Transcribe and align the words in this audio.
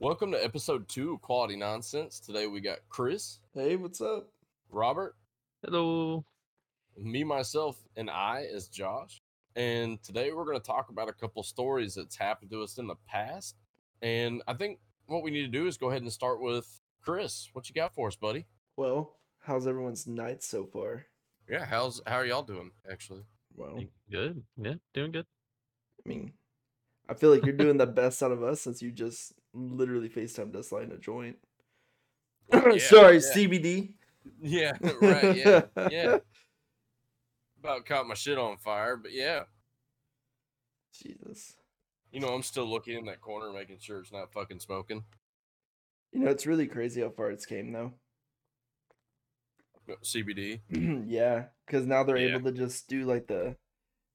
Welcome 0.00 0.32
to 0.32 0.42
episode 0.42 0.88
two 0.88 1.12
of 1.12 1.20
Quality 1.20 1.56
Nonsense. 1.56 2.20
Today 2.20 2.46
we 2.46 2.60
got 2.60 2.78
Chris, 2.88 3.40
Hey, 3.54 3.76
what's 3.76 4.00
up? 4.00 4.28
Robert, 4.70 5.14
Hello. 5.62 6.24
me, 6.96 7.22
myself, 7.22 7.76
and 7.96 8.08
I 8.08 8.46
is 8.50 8.68
Josh. 8.68 9.20
And 9.56 10.02
today 10.02 10.32
we're 10.32 10.46
going 10.46 10.58
to 10.58 10.66
talk 10.66 10.88
about 10.88 11.08
a 11.10 11.12
couple 11.12 11.42
stories 11.42 11.94
that's 11.94 12.16
happened 12.16 12.50
to 12.52 12.62
us 12.62 12.78
in 12.78 12.86
the 12.86 12.94
past. 13.06 13.56
And 14.00 14.42
I 14.48 14.54
think 14.54 14.78
what 15.06 15.22
we 15.22 15.30
need 15.30 15.42
to 15.42 15.48
do 15.48 15.66
is 15.66 15.76
go 15.76 15.90
ahead 15.90 16.00
and 16.02 16.10
start 16.12 16.40
with 16.40 16.80
Chris. 17.02 17.50
What 17.52 17.68
you 17.68 17.74
got 17.74 17.94
for 17.94 18.08
us, 18.08 18.16
buddy? 18.16 18.46
Well, 18.76 19.16
how's 19.40 19.66
everyone's 19.66 20.06
night 20.06 20.42
so 20.42 20.64
far? 20.64 21.04
Yeah, 21.48 21.66
how's 21.66 22.00
how 22.06 22.16
are 22.16 22.24
y'all 22.24 22.42
doing? 22.42 22.70
Actually, 22.90 23.24
Well, 23.54 23.84
Good. 24.10 24.42
Yeah, 24.56 24.74
doing 24.94 25.12
good. 25.12 25.26
I 26.06 26.08
mean, 26.08 26.32
I 27.08 27.12
feel 27.14 27.30
like 27.30 27.44
you're 27.44 27.54
doing 27.56 27.76
the 27.76 27.86
best 27.86 28.22
out 28.22 28.30
of 28.32 28.42
us 28.42 28.62
since 28.62 28.80
you 28.80 28.92
just 28.92 29.34
literally 29.52 30.08
FaceTimed 30.08 30.54
us 30.56 30.72
lighting 30.72 30.92
a 30.92 30.98
joint. 30.98 31.36
Oh, 32.52 32.70
yeah, 32.74 32.78
Sorry, 32.78 33.14
yeah. 33.16 33.20
CBD. 33.34 33.92
yeah, 34.42 34.72
right, 35.00 35.36
yeah, 35.36 35.62
yeah. 35.90 36.18
About 37.58 37.84
caught 37.86 38.06
my 38.08 38.14
shit 38.14 38.38
on 38.38 38.56
fire, 38.56 38.96
but 38.96 39.12
yeah, 39.12 39.42
Jesus. 40.92 41.54
you 42.10 42.20
know 42.20 42.28
I'm 42.28 42.42
still 42.42 42.66
looking 42.66 42.96
in 42.98 43.04
that 43.06 43.20
corner, 43.20 43.52
making 43.52 43.78
sure 43.80 43.98
it's 44.00 44.12
not 44.12 44.32
fucking 44.32 44.60
smoking. 44.60 45.04
You 46.12 46.20
know, 46.20 46.30
it's 46.30 46.46
really 46.46 46.66
crazy 46.66 47.02
how 47.02 47.10
far 47.10 47.30
it's 47.30 47.46
came 47.46 47.72
though. 47.72 47.92
CBD. 50.04 50.60
yeah, 51.08 51.44
because 51.66 51.86
now 51.86 52.02
they're 52.04 52.16
Yeah. 52.16 52.36
able 52.36 52.50
to 52.52 52.56
just 52.56 52.88
do 52.88 53.04
like 53.04 53.26
the 53.26 53.56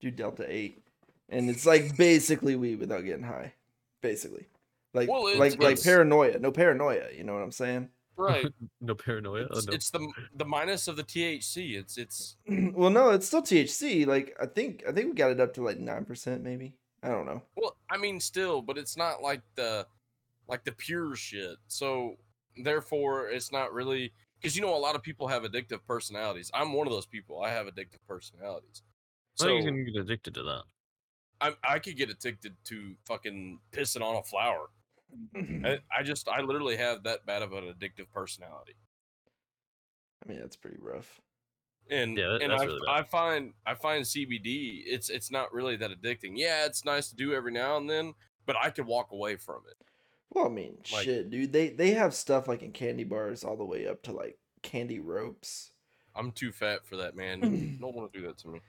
do 0.01 0.09
Delta 0.11 0.45
Eight, 0.47 0.83
and 1.29 1.49
it's 1.49 1.65
like 1.71 1.97
basically 1.97 2.55
weed 2.55 2.79
without 2.79 3.03
getting 3.05 3.25
high, 3.25 3.53
basically. 4.01 4.47
Like 4.95 5.09
Well, 5.09 5.27
it's- 5.27 5.39
like 5.39 5.61
like 5.61 5.83
paranoia, 5.83 6.39
no 6.39 6.51
paranoia. 6.51 7.09
You 7.15 7.23
know 7.23 7.33
what 7.33 7.43
I'm 7.43 7.51
saying? 7.51 7.89
Right. 8.17 8.45
No 8.81 8.95
paranoia. 8.95 9.47
Oh, 9.51 9.57
It's, 9.57 9.67
no. 9.67 9.73
it's 9.73 9.89
the 9.89 10.11
the 10.35 10.45
minus 10.45 10.87
of 10.87 10.95
the 10.95 11.03
THC. 11.03 11.75
It's 11.77 11.97
it's 11.97 12.37
well, 12.47 12.89
no, 12.89 13.09
it's 13.09 13.27
still 13.27 13.41
THC. 13.41 14.05
Like 14.07 14.35
I 14.41 14.45
think 14.45 14.83
I 14.87 14.91
think 14.91 15.07
we 15.07 15.13
got 15.13 15.31
it 15.31 15.39
up 15.39 15.53
to 15.55 15.63
like 15.63 15.79
nine 15.79 16.05
percent, 16.05 16.41
maybe. 16.43 16.75
I 17.03 17.09
don't 17.09 17.25
know. 17.25 17.41
well, 17.55 17.75
I 17.89 17.97
mean, 17.97 18.19
still, 18.19 18.61
but 18.61 18.77
it's 18.77 18.95
not 18.97 19.21
like 19.21 19.41
the 19.55 19.85
like 20.47 20.63
the 20.63 20.71
pure 20.71 21.15
shit. 21.15 21.57
So 21.67 22.15
therefore, 22.63 23.27
it's 23.29 23.51
not 23.51 23.73
really 23.73 24.13
because 24.39 24.55
you 24.55 24.61
know 24.61 24.75
a 24.75 24.77
lot 24.77 24.95
of 24.95 25.03
people 25.03 25.27
have 25.27 25.43
addictive 25.43 25.79
personalities. 25.87 26.49
I'm 26.53 26.73
one 26.73 26.87
of 26.87 26.93
those 26.93 27.05
people. 27.05 27.41
I 27.41 27.49
have 27.49 27.65
addictive 27.67 27.99
personalities. 28.07 28.81
I 29.41 29.43
So 29.43 29.49
you 29.49 29.63
can 29.63 29.83
get 29.85 29.95
addicted 29.97 30.33
to 30.35 30.43
that. 30.43 30.63
I 31.41 31.53
I 31.67 31.79
could 31.79 31.97
get 31.97 32.09
addicted 32.09 32.53
to 32.65 32.95
fucking 33.05 33.59
pissing 33.71 34.01
on 34.01 34.15
a 34.15 34.23
flower. 34.23 34.69
I, 35.35 35.37
mm-hmm. 35.39 35.65
I 35.99 36.03
just 36.03 36.27
I 36.27 36.41
literally 36.41 36.77
have 36.77 37.03
that 37.03 37.25
bad 37.25 37.41
of 37.41 37.53
an 37.53 37.63
addictive 37.65 38.07
personality. 38.13 38.75
I 40.23 40.29
mean, 40.29 40.39
that's 40.39 40.55
pretty 40.55 40.77
rough. 40.79 41.21
and 41.89 42.17
Yeah, 42.17 42.29
that- 42.29 42.41
and 42.41 42.53
I, 42.53 42.63
really. 42.63 42.87
I 42.89 43.03
find 43.03 43.53
I 43.65 43.75
find 43.75 44.03
CBD 44.03 44.83
it's 44.85 45.09
it's 45.09 45.31
not 45.31 45.53
really 45.53 45.75
that 45.77 45.91
addicting. 45.91 46.33
Yeah, 46.35 46.65
it's 46.65 46.85
nice 46.85 47.09
to 47.09 47.15
do 47.15 47.33
every 47.33 47.51
now 47.51 47.77
and 47.77 47.89
then, 47.89 48.13
but 48.45 48.55
I 48.61 48.69
could 48.69 48.85
walk 48.85 49.11
away 49.11 49.35
from 49.35 49.61
it. 49.69 49.77
Well, 50.31 50.47
I 50.47 50.49
mean, 50.49 50.77
Like- 50.91 51.05
shit, 51.05 51.29
dude. 51.29 51.53
They 51.53 51.69
they 51.69 51.91
have 51.91 52.13
stuff 52.13 52.47
like 52.47 52.61
in 52.63 52.71
candy 52.71 53.03
bars 53.03 53.43
all 53.43 53.55
the 53.57 53.65
way 53.65 53.87
up 53.87 54.01
to 54.03 54.11
like 54.11 54.37
candy 54.63 54.99
ropes. 54.99 55.71
I'm 56.15 56.31
too 56.31 56.51
fat 56.51 56.85
for 56.85 56.95
that, 56.97 57.15
man. 57.15 57.77
Don't 57.81 57.95
want 57.95 58.11
to 58.11 58.19
do 58.19 58.25
that 58.27 58.37
to 58.39 58.47
me. 58.47 58.61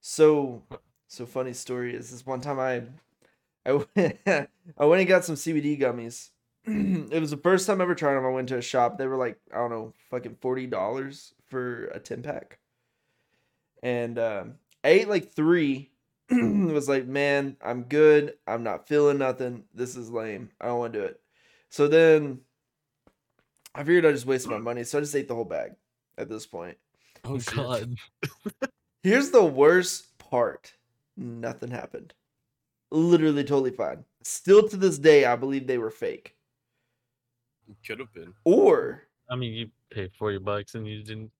So, 0.00 0.62
so 1.08 1.26
funny 1.26 1.52
story 1.54 1.94
is 1.94 2.10
this 2.10 2.26
one 2.26 2.40
time 2.40 2.58
I, 2.58 2.82
I 3.64 3.72
went, 3.72 4.18
I 4.26 4.84
went 4.84 5.00
and 5.00 5.08
got 5.08 5.24
some 5.24 5.36
CBD 5.36 5.80
gummies. 5.80 6.30
it 6.64 7.20
was 7.20 7.30
the 7.30 7.36
first 7.36 7.66
time 7.66 7.80
I 7.80 7.84
ever 7.84 7.94
tried 7.94 8.14
them. 8.14 8.24
I 8.24 8.30
went 8.30 8.48
to 8.48 8.58
a 8.58 8.62
shop. 8.62 8.98
They 8.98 9.06
were 9.06 9.16
like 9.16 9.38
I 9.52 9.58
don't 9.58 9.70
know, 9.70 9.92
fucking 10.10 10.36
forty 10.40 10.66
dollars 10.66 11.34
for 11.48 11.86
a 11.86 11.98
ten 11.98 12.22
pack. 12.22 12.58
And 13.82 14.18
um, 14.18 14.54
I 14.84 14.88
ate 14.88 15.08
like 15.08 15.32
three. 15.32 15.90
it 16.28 16.72
was 16.72 16.88
like, 16.88 17.06
man, 17.06 17.56
I'm 17.62 17.82
good. 17.84 18.34
I'm 18.46 18.62
not 18.62 18.88
feeling 18.88 19.18
nothing. 19.18 19.64
This 19.74 19.96
is 19.96 20.10
lame. 20.10 20.50
I 20.60 20.66
don't 20.66 20.78
want 20.78 20.92
to 20.92 21.00
do 21.00 21.04
it. 21.04 21.20
So 21.68 21.88
then, 21.88 22.40
I 23.74 23.82
figured 23.82 24.06
I 24.06 24.12
just 24.12 24.26
wasted 24.26 24.50
my 24.50 24.58
money. 24.58 24.84
So 24.84 24.98
I 24.98 25.00
just 25.00 25.16
ate 25.16 25.28
the 25.28 25.34
whole 25.34 25.44
bag. 25.44 25.72
At 26.18 26.28
this 26.28 26.46
point. 26.46 26.76
Oh 27.24 27.38
God. 27.38 27.96
Here's 29.02 29.30
the 29.30 29.44
worst 29.44 30.18
part. 30.18 30.74
Nothing 31.16 31.70
happened. 31.70 32.12
Literally 32.92 33.42
totally 33.42 33.70
fine. 33.70 34.04
Still 34.22 34.68
to 34.68 34.76
this 34.76 34.98
day, 34.98 35.24
I 35.24 35.34
believe 35.34 35.66
they 35.66 35.78
were 35.78 35.90
fake. 35.90 36.36
Could 37.86 37.98
have 38.00 38.12
been. 38.12 38.34
Or 38.44 39.04
I 39.30 39.36
mean, 39.36 39.54
you 39.54 39.70
paid 39.90 40.12
forty 40.12 40.38
bucks 40.38 40.74
and 40.74 40.86
you 40.86 41.02
didn't 41.02 41.30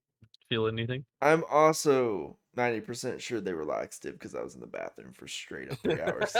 feel 0.48 0.66
anything. 0.66 1.04
I'm 1.20 1.44
also 1.50 2.36
90% 2.56 3.20
sure 3.20 3.40
they 3.40 3.54
were 3.54 3.64
laxative 3.64 4.14
because 4.18 4.34
I 4.34 4.42
was 4.42 4.54
in 4.54 4.60
the 4.60 4.66
bathroom 4.66 5.12
for 5.14 5.26
straight 5.26 5.72
up 5.72 5.78
three 5.78 6.00
hours. 6.00 6.34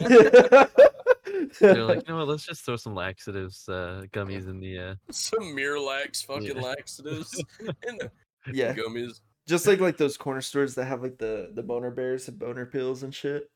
They're 1.60 1.84
like, 1.84 2.08
you 2.08 2.12
know 2.12 2.18
what? 2.18 2.28
Let's 2.28 2.44
just 2.46 2.64
throw 2.64 2.76
some 2.76 2.94
laxatives, 2.94 3.68
uh, 3.68 4.04
gummies 4.12 4.48
in 4.48 4.58
the. 4.60 4.78
Uh... 4.78 4.94
Some 5.10 5.54
Miralax 5.56 6.24
fucking 6.24 6.56
Yeah. 6.56 6.62
laxatives 6.62 7.42
in 7.86 7.98
the 7.98 8.10
yeah. 8.52 8.74
gummies. 8.74 9.20
Just 9.46 9.66
like 9.66 9.80
like 9.80 9.96
those 9.96 10.16
corner 10.16 10.40
stores 10.40 10.74
that 10.74 10.86
have 10.86 11.02
like 11.02 11.18
the, 11.18 11.50
the 11.54 11.62
boner 11.62 11.90
bears 11.90 12.28
and 12.28 12.38
boner 12.38 12.66
pills 12.66 13.02
and 13.02 13.14
shit. 13.14 13.50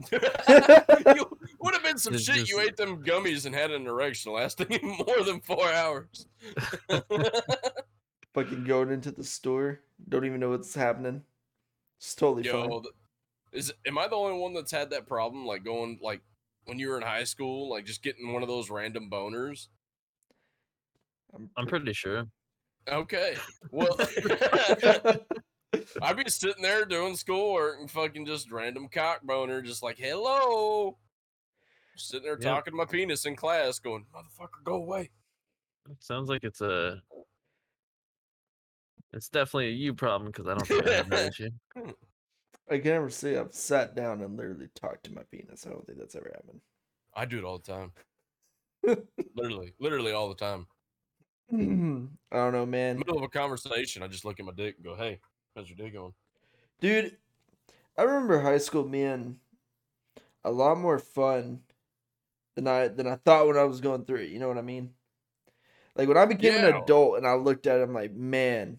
you 0.12 1.38
would 1.60 1.74
have 1.74 1.82
been 1.82 1.98
some 1.98 2.14
It's 2.14 2.24
shit. 2.24 2.48
You 2.48 2.60
ate 2.60 2.76
them 2.76 3.02
gummies 3.04 3.46
and 3.46 3.54
had 3.54 3.70
an 3.70 3.86
erection 3.86 4.32
lasting 4.32 4.78
more 5.06 5.22
than 5.24 5.40
four 5.40 5.70
hours. 5.72 6.26
Fucking 8.34 8.64
going 8.64 8.90
into 8.90 9.10
the 9.10 9.24
store. 9.24 9.80
Don't 10.08 10.24
even 10.24 10.40
know 10.40 10.50
what's 10.50 10.74
happening. 10.74 11.22
It's 11.98 12.14
totally 12.14 12.44
fine. 12.44 12.70
Yo, 12.70 12.80
th- 12.80 12.94
is 13.52 13.72
am 13.86 13.98
I 13.98 14.08
the 14.08 14.16
only 14.16 14.38
one 14.38 14.54
that's 14.54 14.72
had 14.72 14.90
that 14.90 15.06
problem? 15.06 15.44
Like 15.44 15.64
going 15.64 15.98
like 16.00 16.20
when 16.64 16.78
you 16.78 16.88
were 16.88 16.96
in 16.96 17.02
high 17.02 17.24
school, 17.24 17.68
like 17.68 17.84
just 17.84 18.02
getting 18.02 18.32
one 18.32 18.42
of 18.42 18.48
those 18.48 18.70
random 18.70 19.10
boners. 19.10 19.68
I'm 21.56 21.66
pretty 21.66 21.92
sure. 21.92 22.26
Okay, 22.88 23.36
well, 23.70 23.96
I'd 26.02 26.16
be 26.16 26.28
sitting 26.28 26.62
there 26.62 26.84
doing 26.84 27.16
schoolwork 27.16 27.80
and 27.80 27.90
fucking 27.90 28.26
just 28.26 28.50
random 28.50 28.88
cock 28.88 29.22
boner, 29.22 29.62
just 29.62 29.82
like 29.82 29.98
hello, 29.98 30.98
sitting 31.96 32.24
there 32.24 32.38
Yep. 32.38 32.42
talking 32.42 32.72
to 32.72 32.76
my 32.76 32.84
penis 32.84 33.26
in 33.26 33.36
class, 33.36 33.78
going 33.78 34.06
motherfucker, 34.14 34.64
go 34.64 34.74
away. 34.74 35.10
It 35.90 36.02
sounds 36.02 36.28
like 36.28 36.44
it's 36.44 36.60
a. 36.60 37.02
It's 39.12 39.28
definitely 39.28 39.68
a 39.68 39.72
you 39.72 39.92
problem 39.92 40.30
because 40.30 40.46
I 40.46 40.54
don't 40.54 40.66
think 40.66 40.86
I 40.86 40.94
have 40.94 41.10
that 41.10 41.28
issue. 41.32 41.50
I 42.70 42.78
can 42.78 42.92
never 42.92 43.10
say 43.10 43.36
I've 43.36 43.52
sat 43.52 43.96
down 43.96 44.20
and 44.20 44.36
literally 44.36 44.68
talked 44.74 45.04
to 45.04 45.12
my 45.12 45.22
penis. 45.32 45.66
I 45.66 45.70
don't 45.70 45.84
think 45.84 45.98
that's 45.98 46.14
ever 46.14 46.30
happened. 46.32 46.60
I 47.14 47.24
do 47.24 47.38
it 47.38 47.44
all 47.44 47.58
the 47.58 47.72
time. 47.72 47.92
literally, 49.34 49.74
literally 49.80 50.12
all 50.12 50.28
the 50.28 50.36
time. 50.36 50.66
I 51.52 52.36
don't 52.36 52.52
know, 52.52 52.66
man. 52.66 52.98
Middle 52.98 53.18
of 53.18 53.24
a 53.24 53.28
conversation, 53.28 54.04
I 54.04 54.06
just 54.06 54.24
look 54.24 54.38
at 54.38 54.46
my 54.46 54.52
dick 54.52 54.76
and 54.76 54.84
go, 54.84 54.94
"Hey, 54.94 55.20
how's 55.54 55.68
your 55.68 55.76
dick 55.76 55.92
going?" 55.92 56.14
Dude, 56.80 57.16
I 57.96 58.02
remember 58.02 58.40
high 58.40 58.58
school 58.58 58.84
being 58.84 59.36
a 60.44 60.50
lot 60.50 60.78
more 60.78 60.98
fun 60.98 61.60
than 62.54 62.66
I 62.66 62.88
than 62.88 63.06
I 63.06 63.16
thought 63.16 63.46
when 63.46 63.56
I 63.56 63.64
was 63.64 63.80
going 63.80 64.04
through 64.04 64.20
it. 64.20 64.30
You 64.30 64.38
know 64.38 64.48
what 64.48 64.58
I 64.58 64.62
mean? 64.62 64.90
Like 65.96 66.08
when 66.08 66.16
I 66.16 66.26
became 66.26 66.54
an 66.54 66.74
adult 66.74 67.18
and 67.18 67.26
I 67.26 67.34
looked 67.34 67.66
at 67.66 67.80
it, 67.80 67.82
I'm 67.82 67.92
like, 67.92 68.12
man, 68.12 68.78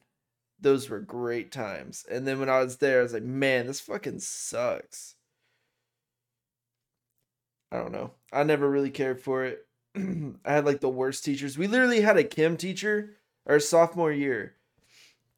those 0.59 0.89
were 0.89 0.99
great 0.99 1.51
times. 1.51 2.05
And 2.09 2.27
then 2.27 2.39
when 2.39 2.49
I 2.49 2.59
was 2.59 2.77
there, 2.77 2.99
I 2.99 3.03
was 3.03 3.13
like, 3.13 3.23
man, 3.23 3.67
this 3.67 3.79
fucking 3.81 4.19
sucks. 4.19 5.15
I 7.71 7.77
don't 7.77 7.91
know. 7.91 8.11
I 8.33 8.43
never 8.43 8.69
really 8.69 8.89
cared 8.89 9.19
for 9.19 9.45
it. 9.45 9.65
I 9.95 10.53
had 10.53 10.65
like 10.65 10.79
the 10.79 10.89
worst 10.89 11.23
teachers. 11.23 11.57
We 11.57 11.67
literally 11.67 12.01
had 12.01 12.17
a 12.17 12.23
chem 12.23 12.57
teacher 12.57 13.17
our 13.45 13.59
sophomore 13.59 14.11
year. 14.11 14.55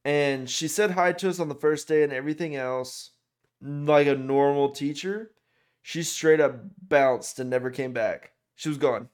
And 0.06 0.50
she 0.50 0.68
said 0.68 0.92
hi 0.92 1.14
to 1.14 1.30
us 1.30 1.40
on 1.40 1.50
the 1.50 1.56
first 1.56 1.88
day 1.88 2.04
and 2.04 2.12
everything 2.12 2.56
else 2.56 3.12
like 3.62 4.08
a 4.08 4.16
normal 4.16 4.70
teacher. 4.70 5.32
She 5.82 6.04
straight 6.04 6.40
up 6.40 6.56
bounced 6.88 7.40
and 7.40 7.50
never 7.50 7.70
came 7.70 7.94
back. 7.94 8.32
She 8.56 8.70
was 8.70 8.78
gone. 8.78 9.10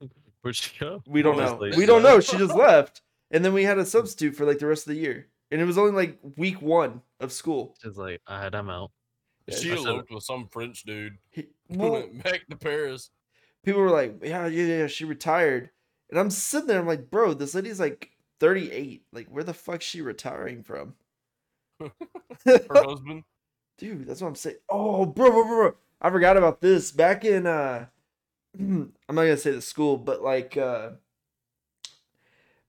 Where'd 0.42 0.56
she 0.56 0.78
go? 0.78 1.02
We 1.06 1.22
don't 1.22 1.36
Just 1.36 1.60
know. 1.60 1.70
We 1.76 1.86
don't 1.86 2.02
know. 2.02 2.20
She 2.20 2.36
just 2.38 2.54
left. 2.54 3.02
And 3.30 3.44
then 3.44 3.52
we 3.52 3.64
had 3.64 3.78
a 3.78 3.86
substitute 3.86 4.36
for 4.36 4.44
like 4.44 4.58
the 4.58 4.66
rest 4.66 4.86
of 4.86 4.94
the 4.94 5.00
year. 5.00 5.28
And 5.50 5.60
it 5.60 5.64
was 5.64 5.78
only 5.78 5.92
like 5.92 6.18
week 6.36 6.60
one 6.60 7.02
of 7.20 7.32
school. 7.32 7.76
She's 7.82 7.96
like, 7.96 8.20
all 8.26 8.38
right, 8.38 8.54
I'm 8.54 8.70
out. 8.70 8.90
Yeah, 9.46 9.56
she 9.56 9.72
I 9.72 9.76
eloped 9.76 10.10
with 10.10 10.24
some 10.24 10.48
French 10.48 10.82
dude. 10.82 11.18
He- 11.30 11.48
well, 11.68 11.92
went 11.92 12.24
back 12.24 12.46
to 12.48 12.56
Paris. 12.56 13.10
people 13.64 13.80
were 13.80 13.90
like, 13.90 14.16
yeah, 14.22 14.46
yeah, 14.46 14.78
yeah, 14.78 14.86
she 14.86 15.04
retired. 15.04 15.70
And 16.10 16.18
I'm 16.18 16.30
sitting 16.30 16.68
there, 16.68 16.80
I'm 16.80 16.86
like, 16.86 17.10
bro, 17.10 17.34
this 17.34 17.54
lady's 17.54 17.80
like 17.80 18.10
38. 18.40 19.04
Like, 19.12 19.28
where 19.28 19.44
the 19.44 19.54
fuck's 19.54 19.84
she 19.84 20.00
retiring 20.02 20.62
from? 20.62 20.94
Her 21.80 21.90
husband. 22.70 23.24
Dude, 23.78 24.06
that's 24.06 24.20
what 24.22 24.28
I'm 24.28 24.34
saying. 24.34 24.56
Oh, 24.70 25.04
bro, 25.04 25.30
bro, 25.30 25.44
bro, 25.44 25.56
bro. 25.56 25.74
I 26.00 26.10
forgot 26.10 26.36
about 26.36 26.60
this. 26.60 26.90
Back 26.90 27.24
in 27.24 27.46
uh 27.46 27.86
I'm 28.58 28.92
not 29.08 29.22
gonna 29.22 29.36
say 29.36 29.50
the 29.50 29.62
school, 29.62 29.96
but 29.96 30.22
like 30.22 30.56
uh 30.56 30.90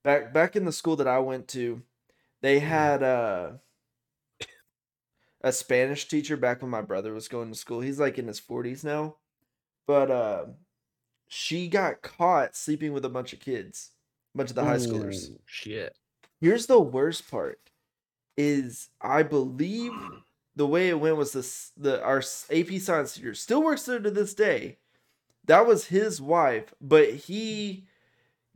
back 0.02 0.32
back 0.32 0.56
in 0.56 0.64
the 0.64 0.72
school 0.72 0.96
that 0.96 1.08
I 1.08 1.18
went 1.18 1.48
to, 1.48 1.82
they 2.42 2.58
had 2.58 3.02
uh 3.02 3.52
a 5.40 5.52
Spanish 5.52 6.08
teacher 6.08 6.36
back 6.36 6.62
when 6.62 6.70
my 6.70 6.82
brother 6.82 7.12
was 7.12 7.28
going 7.28 7.50
to 7.50 7.58
school. 7.58 7.80
He's 7.80 8.00
like 8.00 8.18
in 8.18 8.26
his 8.26 8.40
40s 8.40 8.84
now. 8.84 9.16
But 9.86 10.10
uh 10.10 10.46
she 11.28 11.68
got 11.68 12.02
caught 12.02 12.56
sleeping 12.56 12.92
with 12.92 13.04
a 13.04 13.10
bunch 13.10 13.32
of 13.32 13.40
kids, 13.40 13.92
bunch 14.38 14.50
of 14.50 14.56
the 14.56 14.64
high 14.64 14.76
schoolers. 14.76 15.30
Ooh, 15.30 15.38
Shit. 15.44 15.96
Here's 16.40 16.66
the 16.66 16.80
worst 16.80 17.30
part 17.30 17.60
is 18.36 18.88
I 19.00 19.24
believe 19.24 19.92
the 20.54 20.66
way 20.66 20.88
it 20.88 21.00
went 21.00 21.16
was 21.16 21.32
this 21.32 21.72
the 21.76 22.02
our 22.02 22.22
AP 22.50 22.80
science 22.80 23.14
teacher 23.14 23.34
still 23.34 23.62
works 23.62 23.84
there 23.84 23.98
to 23.98 24.10
this 24.10 24.34
day. 24.34 24.78
That 25.44 25.66
was 25.66 25.86
his 25.86 26.20
wife, 26.20 26.74
but 26.80 27.10
he 27.10 27.86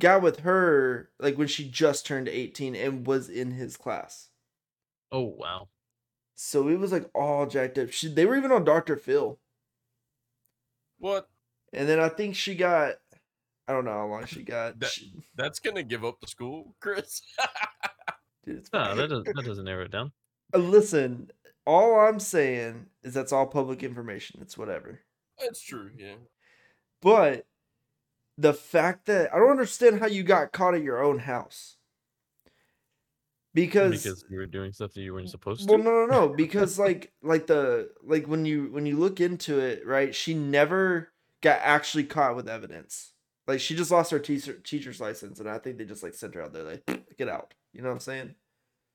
got 0.01 0.23
with 0.23 0.41
her 0.41 1.11
like 1.19 1.37
when 1.37 1.49
she 1.49 1.69
just 1.69 2.07
turned 2.07 2.29
18 2.29 2.75
and 2.77 3.07
was 3.07 3.29
in 3.29 3.53
his 3.53 3.77
class. 3.77 4.29
Oh 5.11 5.35
wow. 5.39 5.69
So 6.35 6.69
it 6.69 6.79
was 6.79 6.93
like 6.93 7.09
all 7.15 7.47
jacked 7.47 7.79
up. 7.79 7.93
She, 7.93 8.09
they 8.09 8.27
were 8.27 8.37
even 8.37 8.53
on 8.53 8.65
Dr. 8.65 8.97
Phil. 8.97 9.39
What? 10.99 11.29
And 11.73 11.89
then 11.89 12.01
I 12.01 12.09
think 12.09 12.35
she 12.35 12.55
got 12.55 12.97
I 13.69 13.73
don't 13.73 13.85
know 13.85 13.93
how 13.93 14.07
long 14.07 14.27
she 14.27 14.43
got. 14.43 14.79
That- 14.81 14.91
She- 14.91 15.13
That's 15.37 15.61
gonna 15.61 15.83
give 15.83 16.05
up 16.05 16.21
the 16.21 16.27
school, 16.27 16.75
Chris. 16.81 17.23
dude, 18.45 18.59
it's 18.59 18.73
No, 18.73 18.95
that 18.95 19.09
doesn't 19.09 19.35
that 19.37 19.45
doesn't 19.47 19.65
narrow 19.65 19.85
it 19.85 19.91
down. 19.93 20.13
Uh, 20.55 20.59
Listen, 20.59 21.31
all 21.67 21.99
I'm 22.01 22.19
saying 22.21 22.87
is 23.03 23.15
that's 23.15 23.33
all 23.33 23.47
public 23.47 23.83
information. 23.83 24.41
It's 24.43 24.59
whatever. 24.59 25.01
That's 25.39 25.61
true. 25.63 25.91
Yeah. 25.97 26.15
But 27.01 27.47
the 28.39 28.53
fact 28.55 29.07
that 29.07 29.33
I 29.33 29.39
don't 29.39 29.51
understand 29.51 30.01
how 30.01 30.07
you 30.07 30.23
got 30.23 30.53
caught 30.53 30.75
at 30.75 30.83
your 30.83 31.03
own 31.03 31.21
house. 31.21 31.77
Because, 33.55 34.03
Because 34.03 34.25
you 34.31 34.39
were 34.39 34.47
doing 34.47 34.73
stuff 34.73 34.95
that 34.95 35.03
you 35.03 35.13
weren't 35.13 35.29
supposed 35.29 35.69
to. 35.69 35.75
well 35.75 35.83
no 35.85 36.07
no 36.07 36.07
no 36.07 36.29
because 36.37 36.79
like 36.79 37.13
like 37.23 37.47
the 37.47 37.91
like 38.03 38.27
when 38.27 38.47
you 38.47 38.69
when 38.73 38.87
you 38.87 38.97
look 38.97 39.21
into 39.21 39.59
it 39.59 39.87
right 39.87 40.15
she 40.15 40.33
never 40.33 41.13
got 41.43 41.61
actually 41.63 42.05
caught 42.05 42.35
with 42.35 42.49
evidence 42.49 43.12
like 43.53 43.61
she 43.61 43.77
just 43.77 43.91
lost 43.91 44.11
her 44.11 44.19
teacher 44.19 44.55
teacher's 44.55 45.01
license 45.01 45.41
and 45.41 45.49
I 45.49 45.59
think 45.59 45.79
they 45.79 45.85
just 45.85 46.03
like 46.03 46.15
sent 46.15 46.35
her 46.35 46.43
out 46.43 46.53
there 46.53 46.65
like 46.65 47.07
get 47.19 47.29
out 47.29 47.55
you 47.73 47.83
know 47.83 47.89
what 47.89 47.95
I'm 47.95 48.01
saying 48.01 48.35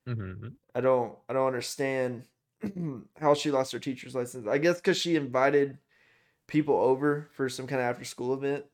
hmm 0.06 0.48
I 0.74 0.80
don't 0.80 1.16
I 1.28 1.32
don't 1.32 1.46
understand 1.46 2.24
how 3.20 3.34
she 3.34 3.50
lost 3.50 3.72
her 3.72 3.78
teacher's 3.78 4.14
license. 4.14 4.46
I 4.48 4.58
guess 4.58 4.76
because 4.76 4.96
she 4.96 5.16
invited 5.16 5.78
people 6.46 6.74
over 6.76 7.28
for 7.34 7.48
some 7.48 7.66
kind 7.66 7.80
of 7.80 7.86
after 7.86 8.04
school 8.04 8.34
event. 8.34 8.64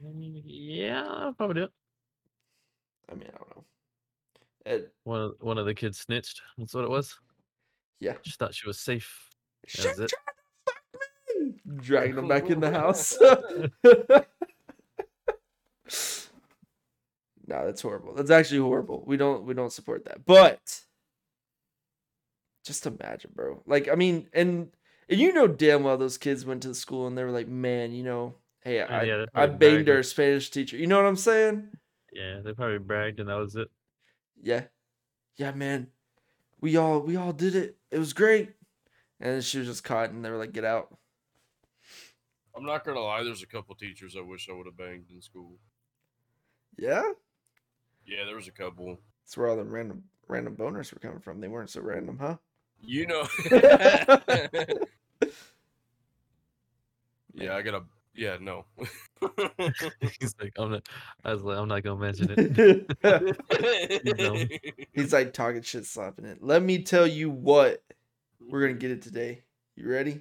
Yeah, 0.00 1.32
probably 1.36 1.54
do 1.54 1.64
it. 1.64 1.72
I 3.10 3.14
mean, 3.14 3.28
I 3.32 3.36
don't 3.38 3.56
know. 3.56 3.64
It, 4.64 4.92
One 5.04 5.20
of 5.20 5.34
one 5.40 5.58
of 5.58 5.66
the 5.66 5.74
kids 5.74 5.98
snitched. 5.98 6.40
That's 6.56 6.74
what 6.74 6.84
it 6.84 6.90
was. 6.90 7.18
yeah. 8.00 8.14
Just 8.22 8.38
thought 8.38 8.54
she 8.54 8.66
was 8.66 8.78
safe. 8.78 9.28
She 9.66 9.82
That's 9.82 9.96
tried 9.96 10.04
it. 10.04 10.08
to 10.10 10.16
fuck 10.66 10.82
me! 11.38 11.60
Dragging 11.76 12.16
them 12.16 12.28
back 12.28 12.50
in 12.50 12.60
the 12.60 12.70
house. 12.70 13.16
no, 17.46 17.66
that's 17.66 17.82
horrible. 17.82 18.14
That's 18.14 18.30
actually 18.30 18.60
horrible. 18.60 19.04
We 19.06 19.16
don't 19.16 19.44
we 19.44 19.54
don't 19.54 19.72
support 19.72 20.04
that. 20.06 20.24
But 20.24 20.82
just 22.64 22.86
imagine, 22.86 23.32
bro. 23.34 23.62
Like, 23.66 23.88
I 23.88 23.94
mean, 23.94 24.28
and 24.32 24.68
and 25.08 25.20
you 25.20 25.32
know 25.32 25.46
damn 25.46 25.82
well 25.82 25.98
those 25.98 26.18
kids 26.18 26.44
went 26.44 26.62
to 26.62 26.68
the 26.68 26.74
school 26.74 27.06
and 27.06 27.16
they 27.16 27.24
were 27.24 27.30
like, 27.30 27.48
man, 27.48 27.92
you 27.92 28.02
know, 28.02 28.34
hey, 28.60 28.80
Oh, 28.80 28.86
I 28.86 29.02
yeah, 29.02 29.24
I 29.34 29.46
banged 29.46 29.88
our 29.88 30.02
Spanish 30.02 30.50
teacher. 30.50 30.76
You 30.76 30.86
know 30.86 30.96
what 30.96 31.08
I'm 31.08 31.16
saying? 31.16 31.68
Yeah, 32.12 32.40
they 32.44 32.52
probably 32.52 32.78
bragged 32.78 33.20
and 33.20 33.28
that 33.28 33.38
was 33.38 33.56
it. 33.56 33.68
Yeah. 34.40 34.64
Yeah, 35.36 35.52
man. 35.52 35.88
We 36.60 36.76
all 36.76 37.00
we 37.00 37.16
all 37.16 37.32
did 37.32 37.54
it. 37.54 37.76
It 37.90 37.98
was 37.98 38.12
great. 38.12 38.50
And 39.20 39.42
she 39.42 39.58
was 39.58 39.66
just 39.66 39.84
caught 39.84 40.10
and 40.10 40.24
they 40.24 40.30
were 40.30 40.38
like, 40.38 40.52
get 40.52 40.64
out. 40.64 40.96
I'm 42.54 42.64
not 42.64 42.84
gonna 42.84 43.00
lie. 43.00 43.22
There's 43.22 43.42
a 43.42 43.46
couple 43.46 43.74
teachers 43.74 44.16
I 44.16 44.20
wish 44.20 44.48
I 44.48 44.52
would 44.52 44.66
have 44.66 44.76
banged 44.76 45.10
in 45.10 45.22
school. 45.22 45.58
Yeah? 46.78 47.12
Yeah, 48.06 48.24
there 48.24 48.36
was 48.36 48.48
a 48.48 48.52
couple. 48.52 48.98
That's 49.24 49.36
where 49.36 49.48
all 49.48 49.56
the 49.56 49.64
random 49.64 50.04
random 50.28 50.56
boners 50.56 50.92
were 50.92 50.98
coming 50.98 51.20
from. 51.20 51.40
They 51.40 51.48
weren't 51.48 51.70
so 51.70 51.80
random, 51.80 52.18
huh? 52.20 52.36
You 52.80 53.06
know. 53.06 53.26
yeah, 57.34 57.56
I 57.56 57.62
gotta. 57.62 57.82
Yeah, 58.14 58.36
no. 58.40 58.66
He's 60.20 60.34
like, 60.40 60.52
I'm 60.58 60.72
not. 60.72 60.86
I 61.24 61.32
was 61.32 61.42
like, 61.42 61.56
I'm 61.56 61.68
not 61.68 61.82
gonna 61.82 62.00
mention 62.00 62.34
it. 62.36 62.98
know. 64.18 64.44
He's 64.92 65.12
like 65.12 65.32
talking 65.32 65.62
shit, 65.62 65.86
slapping 65.86 66.26
it. 66.26 66.42
Let 66.42 66.62
me 66.62 66.82
tell 66.82 67.06
you 67.06 67.30
what. 67.30 67.82
We're 68.40 68.60
gonna 68.60 68.78
get 68.78 68.90
it 68.90 69.02
today. 69.02 69.42
You 69.76 69.88
ready? 69.88 70.20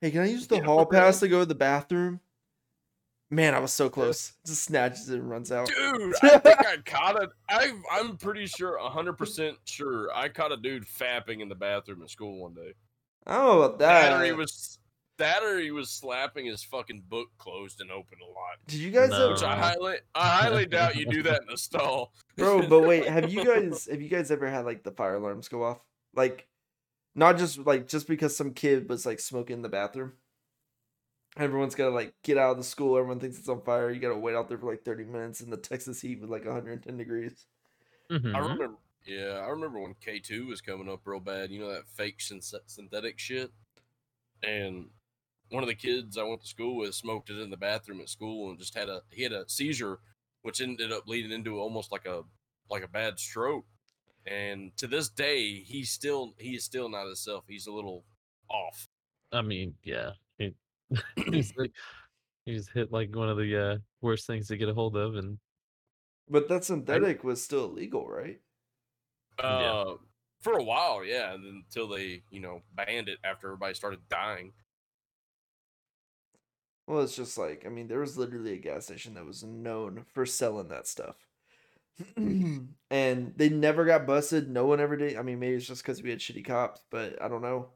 Hey, 0.00 0.10
can 0.10 0.22
I 0.22 0.26
use 0.26 0.46
the 0.46 0.56
Yeah, 0.56 0.64
hall 0.64 0.78
we're 0.78 0.86
pass 0.86 1.20
to 1.20 1.28
go 1.28 1.40
to 1.40 1.46
the 1.46 1.54
bathroom? 1.54 2.20
Man, 3.32 3.54
I 3.54 3.60
was 3.60 3.72
so 3.72 3.88
close. 3.88 4.32
Just 4.44 4.64
snatches 4.64 5.08
it 5.08 5.20
and 5.20 5.30
runs 5.30 5.52
out. 5.52 5.68
Dude, 5.68 6.14
I 6.22 6.38
think 6.38 6.58
I 6.66 6.76
caught 6.84 7.22
it. 7.22 7.30
I, 7.48 7.72
I'm 7.92 8.16
pretty 8.16 8.46
sure, 8.46 8.78
100% 8.80 9.56
sure, 9.66 10.10
I 10.14 10.28
caught 10.28 10.52
a 10.52 10.56
dude 10.56 10.84
fapping 10.84 11.40
in 11.40 11.48
the 11.48 11.54
bathroom 11.54 12.02
at 12.02 12.10
school 12.10 12.40
one 12.42 12.54
day. 12.54 12.72
I 13.26 13.34
don't 13.36 13.44
know 13.44 13.62
about 13.62 13.78
That, 13.78 14.10
that. 14.10 14.20
or 14.20 14.24
he 14.24 14.32
was, 14.32 14.78
that 15.18 15.42
or 15.44 15.60
he 15.60 15.70
was 15.70 15.90
slapping 15.90 16.46
his 16.46 16.64
fucking 16.64 17.04
book 17.08 17.28
closed 17.38 17.80
and 17.80 17.92
open 17.92 18.18
a 18.20 18.26
lot. 18.26 18.56
Did 18.66 18.80
you 18.80 18.90
guys 18.90 19.10
No. 19.10 19.30
Which 19.32 19.42
I 19.44 19.54
highly, 19.56 19.96
I 20.14 20.28
highly 20.28 20.66
doubt 20.66 20.96
you 20.96 21.06
do 21.06 21.22
that 21.24 21.42
in 21.42 21.48
the 21.48 21.58
stall, 21.58 22.12
bro? 22.36 22.66
But 22.66 22.80
wait, 22.80 23.06
have 23.06 23.30
you 23.30 23.44
guys 23.44 23.86
have 23.88 24.00
you 24.00 24.08
guys 24.08 24.30
ever 24.32 24.48
had 24.50 24.64
like 24.64 24.82
the 24.82 24.90
fire 24.92 25.16
alarms 25.16 25.46
go 25.48 25.62
off? 25.62 25.78
Like, 26.14 26.48
not 27.14 27.38
just 27.38 27.58
like 27.58 27.88
just 27.88 28.06
because 28.08 28.36
some 28.36 28.52
kid 28.54 28.88
was 28.88 29.06
like 29.06 29.20
smoking 29.20 29.54
in 29.56 29.62
the 29.62 29.68
bathroom. 29.68 30.12
Everyone's 31.36 31.74
gotta 31.76 31.94
like 31.94 32.14
get 32.22 32.38
out 32.38 32.52
of 32.52 32.56
the 32.58 32.64
school. 32.64 32.96
Everyone 32.96 33.20
thinks 33.20 33.38
it's 33.38 33.48
on 33.48 33.62
fire. 33.62 33.90
You 33.90 34.00
gotta 34.00 34.16
wait 34.18 34.34
out 34.34 34.48
there 34.48 34.58
for 34.58 34.70
like 34.70 34.84
thirty 34.84 35.04
minutes 35.04 35.40
in 35.40 35.50
the 35.50 35.56
Texas 35.56 36.00
heat 36.00 36.20
with 36.20 36.30
like 36.30 36.44
110 36.44 36.96
degrees. 36.96 37.46
Mhm. 38.10 38.34
I 38.34 38.38
remember. 38.40 38.76
Yeah, 39.06 39.40
I 39.44 39.48
remember 39.48 39.80
when 39.80 39.94
K 40.00 40.18
two 40.18 40.46
was 40.46 40.60
coming 40.60 40.88
up 40.88 41.00
real 41.04 41.20
bad. 41.20 41.50
You 41.50 41.60
know 41.60 41.72
that 41.72 41.88
fake 41.88 42.18
synth- 42.18 42.54
synthetic 42.66 43.18
shit. 43.18 43.50
And 44.42 44.90
one 45.50 45.62
of 45.62 45.68
the 45.68 45.74
kids 45.74 46.18
I 46.18 46.24
went 46.24 46.40
to 46.42 46.48
school 46.48 46.76
with 46.76 46.94
smoked 46.94 47.30
it 47.30 47.38
in 47.40 47.50
the 47.50 47.56
bathroom 47.56 48.00
at 48.00 48.08
school 48.08 48.50
and 48.50 48.58
just 48.58 48.74
had 48.76 48.88
a 48.88 49.02
he 49.10 49.22
had 49.22 49.32
a 49.32 49.48
seizure, 49.48 50.00
which 50.42 50.60
ended 50.60 50.92
up 50.92 51.06
leading 51.06 51.32
into 51.32 51.58
almost 51.60 51.92
like 51.92 52.06
a 52.06 52.22
like 52.68 52.82
a 52.82 52.88
bad 52.88 53.18
stroke. 53.18 53.66
And 54.26 54.76
to 54.76 54.86
this 54.86 55.08
day, 55.08 55.60
he's 55.60 55.90
still 55.90 56.34
he 56.38 56.54
is 56.54 56.64
still 56.64 56.88
not 56.88 57.06
himself. 57.06 57.44
He's 57.48 57.66
a 57.66 57.72
little 57.72 58.04
off. 58.50 58.88
I 59.32 59.42
mean, 59.42 59.74
yeah. 59.84 60.10
He, 60.38 60.54
he's 61.30 61.52
like, 61.56 61.72
he's 62.44 62.68
hit 62.68 62.92
like 62.92 63.14
one 63.14 63.28
of 63.28 63.36
the 63.36 63.56
uh, 63.56 63.78
worst 64.00 64.26
things 64.26 64.48
to 64.48 64.56
get 64.56 64.68
a 64.68 64.74
hold 64.74 64.96
of, 64.96 65.16
and 65.16 65.38
But 66.28 66.48
that 66.48 66.64
synthetic 66.64 67.24
was 67.24 67.42
still 67.42 67.64
illegal, 67.66 68.08
right? 68.08 68.40
Yeah. 69.38 69.46
Uh, 69.46 69.94
for 70.40 70.54
a 70.54 70.62
while, 70.62 71.04
yeah, 71.04 71.34
and 71.34 71.44
then 71.44 71.62
until 71.66 71.88
they 71.88 72.22
you 72.30 72.40
know 72.40 72.62
banned 72.74 73.08
it 73.08 73.18
after 73.24 73.48
everybody 73.48 73.74
started 73.74 74.00
dying. 74.08 74.52
Well, 76.86 77.02
it's 77.02 77.14
just 77.14 77.38
like 77.38 77.64
I 77.66 77.68
mean, 77.68 77.88
there 77.88 78.00
was 78.00 78.18
literally 78.18 78.54
a 78.54 78.58
gas 78.58 78.86
station 78.86 79.14
that 79.14 79.26
was 79.26 79.44
known 79.44 80.04
for 80.12 80.26
selling 80.26 80.68
that 80.68 80.86
stuff, 80.86 81.16
and 82.16 83.32
they 83.36 83.48
never 83.48 83.84
got 83.84 84.06
busted. 84.06 84.48
No 84.48 84.66
one 84.66 84.80
ever 84.80 84.96
did. 84.96 85.16
I 85.16 85.22
mean, 85.22 85.38
maybe 85.38 85.56
it's 85.56 85.66
just 85.66 85.82
because 85.82 86.02
we 86.02 86.10
had 86.10 86.18
shitty 86.20 86.44
cops, 86.44 86.80
but 86.90 87.20
I 87.20 87.28
don't 87.28 87.42
know. 87.42 87.70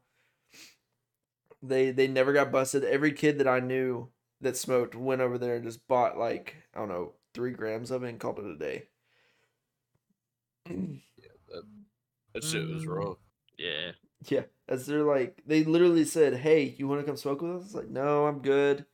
They 1.61 1.91
they 1.91 2.07
never 2.07 2.33
got 2.33 2.51
busted. 2.51 2.83
Every 2.83 3.11
kid 3.13 3.39
that 3.39 3.47
I 3.47 3.59
knew 3.59 4.09
that 4.41 4.57
smoked 4.57 4.95
went 4.95 5.21
over 5.21 5.37
there 5.37 5.55
and 5.55 5.63
just 5.63 5.87
bought 5.87 6.17
like 6.17 6.55
I 6.73 6.79
don't 6.79 6.89
know 6.89 7.13
three 7.33 7.51
grams 7.51 7.91
of 7.91 8.03
it 8.03 8.09
and 8.09 8.19
called 8.19 8.39
it 8.39 8.45
a 8.45 8.57
day. 8.57 8.83
Yeah, 10.67 11.61
That 12.33 12.43
shit 12.43 12.67
was 12.69 12.85
Mm. 12.85 12.87
rough. 12.87 13.17
yeah, 13.57 13.91
Yeah, 14.27 14.43
as 14.67 14.85
they're 14.85 15.03
like, 15.03 15.41
they 15.45 15.63
literally 15.63 16.05
said, 16.05 16.35
"Hey, 16.35 16.75
you 16.77 16.87
want 16.87 17.01
to 17.01 17.05
come 17.07 17.17
smoke 17.17 17.41
with 17.41 17.57
us?" 17.57 17.65
It's 17.65 17.73
like, 17.75 17.89
no, 17.89 18.25
I'm 18.25 18.39
good. 18.41 18.85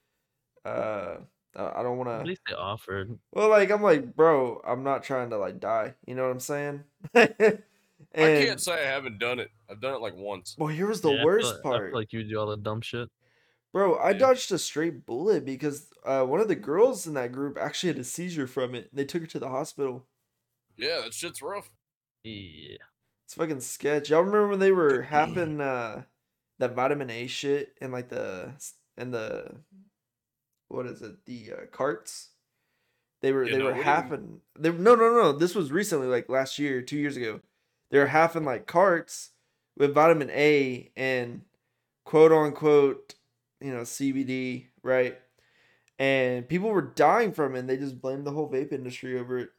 Uh, 0.65 1.17
I 1.55 1.79
I 1.79 1.83
don't 1.83 1.97
want 1.97 2.09
to. 2.09 2.13
at 2.15 2.19
to. 2.23 2.25
least 2.27 2.41
they 2.47 2.53
offered. 2.55 3.17
Well, 3.33 3.49
like 3.49 3.69
I'm 3.71 3.81
like, 3.81 4.15
bro, 4.15 4.61
I'm 4.65 4.83
not 4.83 5.03
trying 5.03 5.29
to 5.31 5.37
like 5.37 5.59
die. 5.59 5.95
You 6.05 6.15
know 6.15 6.23
what 6.23 6.31
I'm 6.31 6.39
saying? 6.39 6.83
and 7.13 7.27
I 8.15 8.45
can't 8.45 8.61
say 8.61 8.73
I 8.73 8.89
haven't 8.91 9.19
done 9.19 9.39
it. 9.39 9.49
I've 9.69 9.81
done 9.81 9.93
it 9.95 10.01
like 10.01 10.15
once. 10.15 10.55
well, 10.57 10.69
here 10.69 10.87
was 10.87 11.01
the 11.01 11.09
Yeah, 11.09 11.15
I 11.15 11.17
feel 11.19 11.25
worst 11.25 11.47
like- 11.47 11.59
I 11.59 11.61
part, 11.77 11.91
feel 11.91 11.99
like 11.99 12.13
you 12.13 12.23
do 12.23 12.39
all 12.39 12.47
the 12.47 12.57
dumb 12.57 12.81
shit. 12.81 13.09
bro. 13.73 13.95
I 13.95 14.11
Yeah. 14.11 14.17
dodged 14.17 14.51
a 14.51 14.57
straight 14.57 15.05
bullet 15.05 15.45
because 15.45 15.87
uh, 16.05 16.23
one 16.23 16.39
of 16.39 16.47
the 16.47 16.55
girls 16.55 17.05
in 17.07 17.13
that 17.15 17.31
group 17.31 17.57
actually 17.59 17.93
had 17.93 17.99
a 17.99 18.03
seizure 18.03 18.47
from 18.47 18.73
it. 18.75 18.89
They 18.93 19.05
took 19.05 19.21
her 19.21 19.27
to 19.27 19.39
the 19.39 19.49
hospital. 19.49 20.07
Yeah, 20.77 21.01
that 21.03 21.13
shit's 21.13 21.41
rough. 21.41 21.69
Yeah. 22.23 22.77
It's 23.25 23.33
fucking 23.35 23.61
sketch. 23.61 24.09
Y'all 24.09 24.21
remember 24.21 24.47
when 24.49 24.59
they 24.59 24.71
were 24.71 25.03
happen? 25.03 25.61
Uh, 25.61 26.03
that 26.59 26.75
vitamin 26.75 27.09
A 27.09 27.27
shit 27.27 27.73
and 27.81 27.91
like 27.91 28.09
the 28.09 28.51
in 28.97 29.11
the 29.11 29.55
what 30.71 30.87
is 30.87 31.01
it 31.01 31.25
the 31.25 31.53
uh, 31.53 31.65
carts. 31.71 32.31
They 33.21 33.31
were 33.31 33.47
You 33.47 33.49
they 33.49 33.59
know, 33.59 33.61
were 33.61 33.73
what 33.73 33.85
half 33.85 34.11
in 34.11 34.41
they 34.59 34.71
no 34.71 34.95
no 34.95 35.11
no 35.13 35.31
this 35.33 35.55
was 35.55 35.71
recently 35.71 36.07
like 36.07 36.29
last 36.29 36.59
year 36.59 36.81
two 36.81 36.97
years 36.97 37.17
ago. 37.17 37.41
They 37.91 37.99
were 37.99 38.07
half 38.07 38.35
in 38.35 38.45
like 38.45 38.67
carts 38.67 39.31
with 39.77 39.93
vitamin 39.93 40.29
A 40.31 40.91
and 40.95 41.45
quote 42.05 42.31
unquote 42.33 43.15
you 43.61 43.73
know 43.73 43.83
CBD 43.85 44.69
right, 44.83 45.19
and 45.99 46.47
people 46.49 46.69
were 46.71 46.81
dying 46.81 47.33
from 47.33 47.55
it. 47.55 47.59
and 47.61 47.69
They 47.69 47.77
just 47.77 48.01
blamed 48.01 48.25
the 48.27 48.31
whole 48.31 48.49
vape 48.51 48.71
industry 48.73 49.19
over 49.19 49.39
it. 49.39 49.51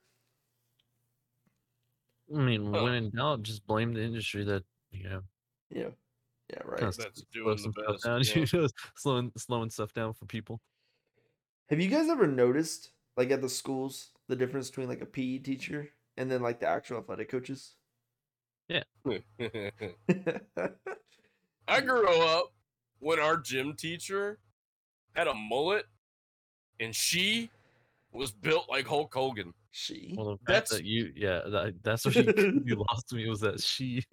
I 2.34 2.38
mean, 2.38 2.72
Huh. 2.72 2.80
when 2.80 2.94
in 2.94 3.10
doubt, 3.10 3.42
just 3.42 3.64
blame 3.66 3.94
the 3.94 4.02
industry 4.02 4.42
that 4.44 4.64
you 4.90 5.04
know 5.04 5.22
Yeah, 5.70 5.90
yeah 6.52 6.62
right. 6.64 6.90
kinda 6.90 6.94
That's 6.96 7.22
doing 7.32 7.62
the 7.62 7.70
best, 7.86 8.04
down. 8.04 8.22
yeah. 8.22 8.44
You 8.52 8.60
know, 8.62 8.68
slowing 8.96 9.32
slowing 9.36 9.70
stuff 9.70 9.92
down 9.92 10.14
for 10.14 10.26
people. 10.26 10.60
Have 11.72 11.80
you 11.80 11.88
guys 11.88 12.10
ever 12.10 12.26
noticed, 12.26 12.90
like 13.16 13.30
at 13.30 13.40
the 13.40 13.48
schools, 13.48 14.10
the 14.28 14.36
difference 14.36 14.68
between 14.68 14.88
like 14.88 15.00
a 15.00 15.06
PE 15.06 15.38
teacher 15.38 15.88
and 16.18 16.30
then 16.30 16.42
like 16.42 16.60
the 16.60 16.66
actual 16.66 16.98
athletic 16.98 17.30
coaches? 17.30 17.76
Yeah. 18.68 18.82
I 21.66 21.80
grew 21.80 22.06
up 22.10 22.52
when 22.98 23.18
our 23.18 23.38
gym 23.38 23.72
teacher 23.72 24.38
had 25.14 25.28
a 25.28 25.32
mullet 25.32 25.86
and 26.78 26.94
she 26.94 27.48
was 28.12 28.32
built 28.32 28.68
like 28.68 28.86
Hulk 28.86 29.14
Hogan. 29.14 29.54
she. 29.70 30.14
Well, 30.14 30.26
the 30.26 30.32
fact 30.32 30.46
That's- 30.46 30.70
that 30.72 30.84
you, 30.84 31.10
yeah, 31.16 31.40
that, 31.46 31.74
that's 31.82 32.04
what 32.04 32.14
you, 32.16 32.62
you 32.66 32.84
lost 32.90 33.14
me 33.14 33.26
was 33.30 33.40
that 33.40 33.62
she. 33.62 34.04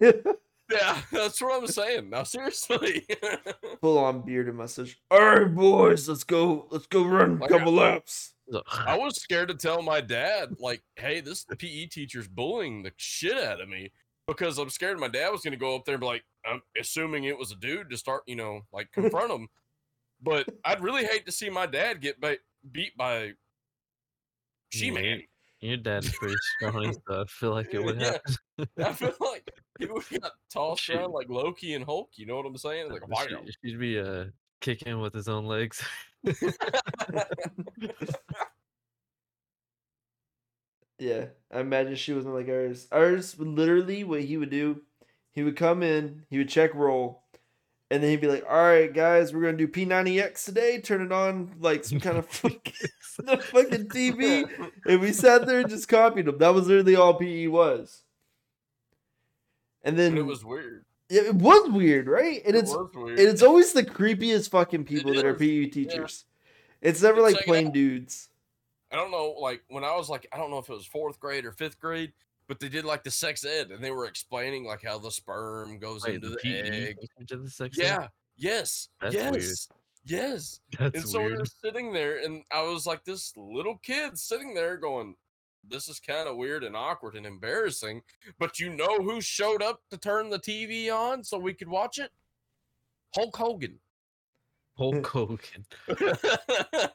Yeah, 0.70 1.00
that's 1.12 1.40
what 1.40 1.60
I'm 1.60 1.66
saying. 1.66 2.10
Now, 2.10 2.22
seriously. 2.22 3.06
Full 3.80 3.98
on 3.98 4.22
beard 4.22 4.48
and 4.48 4.56
mustache. 4.58 4.96
All 5.10 5.20
right, 5.20 5.54
boys, 5.54 6.08
let's 6.08 6.24
go. 6.24 6.66
Let's 6.70 6.86
go 6.86 7.04
run 7.04 7.40
a 7.42 7.48
couple 7.48 7.72
laps. 7.72 8.34
I 8.86 8.96
was 8.98 9.20
scared 9.20 9.48
to 9.48 9.54
tell 9.54 9.80
my 9.82 10.00
dad, 10.00 10.56
like, 10.58 10.82
hey, 10.96 11.20
this 11.20 11.44
PE 11.56 11.86
teacher's 11.86 12.26
bullying 12.28 12.82
the 12.82 12.92
shit 12.96 13.38
out 13.38 13.60
of 13.60 13.68
me 13.68 13.92
because 14.26 14.58
I'm 14.58 14.70
scared 14.70 14.98
my 14.98 15.08
dad 15.08 15.30
was 15.30 15.42
going 15.42 15.52
to 15.52 15.58
go 15.58 15.76
up 15.76 15.84
there 15.84 15.94
and 15.94 16.00
be 16.00 16.06
like, 16.06 16.24
I'm 16.44 16.60
assuming 16.78 17.24
it 17.24 17.38
was 17.38 17.52
a 17.52 17.56
dude 17.56 17.90
to 17.90 17.96
start, 17.96 18.22
you 18.26 18.36
know, 18.36 18.62
like 18.72 18.90
confront 18.92 19.30
him. 19.32 19.48
But 20.22 20.48
I'd 20.64 20.82
really 20.82 21.04
hate 21.04 21.26
to 21.26 21.32
see 21.32 21.48
my 21.48 21.66
dad 21.66 22.00
get 22.00 22.20
ba- 22.20 22.38
beat 22.72 22.96
by 22.96 23.32
She 24.70 24.86
Yeah, 24.86 24.92
Man. 24.92 25.22
Your 25.60 25.76
dad's 25.76 26.10
pretty 26.16 26.36
strong. 26.58 26.94
so 27.06 27.20
I 27.20 27.24
feel 27.26 27.50
like 27.52 27.72
it 27.74 27.84
would 27.84 28.00
Yeah. 28.00 28.12
happen. 28.58 28.68
I 28.84 28.92
feel 28.94 29.14
like 29.20 29.50
he 29.80 29.86
would 29.86 30.04
got 30.20 30.32
tossed 30.50 30.82
Shoot. 30.82 31.10
like 31.10 31.28
Loki 31.28 31.74
and 31.74 31.84
Hulk. 31.84 32.10
You 32.14 32.26
know 32.26 32.36
what 32.36 32.46
I'm 32.46 32.56
saying? 32.56 32.90
Like, 32.90 33.08
wow. 33.08 33.24
She, 33.62 33.70
she'd 33.70 33.80
be 33.80 33.98
uh, 33.98 34.26
kicking 34.60 35.00
with 35.00 35.14
his 35.14 35.28
own 35.28 35.46
legs. 35.46 35.82
Yeah, 41.00 41.26
I 41.50 41.60
imagine 41.60 41.96
she 41.96 42.12
wasn't 42.12 42.34
like 42.34 42.48
ours. 42.48 42.86
Ours 42.92 43.38
literally 43.38 44.04
what 44.04 44.20
he 44.20 44.36
would 44.36 44.50
do, 44.50 44.82
he 45.32 45.42
would 45.42 45.56
come 45.56 45.82
in, 45.82 46.24
he 46.28 46.36
would 46.36 46.50
check 46.50 46.74
roll, 46.74 47.22
and 47.90 48.02
then 48.02 48.10
he'd 48.10 48.20
be 48.20 48.28
like, 48.28 48.44
"All 48.48 48.62
right, 48.62 48.92
guys, 48.92 49.32
we're 49.32 49.40
gonna 49.40 49.56
do 49.56 49.66
P90X 49.66 50.44
today. 50.44 50.78
Turn 50.78 51.00
it 51.00 51.10
on 51.10 51.52
like 51.58 51.84
some 51.84 52.00
kind 52.00 52.18
of 52.18 52.26
fucking, 52.30 52.60
fucking 53.40 53.88
TV." 53.88 54.44
And 54.84 55.00
we 55.00 55.12
sat 55.12 55.46
there 55.46 55.60
and 55.60 55.70
just 55.70 55.88
copied 55.88 56.28
him. 56.28 56.36
That 56.36 56.54
was 56.54 56.66
literally 56.68 56.96
all 56.96 57.14
PE 57.14 57.46
was. 57.46 58.02
And 59.82 59.98
then 59.98 60.08
And 60.12 60.18
it 60.18 60.22
was 60.22 60.44
weird. 60.44 60.84
yeah, 61.08 61.22
it 61.22 61.34
was 61.34 61.68
weird, 61.70 62.06
right? 62.08 62.42
And 62.44 62.54
It 62.54 62.60
it's 62.60 62.70
was 62.70 62.90
weird. 62.94 63.18
and 63.18 63.28
it's 63.28 63.42
always 63.42 63.72
the 63.72 63.82
creepiest 63.84 64.50
fucking 64.50 64.84
people 64.84 65.14
that 65.14 65.24
are 65.24 65.32
is, 65.34 65.38
PE 65.38 65.66
teachers. 65.66 66.24
It's 66.82 67.02
never 67.02 67.18
It's 67.18 67.24
like 67.26 67.34
like, 67.36 67.44
plain 67.46 67.66
uh, 67.68 67.70
dudes. 67.70 68.28
I 68.92 68.96
don't 68.96 69.10
know, 69.10 69.34
like 69.38 69.62
when 69.68 69.84
I 69.84 69.94
was 69.96 70.08
like, 70.08 70.26
I 70.32 70.36
don't 70.36 70.50
know 70.50 70.58
if 70.58 70.68
it 70.68 70.72
was 70.72 70.86
fourth 70.86 71.20
grade 71.20 71.44
or 71.44 71.52
fifth 71.52 71.78
grade, 71.78 72.12
but 72.48 72.58
they 72.58 72.68
did 72.68 72.84
like 72.84 73.04
the 73.04 73.10
sex 73.10 73.44
ed 73.44 73.70
and 73.70 73.82
they 73.82 73.90
were 73.92 74.06
explaining 74.06 74.64
like 74.64 74.82
how 74.84 74.98
the 74.98 75.10
sperm 75.10 75.78
goes 75.78 76.04
Wait, 76.04 76.16
into 76.16 76.30
the 76.30 76.36
PE 76.36 76.88
egg. 76.88 76.96
into 77.18 77.36
the 77.36 77.48
sex 77.50 77.78
ed? 77.78 77.82
Yeah. 77.84 78.08
Yes. 78.36 78.88
That's 79.00 79.14
yes. 79.14 79.32
weird. 79.32 79.56
Yes. 80.06 80.60
That's 80.78 80.94
and 80.98 81.08
so 81.08 81.20
we 81.20 81.26
weird. 81.26 81.38
were 81.40 81.44
sitting 81.46 81.92
there, 81.92 82.18
and 82.24 82.42
I 82.50 82.62
was 82.62 82.86
like 82.86 83.04
this 83.04 83.32
little 83.36 83.76
kid 83.82 84.18
sitting 84.18 84.54
there 84.54 84.76
going, 84.78 85.14
This 85.68 85.88
is 85.88 86.00
kind 86.00 86.28
of 86.28 86.36
weird 86.36 86.64
and 86.64 86.76
awkward 86.76 87.14
and 87.14 87.26
embarrassing. 87.26 88.02
But 88.38 88.58
you 88.58 88.70
know 88.70 88.98
who 89.02 89.20
showed 89.20 89.62
up 89.62 89.80
to 89.90 89.96
turn 89.98 90.30
the 90.30 90.38
TV 90.38 90.92
on 90.94 91.22
so 91.22 91.38
we 91.38 91.54
could 91.54 91.68
watch 91.68 91.98
it? 91.98 92.10
Hulk 93.14 93.36
Hogan. 93.36 93.78
Hulk 94.76 95.06
Hogan. 95.12 95.66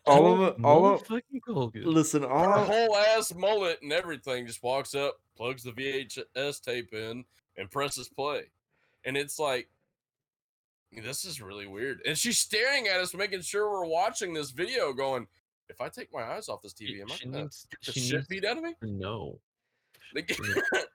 All 0.06 0.34
of 0.34 0.42
it, 0.42 0.64
all 0.64 0.86
of 0.88 1.02
fucking 1.04 1.42
Hogan. 1.46 1.84
listen, 1.84 2.24
Her 2.24 2.64
whole 2.66 2.96
ass 2.96 3.34
mullet 3.36 3.82
and 3.82 3.92
everything 3.94 4.48
just 4.48 4.64
walks 4.64 4.96
up, 4.96 5.20
plugs 5.38 5.64
the 5.64 5.72
VHS 5.72 6.62
tape 6.64 6.94
in, 6.94 7.26
and 7.58 7.70
presses 7.70 8.08
play. 8.10 8.44
And 9.04 9.16
it's 9.16 9.38
like, 9.38 9.70
this 11.04 11.26
is 11.26 11.42
really 11.42 11.68
weird. 11.68 12.02
And 12.06 12.18
she's 12.18 12.40
staring 12.40 12.88
at 12.88 13.02
us, 13.02 13.14
making 13.14 13.42
sure 13.42 13.70
we're 13.70 13.86
watching 13.86 14.34
this 14.34 14.52
video, 14.52 14.94
going, 14.94 15.28
if 15.70 15.82
I 15.82 15.90
take 15.90 16.14
my 16.14 16.24
eyes 16.24 16.50
off 16.50 16.62
this 16.62 16.74
TV, 16.74 17.02
am 17.02 17.12
I 17.12 17.16
she 17.16 17.26
gonna 17.26 17.42
needs, 17.44 17.68
get 17.70 17.82
the 17.86 17.92
she 17.92 18.00
shit 18.02 18.16
needs 18.18 18.28
beat 18.28 18.46
out 18.46 18.58
of 18.58 18.64
me? 18.64 18.76
No. 18.82 18.90
know. 18.90 19.40
Like, 20.14 20.30
Yeah. 20.38 20.82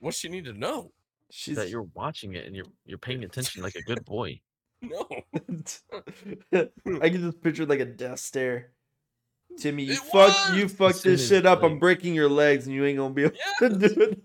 What's 0.00 0.18
she 0.18 0.28
need 0.28 0.44
to 0.44 0.52
know? 0.52 0.92
she's 1.30 1.56
that 1.56 1.68
you're 1.68 1.88
watching 1.94 2.34
it 2.34 2.46
and 2.46 2.56
you're 2.56 2.64
you're 2.86 2.98
paying 2.98 3.22
attention 3.24 3.62
like 3.62 3.74
a 3.74 3.82
good 3.82 4.04
boy. 4.06 4.40
No. 4.80 5.06
I 6.52 7.08
can 7.10 7.20
just 7.20 7.42
picture 7.42 7.66
like 7.66 7.80
a 7.80 7.84
death 7.84 8.20
stare. 8.20 8.70
Timmy, 9.58 9.84
you 9.84 9.94
It 9.94 9.98
fuck, 9.98 10.54
you 10.54 10.68
fuck 10.68 10.96
this 11.00 11.28
shit 11.28 11.44
up. 11.46 11.62
I'm 11.64 11.78
breaking 11.80 12.14
your 12.14 12.28
legs, 12.28 12.66
and 12.66 12.74
you 12.74 12.84
ain't 12.84 12.98
gonna 12.98 13.12
be 13.14 13.24
able 13.24 13.34
to 13.60 13.68
do 13.70 13.86
it. 14.02 14.24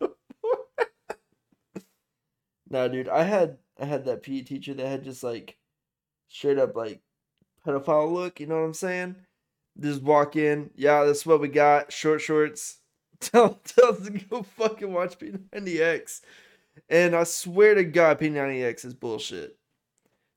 no 2.70 2.82
nah, 2.82 2.88
dude, 2.88 3.10
I 3.10 3.24
had 3.24 3.58
I 3.80 3.86
had 3.86 4.06
that 4.06 4.22
PE 4.22 4.42
teacher 4.42 4.74
that 4.76 4.88
had 4.88 5.04
just 5.04 5.24
like 5.24 5.58
straight 6.28 6.60
up 6.60 6.76
like 6.76 7.02
pedophile 7.66 8.12
look. 8.12 8.40
You 8.40 8.48
know 8.48 8.56
what 8.56 8.66
I'm 8.66 8.74
saying? 8.74 9.16
Just 9.80 10.04
walk 10.04 10.36
in, 10.36 10.70
yeah, 10.76 11.04
that's 11.04 11.26
what 11.26 11.42
we 11.42 11.48
got. 11.48 11.92
Short 11.92 12.22
shorts. 12.22 12.78
Tell 13.20 13.58
tell 13.64 13.94
us 13.94 14.02
to 14.02 14.12
go 14.12 14.44
fucking 14.44 14.92
watch 14.92 15.18
P90X. 15.18 16.20
And 16.90 17.16
I 17.16 17.24
swear 17.24 17.74
to 17.76 17.86
God, 17.86 18.20
P90X 18.20 18.84
is 18.84 18.94
bullshit. 18.94 19.58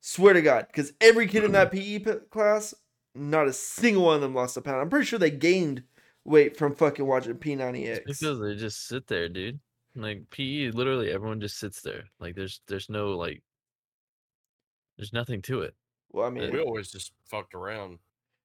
Swear 0.00 0.34
to 0.34 0.40
God, 0.40 0.68
because 0.68 0.92
every 1.00 1.26
kid 1.26 1.42
in 1.42 1.50
that 1.52 1.72
PE 1.72 1.98
class, 2.30 2.74
not 3.12 3.48
a 3.48 3.52
single 3.52 4.04
one 4.04 4.16
of 4.16 4.20
them 4.20 4.36
lost 4.36 4.56
a 4.56 4.60
pound. 4.60 4.80
I'm 4.80 4.88
pretty 4.88 5.06
sure 5.06 5.18
they 5.18 5.32
gained 5.32 5.82
weight 6.24 6.56
from 6.56 6.76
fucking 6.76 7.04
watching 7.04 7.34
P90X. 7.34 8.04
Because 8.06 8.38
they 8.38 8.54
just 8.54 8.86
sit 8.86 9.08
there, 9.08 9.28
dude. 9.28 9.58
Like 9.96 10.30
PE, 10.30 10.70
literally 10.70 11.10
everyone 11.10 11.40
just 11.40 11.58
sits 11.58 11.80
there. 11.80 12.04
Like 12.20 12.36
there's 12.36 12.60
there's 12.68 12.88
no 12.88 13.16
like 13.16 13.42
there's 14.96 15.12
nothing 15.12 15.42
to 15.42 15.62
it. 15.62 15.74
Well, 16.12 16.26
I 16.26 16.30
mean, 16.30 16.50
We 16.52 16.60
always 16.60 16.90
just 16.90 17.12
fucked 17.26 17.54
around. 17.54 17.98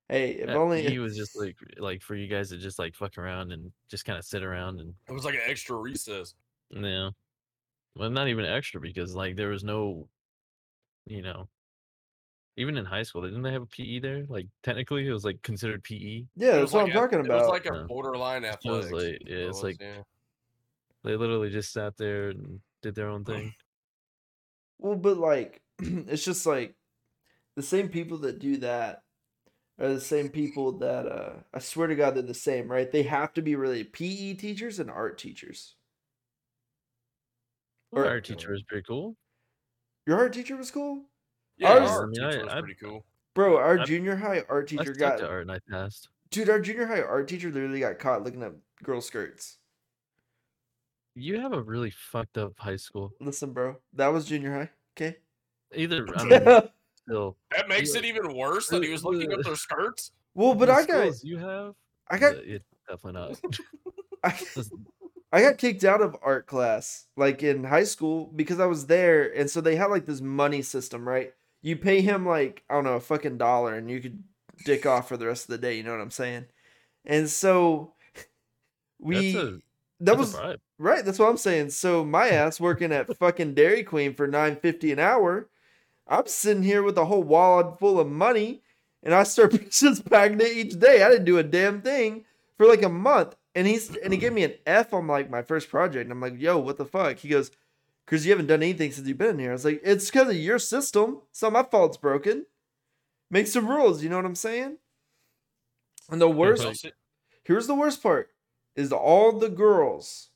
hey, 0.10 0.32
if 0.32 0.48
Yeah, 0.50 0.56
only 0.56 0.84
he 0.88 1.00
was 1.00 1.16
just 1.16 1.38
like 1.40 1.56
like 1.78 2.02
for 2.02 2.16
you 2.16 2.28
guys 2.28 2.50
to 2.50 2.58
just 2.58 2.80
like 2.80 2.96
fuck 2.96 3.18
around 3.18 3.52
and 3.52 3.72
just 3.90 4.06
kind 4.06 4.20
of 4.20 4.26
sit 4.26 4.44
around 4.44 4.80
and 4.82 4.94
It 5.08 5.14
was 5.14 5.24
like 5.26 5.36
an 5.36 5.42
extra 5.46 5.76
recess. 5.78 6.34
know, 6.72 7.12
well 7.96 8.10
not 8.10 8.28
even 8.28 8.46
extra 8.46 8.80
because 8.82 9.16
like 9.16 9.36
there 9.36 9.50
was 9.50 9.64
no, 9.64 10.08
you 11.06 11.22
know, 11.22 11.48
even 12.58 12.78
in 12.78 12.84
high 12.86 13.04
school 13.04 13.22
didn't 13.22 13.42
they 13.44 13.52
have 13.54 13.62
a 13.62 13.66
PE 13.68 14.00
there? 14.00 14.26
Like 14.28 14.48
technically 14.64 15.08
it 15.08 15.14
was 15.14 15.24
like 15.24 15.42
considered 15.44 15.84
PE. 15.84 16.26
yeah, 16.36 16.50
It 16.50 16.52
that's 16.52 16.62
was 16.64 16.74
what 16.74 16.84
like 16.84 16.92
I'm 16.92 16.98
a- 16.98 17.00
talking 17.02 17.20
It 17.20 17.28
was 17.30 17.42
about. 17.44 17.50
like 17.50 17.66
a 17.68 17.76
Yeah. 17.76 17.84
borderline 17.88 18.42
was 18.42 18.52
athletics. 18.52 18.92
like- 18.92 19.04
yeah, 19.30 19.36
it 19.38 19.40
it's 19.48 19.48
was, 19.58 19.64
like- 19.64 19.78
yeah. 19.82 20.02
They 21.04 21.16
literally 21.16 21.50
just 21.50 21.72
sat 21.74 21.98
there 21.98 22.30
and 22.30 22.60
did 22.84 22.94
their 22.96 23.08
own 23.10 23.24
thing. 23.26 23.56
Well, 24.78 24.96
but 24.96 25.18
like, 25.18 25.62
it's 25.80 26.24
just 26.24 26.46
like 26.46 26.76
the 27.56 27.62
same 27.64 27.90
people 27.90 28.18
that 28.20 28.40
do 28.40 28.58
that 28.58 29.04
are 29.80 29.94
the 29.94 30.00
same 30.02 30.30
people 30.30 30.74
that 30.80 31.06
uh 31.08 31.34
I 31.54 31.60
swear 31.60 31.88
to 31.88 31.96
God 31.96 32.16
they're 32.16 32.22
the 32.24 32.34
same, 32.34 32.68
right? 32.70 32.92
They 32.92 33.04
have 33.04 33.34
to 33.34 33.42
be 33.42 33.56
really 33.56 33.84
PE 33.84 34.36
teachers 34.36 34.80
and 34.80 34.90
art 34.92 35.18
teachers. 35.18 35.76
Well, 37.92 38.06
Or- 38.06 38.08
our 38.08 38.22
teacher 38.22 38.52
was 38.52 38.64
pretty 38.64 38.84
cool. 38.88 39.16
Your 40.08 40.18
art 40.18 40.34
teacher 40.34 40.56
was 40.58 40.72
cool, 40.72 41.06
Yeah, 41.58 41.74
Ours- 41.74 41.90
our 41.92 42.04
I 42.04 42.08
mean, 42.08 42.22
I- 42.24 42.32
teacher 42.32 42.44
was 42.46 42.54
I- 42.54 42.60
pretty 42.60 42.76
cool. 42.76 43.06
bro. 43.36 43.58
Our 43.58 43.80
I- 43.80 43.86
junior 43.86 44.16
high 44.16 44.42
art 44.50 44.68
teacher 44.68 44.94
stuck 44.94 44.98
got 44.98 45.18
to 45.20 45.28
art 45.30 45.42
and 45.44 45.52
I 45.52 45.60
passed. 45.70 46.10
dude. 46.32 46.50
Our 46.50 46.60
junior 46.60 46.88
high 46.88 47.02
art 47.02 47.28
teacher 47.28 47.52
literally 47.52 47.80
got 47.82 48.00
caught 48.00 48.24
looking 48.24 48.44
at 48.44 48.54
girl 48.84 49.02
skirts. 49.02 49.58
You 51.14 51.40
have 51.42 51.52
a 51.54 51.62
really 51.62 51.92
fucked 51.92 52.38
up 52.38 52.54
high 52.58 52.78
school. 52.78 53.12
Listen, 53.20 53.52
bro, 53.52 53.76
that 53.94 54.08
was 54.08 54.26
junior 54.26 54.54
high. 54.54 54.70
Okay. 54.96 55.18
Either 55.76 56.08
I 56.16 56.24
mean, 56.64 56.70
still. 57.08 57.38
That 57.56 57.68
makes 57.68 57.96
it 57.96 58.06
even 58.06 58.36
worse 58.36 58.68
that 58.70 58.84
he 58.84 58.90
was 58.90 59.04
looking 59.04 59.32
up 59.34 59.42
their 59.44 59.56
skirts. 59.56 60.12
well, 60.34 60.56
but 60.56 60.68
the 60.68 60.74
I 60.74 60.86
got 60.86 61.24
you 61.24 61.38
have. 61.38 61.76
I 62.10 62.18
got 62.18 62.36
it, 62.36 62.64
definitely 62.90 63.22
not. 63.22 63.42
I, 64.24 64.40
I 65.32 65.42
got 65.42 65.58
kicked 65.58 65.84
out 65.84 66.02
of 66.02 66.16
art 66.22 66.46
class 66.46 67.08
like 67.16 67.42
in 67.42 67.64
high 67.64 67.86
school 67.86 68.32
because 68.36 68.60
I 68.60 68.66
was 68.66 68.86
there 68.86 69.34
and 69.36 69.50
so 69.50 69.62
they 69.62 69.76
had 69.76 69.86
like 69.86 70.06
this 70.06 70.22
money 70.22 70.62
system, 70.62 71.08
right? 71.08 71.34
You 71.62 71.78
pay 71.78 72.02
him 72.02 72.26
like, 72.26 72.64
I 72.70 72.76
don't 72.76 72.84
know, 72.84 72.96
a 72.96 73.00
fucking 73.00 73.38
dollar 73.38 73.76
and 73.76 73.90
you 73.90 74.00
could 74.02 74.24
dick 74.66 74.86
off 74.86 75.08
for 75.08 75.18
the 75.18 75.28
rest 75.28 75.46
of 75.46 75.52
the 75.52 75.58
day, 75.58 75.76
you 75.76 75.84
know 75.84 75.92
what 75.92 76.02
I'm 76.02 76.12
saying? 76.12 76.46
And 77.06 77.30
so 77.30 77.94
we 79.00 79.34
That's 79.34 79.46
a- 79.46 79.60
that 80.02 80.18
was. 80.18 80.36
Right, 80.80 81.06
that's 81.06 81.20
what 81.20 81.30
I'm 81.30 81.38
saying. 81.38 81.70
So 81.70 82.04
my 82.04 82.30
ass 82.30 82.60
working 82.60 82.92
at 82.92 83.16
fucking 83.18 83.54
Dairy 83.54 83.84
Queen 83.84 84.16
for 84.16 84.28
nine 84.28 84.56
fifty 84.56 84.92
an 84.92 84.98
hour. 84.98 85.48
I'm 86.12 86.28
sitting 86.28 86.64
here 86.64 86.84
with 86.84 86.98
a 86.98 87.06
whole 87.06 87.24
wallet 87.24 87.80
full 87.80 88.00
of 88.00 88.08
money, 88.08 88.62
and 89.02 89.14
I 89.14 89.24
start 89.24 89.54
just 89.72 90.08
packing 90.10 90.42
it 90.42 90.52
each 90.52 90.78
day. 90.78 91.02
I 91.02 91.10
didn't 91.10 91.26
do 91.26 91.38
a 91.38 91.44
damn 91.44 91.82
thing 91.82 92.26
for 92.58 92.66
like 92.68 92.84
a 92.84 92.90
month, 92.90 93.36
and 93.56 93.66
he's 93.66 93.96
and 93.96 94.12
he 94.12 94.20
gave 94.20 94.34
me 94.34 94.44
an 94.44 94.54
F 94.66 94.94
on 94.94 95.08
like 95.08 95.30
my 95.30 95.42
first 95.42 95.70
project. 95.70 96.04
And 96.04 96.12
I'm 96.12 96.20
like, 96.20 96.40
yo, 96.40 96.60
what 96.60 96.78
the 96.78 96.86
fuck? 96.86 97.18
He 97.18 97.30
goes, 97.30 97.50
because 98.06 98.26
you 98.26 98.32
haven't 98.32 98.48
done 98.48 98.62
anything 98.62 98.92
since 98.92 99.08
you've 99.08 99.18
been 99.18 99.40
here. 99.40 99.52
I 99.52 99.54
was 99.54 99.64
like, 99.64 99.80
it's 99.84 100.12
because 100.12 100.28
of 100.28 100.36
your 100.36 100.60
system. 100.60 101.22
It's 101.30 101.42
not 101.42 101.54
my 101.54 101.64
fault. 101.64 101.92
It's 101.92 101.98
broken. 101.98 102.46
Make 103.30 103.48
some 103.48 103.70
rules. 103.70 104.04
You 104.04 104.10
know 104.10 104.18
what 104.18 104.26
I'm 104.26 104.36
saying? 104.36 104.78
And 106.10 106.20
the 106.20 106.30
worst 106.30 106.86
here's 107.44 107.68
the 107.68 107.76
worst 107.76 108.04
part 108.04 108.30
is 108.76 108.92
all 108.92 109.32
the 109.32 109.50
girls 109.50 110.30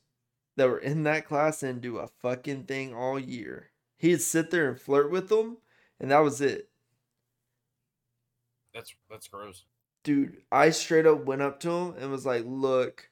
that 0.56 0.68
were 0.68 0.78
in 0.78 1.02
that 1.02 1.26
class 1.26 1.60
didn't 1.60 1.82
do 1.82 1.98
a 1.98 2.08
fucking 2.08 2.64
thing 2.64 2.94
all 2.94 3.18
year. 3.18 3.70
He'd 3.98 4.22
sit 4.22 4.50
there 4.50 4.70
and 4.70 4.80
flirt 4.80 5.10
with 5.10 5.28
them, 5.28 5.58
and 6.00 6.10
that 6.10 6.18
was 6.18 6.40
it. 6.40 6.68
That's 8.74 8.94
that's 9.10 9.28
gross. 9.28 9.64
Dude, 10.04 10.36
I 10.52 10.70
straight 10.70 11.06
up 11.06 11.24
went 11.24 11.42
up 11.42 11.60
to 11.60 11.70
him 11.70 11.94
and 11.98 12.10
was 12.10 12.26
like, 12.26 12.44
look, 12.46 13.08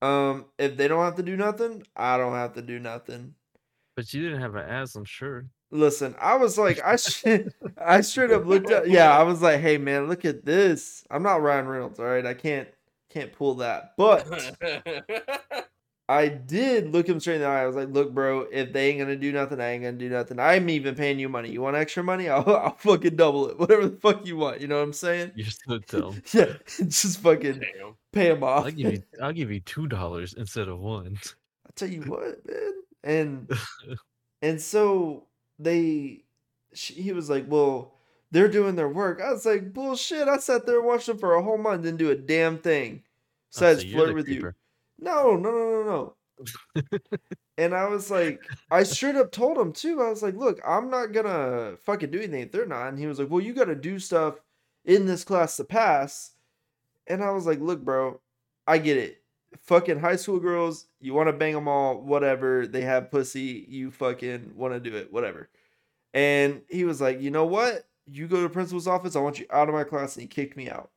um, 0.00 0.46
if 0.58 0.76
they 0.76 0.88
don't 0.88 1.04
have 1.04 1.16
to 1.16 1.22
do 1.22 1.36
nothing, 1.36 1.84
I 1.96 2.16
don't 2.16 2.32
have 2.34 2.54
to 2.54 2.62
do 2.62 2.78
nothing. 2.78 3.34
But 3.96 4.12
you 4.12 4.22
didn't 4.22 4.40
have 4.40 4.54
an 4.54 4.68
ass, 4.68 4.96
I'm 4.96 5.04
sure. 5.04 5.46
Listen, 5.70 6.14
I 6.20 6.36
was 6.36 6.56
like, 6.56 6.80
I 6.84 6.96
sh- 6.96 7.24
I 7.78 8.00
straight 8.00 8.30
up 8.30 8.46
looked 8.46 8.70
up. 8.70 8.84
yeah, 8.86 9.16
I 9.16 9.22
was 9.24 9.42
like, 9.42 9.60
hey 9.60 9.78
man, 9.78 10.08
look 10.08 10.24
at 10.24 10.44
this. 10.44 11.04
I'm 11.10 11.22
not 11.22 11.42
Ryan 11.42 11.66
Reynolds, 11.66 11.98
all 11.98 12.06
right. 12.06 12.24
I 12.24 12.34
can't 12.34 12.68
can't 13.10 13.32
pull 13.32 13.56
that, 13.56 13.94
but 13.96 14.26
I 16.08 16.28
did 16.28 16.92
look 16.92 17.08
him 17.08 17.18
straight 17.18 17.36
in 17.36 17.40
the 17.40 17.46
eye. 17.46 17.62
I 17.62 17.66
was 17.66 17.76
like, 17.76 17.88
"Look, 17.88 18.12
bro, 18.12 18.40
if 18.52 18.74
they 18.74 18.90
ain't 18.90 18.98
gonna 18.98 19.16
do 19.16 19.32
nothing, 19.32 19.58
I 19.58 19.70
ain't 19.70 19.84
gonna 19.84 19.96
do 19.96 20.10
nothing. 20.10 20.38
I'm 20.38 20.68
even 20.68 20.94
paying 20.94 21.18
you 21.18 21.30
money. 21.30 21.50
You 21.50 21.62
want 21.62 21.76
extra 21.76 22.02
money? 22.02 22.28
I'll, 22.30 22.46
I'll 22.46 22.76
fucking 22.76 23.16
double 23.16 23.48
it. 23.48 23.58
Whatever 23.58 23.88
the 23.88 23.96
fuck 23.96 24.26
you 24.26 24.36
want. 24.36 24.60
You 24.60 24.68
know 24.68 24.76
what 24.76 24.82
I'm 24.84 24.92
saying? 24.92 25.32
You're 25.34 25.46
so 25.46 25.78
dumb. 25.88 26.22
Yeah, 26.32 26.52
just 26.88 27.20
fucking 27.20 27.60
Damn. 27.60 27.96
pay 28.12 28.30
him 28.30 28.44
off. 28.44 28.66
I'll 28.66 28.70
give 28.70 28.92
you 28.92 29.02
I'll 29.22 29.32
give 29.32 29.50
you 29.50 29.60
two 29.60 29.86
dollars 29.86 30.34
instead 30.34 30.68
of 30.68 30.78
one. 30.78 31.16
I 31.66 31.70
tell 31.74 31.88
you 31.88 32.02
what, 32.02 32.46
man. 32.46 32.72
And 33.02 33.50
and 34.42 34.60
so 34.60 35.24
they, 35.58 36.24
she, 36.74 36.94
he 36.94 37.12
was 37.12 37.30
like, 37.30 37.46
"Well, 37.48 37.94
they're 38.30 38.48
doing 38.48 38.76
their 38.76 38.90
work." 38.90 39.22
I 39.22 39.32
was 39.32 39.46
like, 39.46 39.72
"Bullshit!" 39.72 40.28
I 40.28 40.36
sat 40.36 40.66
there 40.66 40.80
and 40.80 40.86
watched 40.86 41.06
them 41.06 41.16
for 41.16 41.34
a 41.34 41.42
whole 41.42 41.56
month, 41.58 41.82
didn't 41.82 41.96
do 41.96 42.10
a 42.10 42.14
damn 42.14 42.58
thing 42.58 43.02
besides 43.50 43.82
so 43.82 43.88
flirt 43.88 44.14
with 44.14 44.28
you. 44.28 44.52
No, 44.98 45.36
no, 45.36 45.50
no, 45.50 45.82
no, 45.82 45.82
no. 45.84 46.14
and 47.58 47.74
I 47.74 47.88
was 47.88 48.10
like, 48.10 48.40
I 48.70 48.82
straight 48.82 49.16
up 49.16 49.32
told 49.32 49.58
him 49.58 49.72
too. 49.72 50.02
I 50.02 50.10
was 50.10 50.22
like, 50.22 50.34
look, 50.36 50.60
I'm 50.66 50.90
not 50.90 51.12
gonna 51.12 51.76
fucking 51.84 52.10
do 52.10 52.18
anything 52.18 52.42
if 52.42 52.52
they're 52.52 52.66
not. 52.66 52.88
And 52.88 52.98
he 52.98 53.06
was 53.06 53.18
like, 53.18 53.30
well, 53.30 53.40
you 53.40 53.52
gotta 53.52 53.74
do 53.74 53.98
stuff 53.98 54.40
in 54.84 55.06
this 55.06 55.24
class 55.24 55.56
to 55.56 55.64
pass. 55.64 56.32
And 57.06 57.22
I 57.22 57.30
was 57.30 57.46
like, 57.46 57.60
look, 57.60 57.84
bro, 57.84 58.20
I 58.66 58.78
get 58.78 58.96
it. 58.96 59.22
Fucking 59.62 60.00
high 60.00 60.16
school 60.16 60.40
girls, 60.40 60.86
you 61.00 61.14
want 61.14 61.28
to 61.28 61.32
bang 61.32 61.54
them 61.54 61.68
all, 61.68 62.00
whatever. 62.00 62.66
They 62.66 62.80
have 62.80 63.10
pussy, 63.10 63.64
you 63.68 63.90
fucking 63.90 64.52
want 64.56 64.74
to 64.74 64.80
do 64.80 64.96
it, 64.96 65.12
whatever. 65.12 65.48
And 66.12 66.62
he 66.68 66.84
was 66.84 67.00
like, 67.00 67.20
you 67.20 67.30
know 67.30 67.44
what? 67.44 67.86
You 68.06 68.26
go 68.26 68.36
to 68.36 68.42
the 68.42 68.48
principal's 68.48 68.88
office. 68.88 69.16
I 69.16 69.20
want 69.20 69.38
you 69.38 69.46
out 69.50 69.68
of 69.68 69.74
my 69.74 69.84
class. 69.84 70.16
And 70.16 70.22
he 70.22 70.28
kicked 70.28 70.56
me 70.56 70.70
out. 70.70 70.90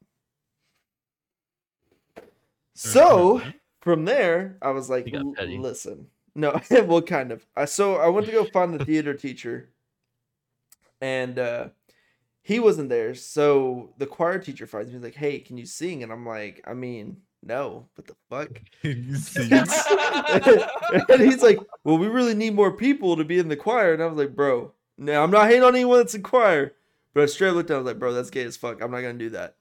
So. 2.74 3.42
From 3.88 4.06
there, 4.06 4.58
I 4.62 4.72
was 4.72 4.90
like, 4.90 5.06
He 5.06 5.12
got 5.12 5.22
"L- 5.22 5.34
petty. 5.36 5.58
listen, 5.58 6.08
no, 6.36 6.60
well, 6.72 7.02
kind 7.02 7.32
of. 7.32 7.46
I 7.56 7.66
so 7.66 7.96
I 7.96 8.08
went 8.10 8.26
to 8.28 8.32
go 8.34 8.44
find 8.46 8.74
the 8.74 8.84
theater 8.86 9.14
teacher, 9.14 9.70
and 11.02 11.38
uh, 11.40 11.70
he 12.42 12.60
wasn't 12.60 12.90
there. 12.90 13.16
So 13.16 13.94
the 13.98 14.06
choir 14.08 14.40
teacher 14.40 14.68
finds 14.68 14.90
me 14.90 14.96
he's 14.96 15.04
like, 15.04 15.16
"Hey, 15.16 15.40
can 15.40 15.58
you 15.58 15.66
sing?" 15.66 16.04
And 16.04 16.12
I'm 16.12 16.26
like, 16.26 16.62
"I 16.68 16.74
mean, 16.74 17.18
no, 17.44 17.88
what 17.96 18.08
the 18.08 18.16
fuck?" 18.30 18.50
And 21.10 21.22
he's 21.22 21.44
like, 21.44 21.60
"Well, 21.84 21.98
we 21.98 22.08
really 22.08 22.36
need 22.36 22.56
more 22.56 22.72
people 22.72 23.18
to 23.18 23.24
be 23.26 23.40
in 23.40 23.48
the 23.50 23.56
choir." 23.56 23.94
And 23.94 24.04
I 24.04 24.08
was 24.08 24.18
like, 24.18 24.36
"Bro, 24.36 24.74
no, 24.98 25.24
I'm 25.24 25.32
not 25.32 25.48
hating 25.48 25.64
on 25.64 25.76
anyone 25.76 26.00
that's 26.00 26.16
in 26.16 26.24
choir." 26.24 26.74
But 27.14 27.24
I 27.24 27.26
straight 27.28 27.52
looked 27.52 27.72
at, 27.72 27.76
him, 27.76 27.80
I 27.80 27.84
was 27.84 27.88
like, 27.94 28.00
"Bro, 28.00 28.14
that's 28.14 28.30
gay 28.30 28.44
as 28.44 28.58
fuck. 28.58 28.82
I'm 28.82 28.92
not 28.92 29.02
gonna 29.02 29.14
do 29.16 29.30
that." 29.32 29.57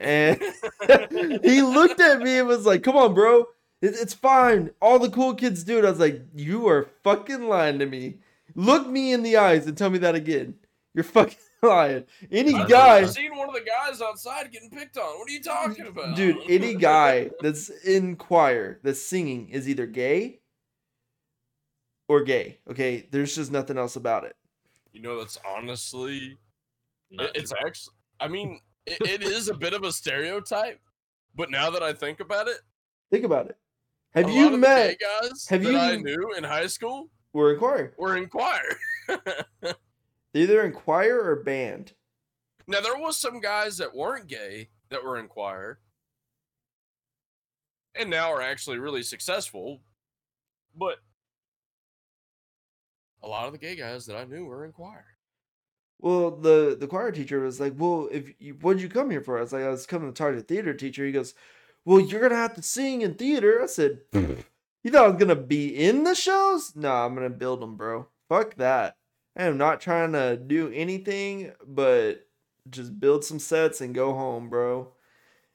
And 0.00 0.40
he 1.42 1.62
looked 1.62 2.00
at 2.00 2.20
me 2.20 2.38
and 2.38 2.48
was 2.48 2.66
like, 2.66 2.82
"Come 2.82 2.96
on, 2.96 3.14
bro, 3.14 3.46
it's 3.82 4.14
fine. 4.14 4.70
All 4.80 4.98
the 4.98 5.10
cool 5.10 5.34
kids 5.34 5.64
do 5.64 5.78
it." 5.78 5.84
I 5.84 5.90
was 5.90 6.00
like, 6.00 6.22
"You 6.34 6.68
are 6.68 6.88
fucking 7.02 7.48
lying 7.48 7.78
to 7.78 7.86
me. 7.86 8.18
Look 8.54 8.88
me 8.88 9.12
in 9.12 9.22
the 9.22 9.36
eyes 9.36 9.66
and 9.66 9.76
tell 9.76 9.90
me 9.90 9.98
that 9.98 10.14
again. 10.14 10.54
You're 10.94 11.04
fucking 11.04 11.36
lying. 11.62 12.04
Any 12.30 12.54
I've 12.54 12.68
guy, 12.68 13.04
seen 13.04 13.36
one 13.36 13.48
of 13.48 13.54
the 13.54 13.60
guys 13.60 14.00
outside 14.00 14.50
getting 14.50 14.70
picked 14.70 14.96
on. 14.96 15.18
What 15.18 15.28
are 15.28 15.32
you 15.32 15.42
talking 15.42 15.86
about, 15.86 16.16
dude, 16.16 16.38
any 16.48 16.74
guy 16.74 17.30
that's 17.40 17.68
in 17.68 18.16
choir 18.16 18.80
that's 18.82 19.02
singing 19.02 19.48
is 19.50 19.68
either 19.68 19.86
gay 19.86 20.40
or 22.08 22.22
gay. 22.22 22.58
Okay, 22.70 23.06
there's 23.10 23.34
just 23.34 23.52
nothing 23.52 23.78
else 23.78 23.96
about 23.96 24.24
it. 24.24 24.34
You 24.92 25.02
know, 25.02 25.18
that's 25.18 25.38
honestly, 25.46 26.36
Not 27.10 27.36
it's 27.36 27.52
actually. 27.52 27.94
I 28.20 28.28
mean, 28.28 28.60
it, 28.92 29.00
it 29.02 29.22
is 29.22 29.48
a 29.48 29.54
bit 29.54 29.72
of 29.74 29.84
a 29.84 29.92
stereotype, 29.92 30.80
but 31.34 31.50
now 31.50 31.70
that 31.70 31.82
I 31.82 31.92
think 31.92 32.20
about 32.20 32.48
it, 32.48 32.58
Think 33.10 33.24
about 33.24 33.46
it. 33.48 33.56
Have 34.14 34.28
you 34.30 34.44
lot 34.44 34.46
of 34.46 34.52
the 34.52 34.58
met? 34.58 34.96
guys 35.00 35.46
have 35.48 35.62
that 35.62 35.72
you- 35.72 35.78
I 35.78 35.96
knew 35.96 36.34
in 36.36 36.44
high 36.44 36.66
school 36.66 37.08
We're 37.32 37.52
in 37.54 37.58
choir. 37.58 37.94
were 37.98 38.16
in 38.16 38.28
choir. 38.28 38.76
Either 40.34 40.62
in 40.64 40.72
choir 40.72 41.20
or 41.22 41.36
band. 41.42 41.92
now 42.66 42.80
there 42.80 42.98
was 42.98 43.16
some 43.16 43.40
guys 43.40 43.78
that 43.78 43.94
weren't 43.94 44.26
gay 44.28 44.68
that 44.90 45.02
were 45.02 45.18
in 45.18 45.26
choir, 45.28 45.80
and 47.94 48.10
now 48.10 48.30
are 48.32 48.42
actually 48.42 48.78
really 48.78 49.02
successful, 49.02 49.80
but 50.76 50.98
a 53.22 53.28
lot 53.28 53.46
of 53.46 53.52
the 53.52 53.58
gay 53.58 53.74
guys 53.74 54.06
that 54.06 54.16
I 54.16 54.24
knew 54.24 54.44
were 54.44 54.64
in 54.64 54.72
choir. 54.72 55.06
Well, 56.00 56.30
the 56.30 56.76
the 56.78 56.86
choir 56.86 57.10
teacher 57.10 57.40
was 57.40 57.58
like, 57.60 57.74
"Well, 57.76 58.08
if 58.12 58.32
you, 58.38 58.54
what'd 58.54 58.80
you 58.82 58.88
come 58.88 59.10
here 59.10 59.20
for?" 59.20 59.38
I 59.38 59.40
was 59.40 59.52
like, 59.52 59.64
"I 59.64 59.68
was 59.68 59.86
coming 59.86 60.12
to 60.12 60.16
talk 60.16 60.30
to 60.30 60.36
the 60.36 60.42
theater 60.42 60.72
teacher." 60.74 61.04
He 61.04 61.12
goes, 61.12 61.34
"Well, 61.84 62.00
you're 62.00 62.20
gonna 62.20 62.36
have 62.36 62.54
to 62.54 62.62
sing 62.62 63.02
in 63.02 63.14
theater." 63.14 63.60
I 63.62 63.66
said, 63.66 64.00
mm-hmm. 64.12 64.40
"You 64.84 64.90
thought 64.92 65.04
I 65.04 65.08
was 65.08 65.18
gonna 65.18 65.36
be 65.36 65.68
in 65.68 66.04
the 66.04 66.14
shows? 66.14 66.76
No, 66.76 66.92
I'm 66.92 67.14
gonna 67.14 67.30
build 67.30 67.60
them, 67.60 67.76
bro. 67.76 68.08
Fuck 68.28 68.56
that. 68.56 68.96
I 69.36 69.44
am 69.44 69.58
not 69.58 69.80
trying 69.80 70.12
to 70.12 70.36
do 70.36 70.70
anything 70.72 71.52
but 71.66 72.26
just 72.70 73.00
build 73.00 73.24
some 73.24 73.38
sets 73.38 73.80
and 73.80 73.94
go 73.94 74.14
home, 74.14 74.48
bro." 74.48 74.92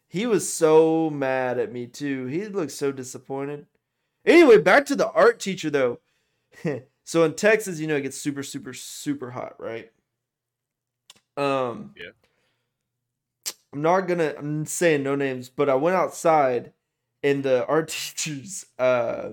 He 0.08 0.28
was 0.28 0.54
so 0.54 1.10
mad 1.10 1.58
at 1.58 1.72
me 1.72 1.88
too. 1.88 2.28
He 2.28 2.46
looked 2.46 2.72
so 2.72 2.92
disappointed. 2.92 3.66
Anyway, 4.26 4.60
back 4.60 4.86
to 4.86 4.96
the 4.96 5.10
art 5.10 5.40
teacher 5.40 5.70
though. 5.70 6.00
so 7.04 7.24
in 7.24 7.34
Texas, 7.34 7.80
you 7.80 7.88
know, 7.88 7.96
it 7.96 8.02
gets 8.02 8.18
super, 8.18 8.44
super, 8.44 8.74
super 8.74 9.32
hot, 9.32 9.56
right? 9.60 9.92
Um, 11.38 11.94
Yeah. 11.98 12.12
I'm 13.74 13.82
not 13.82 14.02
gonna. 14.02 14.36
I'm 14.38 14.66
saying 14.66 15.02
no 15.04 15.16
names, 15.16 15.50
but 15.50 15.68
I 15.70 15.76
went 15.76 15.96
outside 15.96 16.74
in 17.24 17.42
the 17.42 17.66
art 17.68 17.90
teacher's 17.90 18.66
uh 18.78 19.32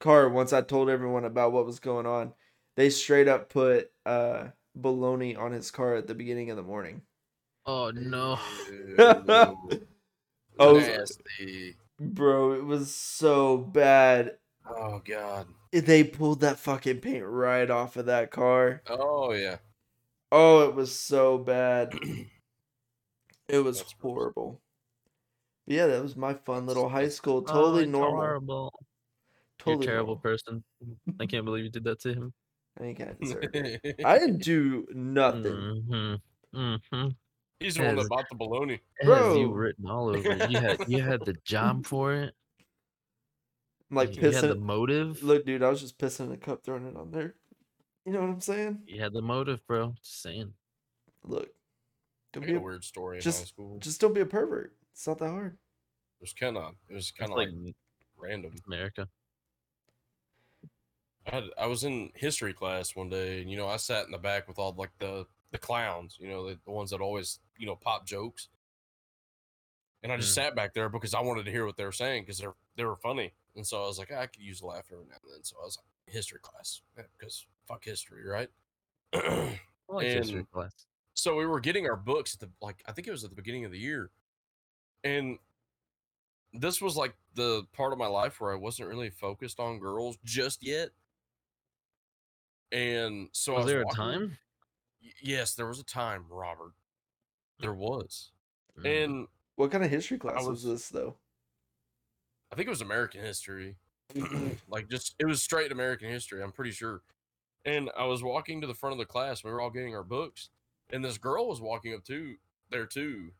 car 0.00 0.28
once 0.28 0.52
I 0.52 0.60
told 0.60 0.90
everyone 0.90 1.24
about 1.24 1.52
what 1.52 1.66
was 1.66 1.80
going 1.80 2.06
on. 2.06 2.34
They 2.76 2.90
straight 2.90 3.28
up 3.28 3.48
put 3.48 3.90
uh 4.04 4.48
baloney 4.78 5.38
on 5.38 5.52
his 5.52 5.70
car 5.70 5.96
at 5.96 6.06
the 6.06 6.14
beginning 6.14 6.50
of 6.50 6.56
the 6.56 6.62
morning. 6.62 7.02
Oh 7.64 7.90
no. 7.90 8.38
Oh. 10.58 10.74
nasty. 10.78 11.76
Bro, 11.98 12.54
it 12.54 12.64
was 12.64 12.94
so 12.94 13.56
bad. 13.56 14.36
Oh 14.68 15.00
god. 15.04 15.46
They 15.70 16.04
pulled 16.04 16.40
that 16.40 16.58
fucking 16.58 17.00
paint 17.00 17.24
right 17.24 17.70
off 17.70 17.96
of 17.96 18.06
that 18.06 18.30
car. 18.30 18.82
Oh 18.86 19.32
yeah. 19.32 19.58
Oh, 20.34 20.66
it 20.68 20.74
was 20.74 20.98
so 20.98 21.38
bad. 21.38 21.94
It 23.48 23.58
was 23.58 23.80
That's 23.80 23.94
horrible. 24.00 24.62
But 25.66 25.74
yeah, 25.76 25.86
that 25.88 26.02
was 26.02 26.16
my 26.16 26.32
fun 26.32 26.64
little 26.66 26.88
high 26.88 27.08
school. 27.08 27.44
Oh, 27.48 27.52
Totally 27.52 27.82
it's 27.82 27.92
normal. 27.92 28.16
Horrible. 28.16 28.72
Totally 29.58 29.84
You're 29.84 29.92
a 29.92 29.96
terrible 29.96 30.14
normal. 30.14 30.22
person. 30.22 30.64
I 31.20 31.26
can't 31.26 31.44
believe 31.44 31.64
you 31.64 31.70
did 31.70 31.84
that 31.84 32.00
to 32.00 32.14
him. 32.14 32.32
I 32.80 32.84
ain't 32.84 32.96
kinda 32.96 33.14
deserve 33.20 33.50
it. 33.52 34.00
I 34.04 34.18
didn't 34.18 34.38
do 34.42 34.86
nothing. 34.94 35.42
Mm-hmm. 35.42 36.58
Mm-hmm. 36.58 37.08
He's 37.60 37.74
the 37.74 37.84
one 37.84 37.96
that 37.96 38.08
bought 38.08 38.24
the 38.30 38.36
baloney. 38.36 38.78
It 39.00 39.06
has 39.06 39.36
you 39.36 39.52
written 39.52 39.86
all 39.86 40.08
over 40.08 40.30
it. 40.30 40.50
You 40.50 40.58
had 40.58 40.88
you 40.88 41.02
had 41.02 41.24
the 41.26 41.34
job 41.44 41.84
for 41.84 42.14
it. 42.14 42.34
I'm 43.90 43.96
like 43.98 44.16
you 44.16 44.22
had 44.22 44.34
pissing. 44.34 44.48
the 44.48 44.54
motive. 44.54 45.22
Look, 45.22 45.44
dude, 45.44 45.62
I 45.62 45.68
was 45.68 45.80
just 45.82 45.98
pissing 45.98 46.26
in 46.26 46.32
a 46.32 46.38
cup, 46.38 46.64
throwing 46.64 46.86
it 46.86 46.96
on 46.96 47.10
there. 47.10 47.34
You 48.04 48.12
know 48.12 48.20
what 48.20 48.30
I'm 48.30 48.40
saying? 48.40 48.82
You 48.86 49.00
had 49.00 49.12
the 49.12 49.22
motive, 49.22 49.64
bro. 49.66 49.94
Just 50.02 50.22
saying. 50.22 50.52
Look, 51.24 51.48
don't 52.32 52.42
got 52.42 52.48
be 52.48 52.54
a 52.54 52.58
a, 52.58 52.60
weird 52.60 52.84
story 52.84 53.16
in 53.18 53.20
high 53.20 53.24
just- 53.24 53.48
school. 53.48 53.78
just 53.78 54.00
don't 54.00 54.14
be 54.14 54.20
a 54.22 54.26
pervert. 54.26 54.74
It's 54.92 55.06
not 55.06 55.18
that 55.18 55.30
hard. 55.30 55.52
it 56.20 56.22
was 56.22 56.32
kind 56.32 56.56
of 56.56 56.74
it 56.88 56.94
was 56.94 57.10
kind 57.12 57.30
of 57.30 57.36
like 57.38 57.48
like, 57.52 57.74
random. 58.18 58.52
America. 58.66 59.08
I 61.26 61.34
had 61.36 61.44
I 61.56 61.66
was 61.66 61.84
in 61.84 62.10
history 62.16 62.52
class 62.52 62.96
one 62.96 63.08
day, 63.08 63.40
and 63.40 63.50
you 63.50 63.56
know 63.56 63.68
I 63.68 63.76
sat 63.76 64.06
in 64.06 64.12
the 64.12 64.18
back 64.18 64.48
with 64.48 64.58
all 64.58 64.74
like 64.76 64.90
the 64.98 65.24
the 65.52 65.58
clowns, 65.58 66.16
you 66.20 66.28
know 66.28 66.48
the, 66.48 66.58
the 66.64 66.70
ones 66.72 66.90
that 66.90 67.00
always 67.00 67.38
you 67.56 67.66
know 67.66 67.76
pop 67.76 68.04
jokes, 68.06 68.48
and 70.02 70.10
I 70.12 70.16
just 70.16 70.32
Mm. 70.32 70.34
sat 70.42 70.56
back 70.56 70.74
there 70.74 70.88
because 70.88 71.14
I 71.14 71.20
wanted 71.20 71.44
to 71.44 71.52
hear 71.52 71.64
what 71.64 71.76
they 71.76 71.84
were 71.84 71.92
saying 71.92 72.24
because 72.24 72.38
they're 72.38 72.54
they 72.76 72.84
were 72.84 72.96
funny, 72.96 73.32
and 73.54 73.64
so 73.66 73.82
I 73.84 73.86
was 73.86 73.98
like 73.98 74.10
I 74.10 74.26
could 74.26 74.42
use 74.42 74.60
a 74.62 74.66
laugh 74.66 74.86
every 74.92 75.04
now 75.04 75.14
and 75.22 75.32
then. 75.36 75.44
So 75.44 75.56
I 75.62 75.64
was 75.64 75.78
like 75.78 76.12
history 76.12 76.40
class 76.42 76.82
because 77.18 77.46
fuck 77.66 77.84
history, 77.84 78.26
right? 78.26 78.48
I 79.14 79.58
like 79.88 80.06
history 80.06 80.46
class. 80.52 80.86
so 81.14 81.36
we 81.36 81.46
were 81.46 81.60
getting 81.60 81.86
our 81.86 81.96
books 81.96 82.34
at 82.34 82.40
the 82.40 82.50
like 82.60 82.82
I 82.86 82.92
think 82.92 83.08
it 83.08 83.10
was 83.10 83.24
at 83.24 83.30
the 83.30 83.36
beginning 83.36 83.64
of 83.64 83.72
the 83.72 83.78
year, 83.78 84.10
and 85.04 85.38
this 86.52 86.80
was 86.80 86.96
like 86.96 87.14
the 87.34 87.64
part 87.72 87.92
of 87.92 87.98
my 87.98 88.06
life 88.06 88.40
where 88.40 88.52
I 88.52 88.56
wasn't 88.56 88.88
really 88.88 89.10
focused 89.10 89.58
on 89.60 89.78
girls 89.78 90.18
just 90.24 90.62
yet. 90.62 90.90
And 92.70 93.28
so 93.32 93.52
I 93.54 93.56
Was 93.58 93.64
was 93.64 93.72
there 93.72 93.82
a 93.82 93.94
time? 93.94 94.38
Yes, 95.20 95.54
there 95.54 95.66
was 95.66 95.78
a 95.80 95.84
time, 95.84 96.24
Robert. 96.30 96.72
There 97.60 97.74
was, 97.74 98.32
Mm. 98.78 99.04
and 99.04 99.28
What 99.56 99.70
kind 99.70 99.84
of 99.84 99.90
history 99.90 100.16
class 100.18 100.38
was, 100.38 100.46
was- 100.46 100.64
this 100.64 100.88
though? 100.88 101.16
I 102.50 102.54
think 102.56 102.66
it 102.66 102.70
was 102.70 102.80
American 102.80 103.20
history. 103.20 103.76
Mhm. 104.14 104.58
like 104.68 104.88
just 104.88 105.14
it 105.18 105.26
was 105.26 105.42
straight 105.42 105.70
American 105.72 106.08
history. 106.08 106.42
I'm 106.42 106.52
pretty 106.52 106.70
sure. 106.72 107.02
And 107.64 107.90
I 107.96 108.04
was 108.06 108.22
walking 108.22 108.60
to 108.60 108.66
the 108.66 108.74
front 108.74 108.92
of 108.92 108.98
the 108.98 109.04
class. 109.04 109.44
We 109.44 109.50
were 109.52 109.60
all 109.60 109.70
getting 109.70 109.94
our 109.94 110.02
books, 110.02 110.50
and 110.90 111.04
this 111.04 111.18
girl 111.18 111.48
was 111.48 111.60
walking 111.60 111.94
up 111.94 112.04
to 112.06 112.34
there 112.70 112.86
too. 112.86 113.30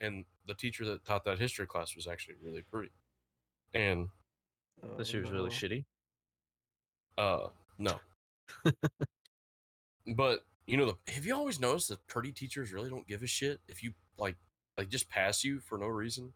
And 0.00 0.24
the 0.46 0.54
teacher 0.54 0.84
that 0.86 1.04
taught 1.04 1.24
that 1.24 1.38
history 1.38 1.66
class 1.66 1.96
was 1.96 2.06
actually 2.06 2.34
really 2.42 2.62
pretty. 2.62 2.92
And 3.72 4.08
That 4.96 5.06
she 5.06 5.18
was 5.18 5.28
Oh, 5.30 5.32
really 5.32 5.50
no. 5.50 5.54
shitty. 5.56 5.84
uh, 7.18 7.48
no. 7.78 7.98
but 10.14 10.44
you 10.66 10.76
know, 10.76 10.86
the, 10.86 11.12
have 11.12 11.24
you 11.26 11.34
always 11.34 11.60
noticed 11.60 11.88
that 11.88 12.06
pretty 12.06 12.32
teachers 12.32 12.72
really 12.72 12.90
don't 12.90 13.06
give 13.06 13.22
a 13.22 13.26
shit 13.26 13.60
if 13.68 13.82
you 13.82 13.92
like 14.18 14.36
like 14.78 14.88
just 14.88 15.08
pass 15.08 15.42
you 15.44 15.60
for 15.60 15.78
no 15.78 15.86
reason? 15.86 16.32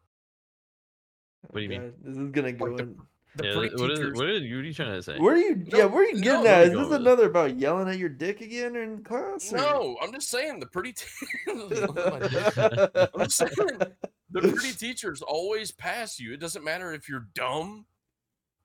What 1.51 1.61
do 1.61 1.63
you 1.63 1.69
mean? 1.69 1.93
This 2.03 2.17
is 2.17 2.31
gonna 2.31 2.53
go 2.53 2.65
Like 2.67 2.77
the- 2.79 2.83
in. 2.85 3.01
The 3.37 3.47
Yeah, 3.47 3.55
pretty 3.55 3.77
what 3.77 3.91
is, 3.91 3.99
teachers. 3.99 4.17
what, 4.19 4.29
is, 4.31 4.41
what 4.41 4.49
are 4.51 4.63
you 4.65 4.75
trying 4.75 4.93
to 4.95 5.03
say? 5.03 5.19
Where 5.19 5.35
are 5.35 5.39
you? 5.39 5.57
No, 5.57 5.79
yeah, 5.79 5.85
where 5.85 6.03
are 6.03 6.07
you 6.07 6.21
getting 6.21 6.45
let 6.45 6.61
at? 6.61 6.63
Is 6.65 6.71
this 6.71 6.79
with 6.81 6.93
it. 6.93 7.01
another 7.01 7.27
about 7.27 7.57
yelling 7.57 7.89
at 7.89 7.99
your 7.99 8.09
dick 8.09 8.41
again 8.41 8.75
in 8.77 9.05
class? 9.05 9.53
or- 9.53 9.57
no, 9.59 9.97
I'm 10.03 10.13
just 10.13 10.29
saying 10.31 10.61
the 10.61 10.67
pretty. 10.67 10.93
Te- 10.95 11.07
I'm 13.23 13.29
saying 13.31 13.79
the 14.31 14.41
pretty 14.41 14.73
teachers 14.73 15.23
always 15.23 15.71
pass 15.71 16.19
you. 16.19 16.33
It 16.33 16.41
doesn't 16.41 16.65
matter 16.65 16.93
if 16.93 17.09
you're 17.09 17.29
dumb 17.35 17.87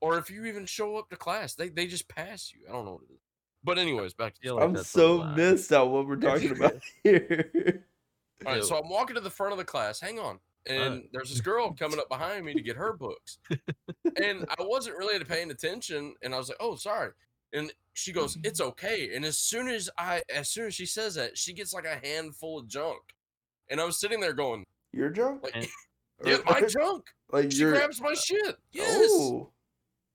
or 0.01 0.17
if 0.17 0.29
you 0.31 0.45
even 0.45 0.65
show 0.65 0.95
up 0.97 1.09
to 1.09 1.15
class. 1.17 1.55
They 1.55 1.69
they 1.69 1.85
just 1.87 2.07
pass 2.07 2.51
you. 2.53 2.61
I 2.67 2.71
don't 2.71 2.85
know 2.85 2.93
what 2.93 3.03
it 3.09 3.13
is. 3.13 3.19
But 3.65 3.77
anyways, 3.77 4.13
back 4.13 4.33
to 4.35 4.39
the 4.41 4.47
feel 4.47 4.57
story. 4.57 4.67
like 4.69 4.77
I'm 4.77 4.83
so 4.83 5.23
missed 5.35 5.71
out 5.71 5.89
what 5.91 6.07
we're 6.07 6.15
talking 6.17 6.51
about 6.51 6.75
here. 7.03 7.85
All 8.45 8.53
right, 8.53 8.63
so 8.63 8.77
I'm 8.77 8.89
walking 8.89 9.15
to 9.15 9.21
the 9.21 9.29
front 9.29 9.53
of 9.53 9.57
the 9.57 9.63
class. 9.63 10.01
Hang 10.01 10.19
on. 10.19 10.39
And 10.67 11.03
there's 11.11 11.29
this 11.29 11.41
girl 11.51 11.71
coming 11.73 11.99
up 11.99 12.09
behind 12.09 12.45
me 12.45 12.53
to 12.53 12.61
get 12.61 12.75
her 12.77 12.93
books. 12.93 13.39
and 13.49 14.45
I 14.49 14.55
wasn't 14.59 14.97
really 14.97 15.21
paying 15.23 15.51
attention. 15.51 16.15
And 16.21 16.33
I 16.33 16.37
was 16.37 16.49
like, 16.49 16.57
oh, 16.59 16.75
sorry. 16.75 17.11
And 17.53 17.71
she 17.93 18.11
goes, 18.11 18.37
it's 18.43 18.61
okay. 18.61 19.15
And 19.15 19.23
as 19.25 19.37
soon 19.37 19.67
as 19.67 19.89
I, 19.97 20.23
as 20.33 20.49
soon 20.49 20.67
as 20.67 20.75
she 20.75 20.85
says 20.85 21.15
that, 21.15 21.37
she 21.37 21.53
gets 21.53 21.73
like 21.73 21.85
a 21.85 22.05
handful 22.05 22.59
of 22.59 22.67
junk. 22.67 23.01
And 23.69 23.79
I 23.79 23.85
was 23.85 23.99
sitting 23.99 24.19
there 24.19 24.33
going, 24.33 24.65
Your 24.91 25.09
junk? 25.09 25.43
like, 25.43 25.69
yeah, 26.25 26.37
my 26.45 26.61
junk. 26.61 27.05
like 27.31 27.51
She 27.51 27.59
your 27.59 27.71
grabs 27.71 28.01
my 28.01 28.13
shit. 28.13 28.57
Yes. 28.71 29.09
Oh, 29.11 29.49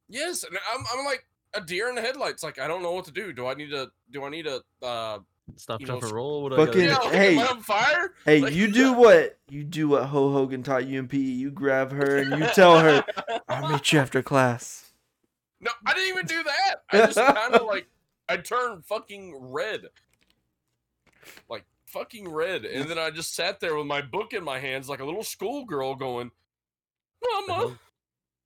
Yes. 0.08 0.44
And 0.44 0.58
I'm, 0.74 0.84
I'm 0.92 1.04
like 1.04 1.26
a 1.54 1.60
deer 1.60 1.88
in 1.88 1.94
the 1.94 2.02
headlights. 2.02 2.42
Like, 2.42 2.58
I 2.58 2.66
don't 2.66 2.82
know 2.82 2.92
what 2.92 3.04
to 3.04 3.12
do. 3.12 3.32
Do 3.32 3.46
I 3.46 3.54
need 3.54 3.70
to, 3.70 3.88
do 4.10 4.24
I 4.24 4.30
need 4.30 4.46
to, 4.46 4.62
uh, 4.82 5.18
Stop, 5.56 5.80
you 5.80 5.86
jump, 5.86 6.02
and 6.02 6.12
roll. 6.12 6.42
What 6.42 6.50
do 6.50 6.56
I 6.62 6.66
gotta 6.66 6.72
fucking- 6.72 6.88
yeah, 6.88 7.10
hey. 7.18 7.32
am 7.36 7.38
I 7.40 7.46
on 7.48 7.62
fire? 7.62 8.14
hey, 8.24 8.40
Like- 8.40 8.54
you 8.54 8.68
do 8.72 8.92
what 8.92 9.38
you 9.48 9.64
do 9.64 9.88
what 9.88 10.04
Ho 10.06 10.30
Hogan 10.32 10.62
taught 10.62 10.86
you 10.86 10.98
in 10.98 11.08
PE. 11.08 11.18
You 11.18 11.50
grab 11.50 11.92
her 11.92 12.18
and 12.18 12.38
you 12.38 12.46
tell 12.54 12.78
her, 12.80 13.04
"I'll 13.48 13.70
meet 13.72 13.92
you 13.92 13.98
after 13.98 14.22
class." 14.22 14.92
No, 15.60 15.70
I 15.84 15.94
didn't 15.94 16.08
even 16.10 16.26
do 16.26 16.42
that. 16.44 16.74
I 16.92 16.96
just 17.06 17.16
kind 17.18 17.54
of 17.54 17.66
like 17.66 17.86
I 18.28 18.36
turned 18.36 18.84
fucking 18.84 19.34
red, 19.50 19.86
like 21.48 21.64
fucking 21.86 22.28
red, 22.30 22.64
and 22.64 22.88
then 22.88 22.98
I 22.98 23.10
just 23.10 23.34
sat 23.34 23.58
there 23.60 23.74
with 23.74 23.86
my 23.86 24.00
book 24.02 24.32
in 24.34 24.44
my 24.44 24.58
hands, 24.58 24.88
like 24.88 25.00
a 25.00 25.04
little 25.04 25.24
schoolgirl, 25.24 25.96
going, 25.96 26.30
The 27.22 27.28
"Mama," 27.48 27.54
hell- 27.54 27.78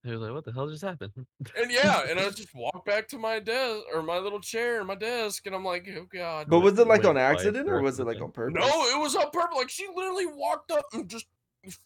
He 0.05 0.11
was 0.11 0.21
like, 0.21 0.33
"What 0.33 0.45
the 0.45 0.53
hell 0.53 0.69
just 0.69 0.83
happened?" 0.83 1.13
and 1.17 1.71
yeah, 1.71 2.03
and 2.09 2.19
I 2.19 2.29
just 2.31 2.55
walked 2.55 2.85
back 2.85 3.07
to 3.09 3.19
my 3.19 3.39
desk 3.39 3.83
or 3.95 4.03
my 4.03 4.19
little 4.19 4.41
chair 4.41 4.81
in 4.81 4.87
my 4.87 4.97
desk, 4.97 5.47
and 5.47 5.55
I'm 5.55 5.65
like, 5.65 5.89
"Oh 5.97 6.07
God." 6.13 6.49
But 6.49 6.61
was 6.61 6.79
it 6.79 6.89
like 6.89 7.05
Went 7.05 7.17
on 7.17 7.19
accident 7.19 7.69
or 7.69 7.81
was 7.81 8.01
it 8.01 8.07
like 8.07 8.21
on 8.21 8.33
purpose? 8.33 8.61
no, 8.61 8.67
it 8.67 8.99
was 9.01 9.15
on 9.15 9.31
purpose. 9.31 9.57
Like 9.57 9.71
she 9.71 9.87
literally 9.95 10.27
walked 10.27 10.73
up 10.73 10.87
and 10.93 11.09
just 11.09 11.27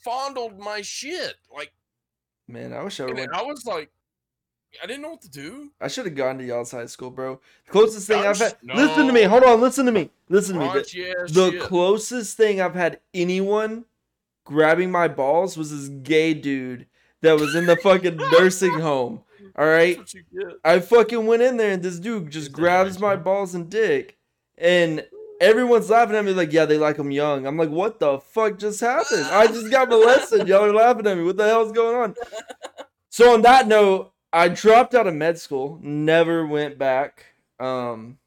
fondled 0.02 0.59
my 0.59 0.81
shit. 0.81 1.35
Like, 1.55 1.72
Man, 2.48 2.72
I 2.72 2.83
wish 2.83 3.00
I 3.00 3.05
would. 3.05 3.29
I 3.33 3.42
was 3.42 3.66
like, 3.66 3.90
I 4.83 4.87
didn't 4.87 5.02
know 5.02 5.11
what 5.11 5.22
to 5.22 5.31
do. 5.31 5.70
I 5.81 5.88
should 5.88 6.07
have 6.07 6.14
gone 6.14 6.38
to 6.38 6.44
y'all's 6.44 6.70
high 6.70 6.87
school, 6.87 7.11
bro. 7.11 7.40
The 7.66 7.72
closest 7.72 8.07
thing 8.07 8.18
I've 8.18 8.38
Gosh, 8.38 8.52
had. 8.52 8.57
Listen 8.62 9.07
to 9.07 9.12
me. 9.12 9.22
Hold 9.22 9.44
on. 9.44 9.61
Listen 9.61 9.87
to 9.87 9.92
me. 9.92 10.11
Listen 10.29 10.55
to 10.55 10.61
me. 10.61 10.66
The- 10.68 10.81
Raunchy 10.81 11.35
the 11.35 11.59
closest 11.61 12.37
thing 12.37 12.61
I've 12.61 12.74
had 12.74 13.00
anyone 13.14 13.85
grabbing 14.44 14.90
my 14.90 15.09
balls 15.09 15.57
was 15.57 15.70
this 15.70 15.88
gay 15.88 16.35
dude 16.35 16.87
that 17.27 17.39
was 17.39 17.55
in 17.55 17.67
the 17.67 17.77
fucking 17.77 18.17
nursing 18.17 18.79
home. 18.79 19.23
All 19.57 19.67
right. 19.67 19.97
That's 19.97 20.15
what 20.15 20.25
you 20.33 20.45
get. 20.45 20.59
I 20.65 20.81
fucking 20.81 21.27
went 21.27 21.43
in 21.43 21.57
there 21.57 21.73
and 21.73 21.83
this 21.83 21.99
dude 21.99 22.31
just 22.31 22.53
grabs 22.53 22.99
my 22.99 23.17
balls 23.17 23.55
and 23.55 23.69
dick. 23.71 24.17
And 24.59 25.07
everyone's 25.41 25.91
laughing 25.91 26.17
at 26.17 26.25
me 26.25 26.33
like, 26.33 26.53
yeah, 26.53 26.67
they 26.67 26.79
like 26.79 26.97
him 26.97 27.11
young. 27.11 27.47
I'm 27.47 27.57
like, 27.57 27.71
what 27.71 27.99
the 27.99 28.19
fuck 28.21 28.59
just 28.59 28.81
happened? 28.81 29.25
I 29.25 29.47
just 29.47 29.71
got 29.71 29.89
molested. 29.89 30.47
Y'all 30.47 30.65
are 30.65 30.73
laughing 30.73 31.07
at 31.07 31.17
me. 31.17 31.25
What 31.25 31.37
the 31.37 31.45
hell's 31.45 31.73
going 31.73 31.97
on? 31.97 32.15
So 33.11 33.35
on 33.35 33.43
that 33.43 33.67
note, 33.67 34.12
I 34.33 34.49
dropped 34.49 34.95
out 34.95 35.07
of 35.07 35.15
med 35.15 35.39
school, 35.39 35.79
never 35.83 36.47
went 36.47 36.79
back. 36.79 37.25
Um 37.59 38.19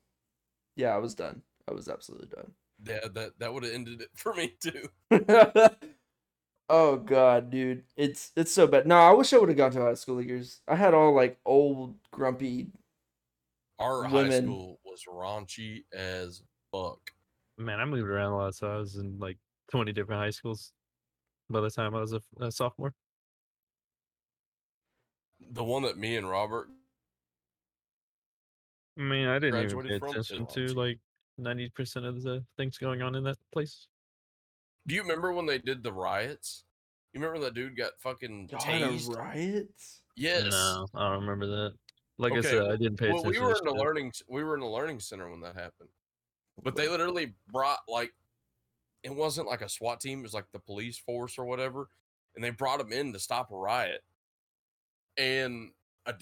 yeah, 0.75 0.95
I 0.95 0.97
was 0.97 1.13
done. 1.13 1.43
I 1.69 1.73
was 1.73 1.87
absolutely 1.87 2.27
done. 2.27 2.51
Yeah, 2.83 3.07
that 3.13 3.37
that 3.39 3.53
would 3.53 3.63
have 3.63 3.73
ended 3.73 4.01
it 4.01 4.09
for 4.15 4.33
me 4.33 4.55
too. 4.59 4.89
oh 6.69 6.97
god, 6.97 7.49
dude. 7.49 7.83
It's 7.97 8.31
it's 8.35 8.51
so 8.53 8.67
bad. 8.67 8.87
No, 8.87 8.97
I 8.97 9.11
wish 9.11 9.33
I 9.33 9.37
would 9.37 9.49
have 9.49 9.57
gone 9.57 9.71
to 9.71 9.81
high 9.81 9.93
school 9.95 10.21
years. 10.21 10.61
I 10.67 10.75
had 10.75 10.93
all 10.93 11.13
like 11.13 11.39
old 11.45 11.95
grumpy 12.11 12.67
Our 13.79 14.03
high 14.03 14.13
Women. 14.13 14.43
school 14.45 14.79
was 14.85 15.03
raunchy 15.07 15.83
as 15.93 16.43
fuck. 16.71 16.99
Man, 17.57 17.79
I 17.79 17.85
moved 17.85 18.07
around 18.07 18.33
a 18.33 18.37
lot, 18.37 18.55
so 18.55 18.71
I 18.71 18.77
was 18.77 18.95
in 18.95 19.17
like 19.19 19.37
20 19.71 19.91
different 19.91 20.21
high 20.21 20.29
schools 20.29 20.71
by 21.49 21.61
the 21.61 21.69
time 21.69 21.93
I 21.95 21.99
was 21.99 22.13
a, 22.13 22.21
a 22.39 22.51
sophomore. 22.51 22.93
The 25.51 25.63
one 25.63 25.83
that 25.83 25.97
me 25.97 26.15
and 26.15 26.29
Robert 26.29 26.69
I 28.97 29.01
mean, 29.01 29.27
I 29.27 29.39
didn't 29.39 29.63
even 29.63 29.77
Graduated 29.77 30.01
pay 30.01 30.09
attention 30.09 30.45
to 30.47 30.73
like 30.73 30.99
90% 31.39 32.05
of 32.05 32.21
the 32.21 32.43
things 32.57 32.77
going 32.77 33.01
on 33.01 33.15
in 33.15 33.23
that 33.23 33.37
place. 33.53 33.87
Do 34.89 34.95
you 34.95 35.03
remember 35.03 35.31
when 35.31 35.45
they 35.45 35.59
did 35.59 35.83
the 35.83 35.93
riots? 35.93 36.63
You 37.13 37.21
remember 37.21 37.45
that 37.45 37.53
dude 37.53 37.77
got 37.77 37.91
fucking 37.99 38.49
Y'all 38.51 38.59
tased? 38.59 39.15
riots? 39.15 40.01
Yes. 40.15 40.45
Yes. 40.45 40.51
No, 40.51 40.87
I 40.95 41.09
don't 41.11 41.21
remember 41.21 41.45
that. 41.45 41.73
Like 42.17 42.33
I 42.33 42.41
said, 42.41 42.63
I 42.63 42.75
didn't 42.75 42.97
pay 42.97 43.09
Well, 43.09 43.19
attention. 43.19 43.41
we 43.41 43.47
were 43.47 43.55
in 43.55 43.65
the 43.65 43.71
learning 43.73 44.11
we 44.27 44.43
were 44.43 44.55
in 44.55 44.61
the 44.61 44.67
learning 44.67 44.99
center 44.99 45.29
when 45.29 45.41
that 45.41 45.53
happened. 45.55 45.89
But 46.63 46.75
they 46.75 46.89
literally 46.89 47.35
brought 47.51 47.77
like 47.87 48.11
it 49.03 49.15
wasn't 49.15 49.47
like 49.47 49.61
a 49.61 49.69
SWAT 49.69 50.01
team, 50.01 50.19
it 50.19 50.23
was 50.23 50.33
like 50.33 50.51
the 50.51 50.59
police 50.59 50.97
force 50.97 51.37
or 51.37 51.45
whatever, 51.45 51.87
and 52.35 52.43
they 52.43 52.49
brought 52.49 52.79
them 52.79 52.91
in 52.91 53.13
to 53.13 53.19
stop 53.19 53.51
a 53.51 53.55
riot. 53.55 54.03
And 55.17 55.69
a 56.07 56.15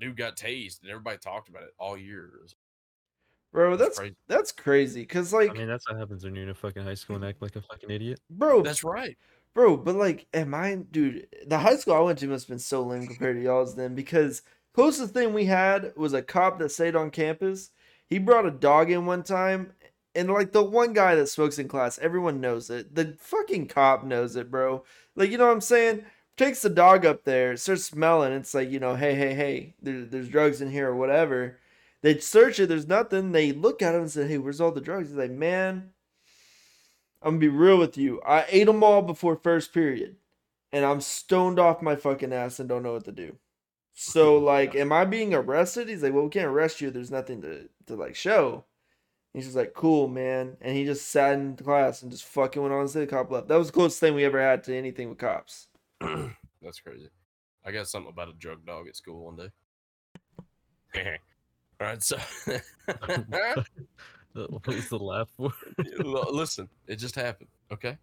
dude 0.00 0.16
got 0.16 0.36
tased, 0.36 0.80
and 0.80 0.90
everybody 0.90 1.18
talked 1.18 1.50
about 1.50 1.62
it 1.62 1.74
all 1.78 1.96
year. 1.96 2.32
It 2.38 2.42
was- 2.42 2.56
Bro, 3.52 3.68
it 3.68 3.70
was 3.70 3.78
that's 3.78 3.98
crazy. 3.98 4.16
that's 4.26 4.52
crazy. 4.52 5.06
Cause 5.06 5.32
like, 5.32 5.50
I 5.50 5.54
mean, 5.54 5.68
that's 5.68 5.88
what 5.88 5.98
happens 5.98 6.24
when 6.24 6.34
you're 6.34 6.44
in 6.44 6.50
a 6.50 6.54
fucking 6.54 6.82
high 6.82 6.94
school 6.94 7.16
and 7.16 7.24
act 7.24 7.40
like 7.40 7.56
a 7.56 7.62
fucking 7.62 7.90
idiot. 7.90 8.20
bro, 8.30 8.62
That's 8.62 8.84
right. 8.84 9.16
bro, 9.54 9.76
but 9.76 9.94
like, 9.94 10.26
am 10.34 10.54
I, 10.54 10.76
dude? 10.90 11.26
The 11.46 11.58
high 11.58 11.76
school 11.76 11.94
I 11.94 12.00
went 12.00 12.18
to 12.18 12.26
must 12.26 12.44
have 12.44 12.50
been 12.50 12.58
so 12.58 12.82
lame 12.82 13.06
compared 13.06 13.36
to 13.36 13.42
y'all's 13.42 13.74
then, 13.74 13.94
because 13.94 14.42
closest 14.74 15.14
thing 15.14 15.32
we 15.32 15.46
had 15.46 15.92
was 15.96 16.12
a 16.12 16.22
cop 16.22 16.58
that 16.58 16.70
stayed 16.70 16.96
on 16.96 17.10
campus. 17.10 17.70
He 18.06 18.18
brought 18.18 18.46
a 18.46 18.50
dog 18.50 18.90
in 18.90 19.06
one 19.06 19.22
time, 19.22 19.72
and 20.14 20.30
like 20.30 20.52
the 20.52 20.62
one 20.62 20.92
guy 20.92 21.14
that 21.14 21.28
smokes 21.28 21.58
in 21.58 21.68
class, 21.68 21.98
everyone 21.98 22.40
knows 22.40 22.68
it. 22.70 22.94
The 22.94 23.16
fucking 23.18 23.68
cop 23.68 24.04
knows 24.04 24.36
it, 24.36 24.50
bro. 24.50 24.84
Like, 25.16 25.30
you 25.30 25.38
know 25.38 25.46
what 25.46 25.52
I'm 25.52 25.60
saying? 25.60 26.04
takes 26.38 26.62
the 26.62 26.70
dog 26.70 27.04
up 27.04 27.24
there, 27.24 27.56
starts 27.56 27.84
smelling. 27.84 28.32
It's 28.32 28.54
like, 28.54 28.70
you 28.70 28.78
know, 28.78 28.94
hey, 28.94 29.14
hey, 29.14 29.34
hey, 29.34 29.74
there, 29.82 30.04
there's 30.04 30.28
drugs 30.28 30.62
in 30.62 30.70
here 30.70 30.88
or 30.88 30.96
whatever. 30.96 31.58
They 32.02 32.18
search 32.18 32.60
it, 32.60 32.68
there's 32.68 32.86
nothing. 32.86 33.32
They 33.32 33.52
look 33.52 33.82
at 33.82 33.94
him 33.94 34.02
and 34.02 34.10
say, 34.10 34.26
hey, 34.28 34.38
where's 34.38 34.60
all 34.60 34.70
the 34.70 34.80
drugs? 34.80 35.08
He's 35.08 35.16
like, 35.16 35.30
man, 35.30 35.90
I'm 37.20 37.32
gonna 37.32 37.38
be 37.38 37.48
real 37.48 37.78
with 37.78 37.98
you. 37.98 38.20
I 38.26 38.44
ate 38.48 38.66
them 38.66 38.84
all 38.84 39.02
before 39.02 39.36
first 39.36 39.74
period, 39.74 40.16
and 40.72 40.84
I'm 40.84 41.00
stoned 41.00 41.58
off 41.58 41.82
my 41.82 41.96
fucking 41.96 42.32
ass 42.32 42.60
and 42.60 42.68
don't 42.68 42.84
know 42.84 42.92
what 42.92 43.04
to 43.06 43.12
do. 43.12 43.36
So, 43.94 44.38
like, 44.38 44.76
am 44.76 44.92
I 44.92 45.04
being 45.04 45.34
arrested? 45.34 45.88
He's 45.88 46.02
like, 46.02 46.12
well, 46.12 46.24
we 46.24 46.30
can't 46.30 46.46
arrest 46.46 46.80
you. 46.80 46.90
There's 46.90 47.10
nothing 47.10 47.42
to, 47.42 47.68
to 47.86 47.96
like 47.96 48.14
show. 48.14 48.64
He's 49.34 49.44
just 49.44 49.56
like, 49.56 49.74
cool, 49.74 50.08
man. 50.08 50.56
And 50.60 50.76
he 50.76 50.84
just 50.84 51.08
sat 51.08 51.34
in 51.34 51.56
class 51.56 52.02
and 52.02 52.10
just 52.10 52.24
fucking 52.24 52.62
went 52.62 52.74
on 52.74 52.88
to 52.88 52.98
the 52.98 53.06
cop 53.06 53.30
left. 53.30 53.48
That 53.48 53.58
was 53.58 53.68
the 53.68 53.72
closest 53.72 54.00
thing 54.00 54.14
we 54.14 54.24
ever 54.24 54.40
had 54.40 54.64
to 54.64 54.76
anything 54.76 55.08
with 55.08 55.18
cops. 55.18 55.68
That's 56.00 56.80
crazy. 56.80 57.10
I 57.64 57.72
got 57.72 57.88
something 57.88 58.10
about 58.10 58.30
a 58.30 58.32
drug 58.32 58.64
dog 58.64 58.88
at 58.88 58.96
school 58.96 59.26
one 59.26 59.36
day. 60.94 61.18
All 61.80 61.86
right, 61.86 62.02
so 62.02 62.16
what 64.32 64.66
was 64.66 64.88
the 64.88 64.98
laugh 64.98 65.28
for? 65.36 65.52
Listen, 66.32 66.68
it 66.86 66.96
just 66.96 67.14
happened. 67.14 67.48
Okay. 67.72 67.96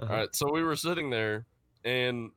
Uh-huh. 0.00 0.12
All 0.12 0.18
right. 0.18 0.34
So 0.34 0.50
we 0.52 0.62
were 0.62 0.76
sitting 0.76 1.08
there, 1.10 1.46
and 1.84 2.30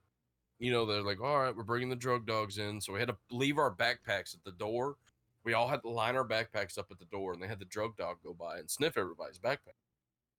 you 0.60 0.72
know 0.72 0.86
they're 0.86 1.02
like, 1.02 1.22
"All 1.22 1.40
right, 1.40 1.56
we're 1.56 1.64
bringing 1.64 1.90
the 1.90 1.96
drug 1.96 2.26
dogs 2.28 2.58
in." 2.58 2.80
So 2.82 2.94
we 2.94 3.00
had 3.00 3.10
to 3.10 3.18
leave 3.32 3.58
our 3.58 3.74
backpacks 3.74 4.36
at 4.36 4.44
the 4.46 4.52
door. 4.52 4.96
We 5.44 5.54
all 5.54 5.68
had 5.68 5.82
to 5.82 5.90
line 5.90 6.16
our 6.16 6.28
backpacks 6.28 6.78
up 6.78 6.88
at 6.92 7.00
the 7.00 7.06
door, 7.06 7.34
and 7.34 7.42
they 7.42 7.48
had 7.48 7.60
the 7.60 7.66
drug 7.66 7.96
dog 7.98 8.18
go 8.24 8.34
by 8.34 8.60
and 8.60 8.70
sniff 8.70 8.98
everybody's 8.98 9.40
backpack. 9.40 9.76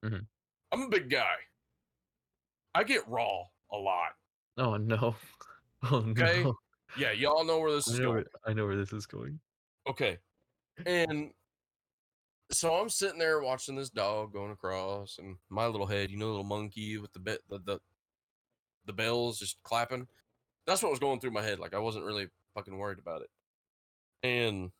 Mhm. 0.04 0.26
I'm 0.72 0.82
a 0.82 0.88
big 0.88 1.10
guy. 1.10 1.34
I 2.74 2.84
get 2.84 3.06
raw 3.08 3.42
a 3.72 3.76
lot. 3.76 4.10
Oh 4.56 4.76
no. 4.76 5.16
Oh 5.90 5.96
Okay, 6.10 6.42
no. 6.44 6.54
Yeah, 6.98 7.12
y'all 7.12 7.42
know 7.42 7.58
where 7.58 7.72
this 7.72 7.88
I 7.88 7.92
is 7.94 7.98
going. 8.00 8.14
where, 8.16 8.24
I 8.46 8.52
know 8.52 8.66
where 8.66 8.76
this 8.76 8.92
is 8.92 9.06
going. 9.06 9.40
Okay. 9.88 10.18
And 10.86 11.32
so 12.50 12.74
I'm 12.74 12.88
sitting 12.88 13.18
there 13.18 13.40
watching 13.40 13.76
this 13.76 13.90
dog 13.90 14.32
going 14.32 14.50
across, 14.50 15.18
and 15.18 15.36
my 15.48 15.66
little 15.66 15.86
head, 15.86 16.10
you 16.10 16.16
know, 16.18 16.28
little 16.28 16.44
monkey 16.44 16.98
with 16.98 17.12
the 17.12 17.20
bit, 17.20 17.40
the, 17.48 17.58
the 17.64 17.78
the 18.86 18.92
bells 18.92 19.38
just 19.38 19.62
clapping. 19.62 20.08
That's 20.66 20.82
what 20.82 20.90
was 20.90 20.98
going 20.98 21.20
through 21.20 21.32
my 21.32 21.42
head. 21.42 21.58
Like 21.58 21.74
I 21.74 21.78
wasn't 21.78 22.04
really 22.04 22.28
fucking 22.54 22.76
worried 22.76 22.98
about 22.98 23.22
it. 23.22 23.30
And 24.22 24.70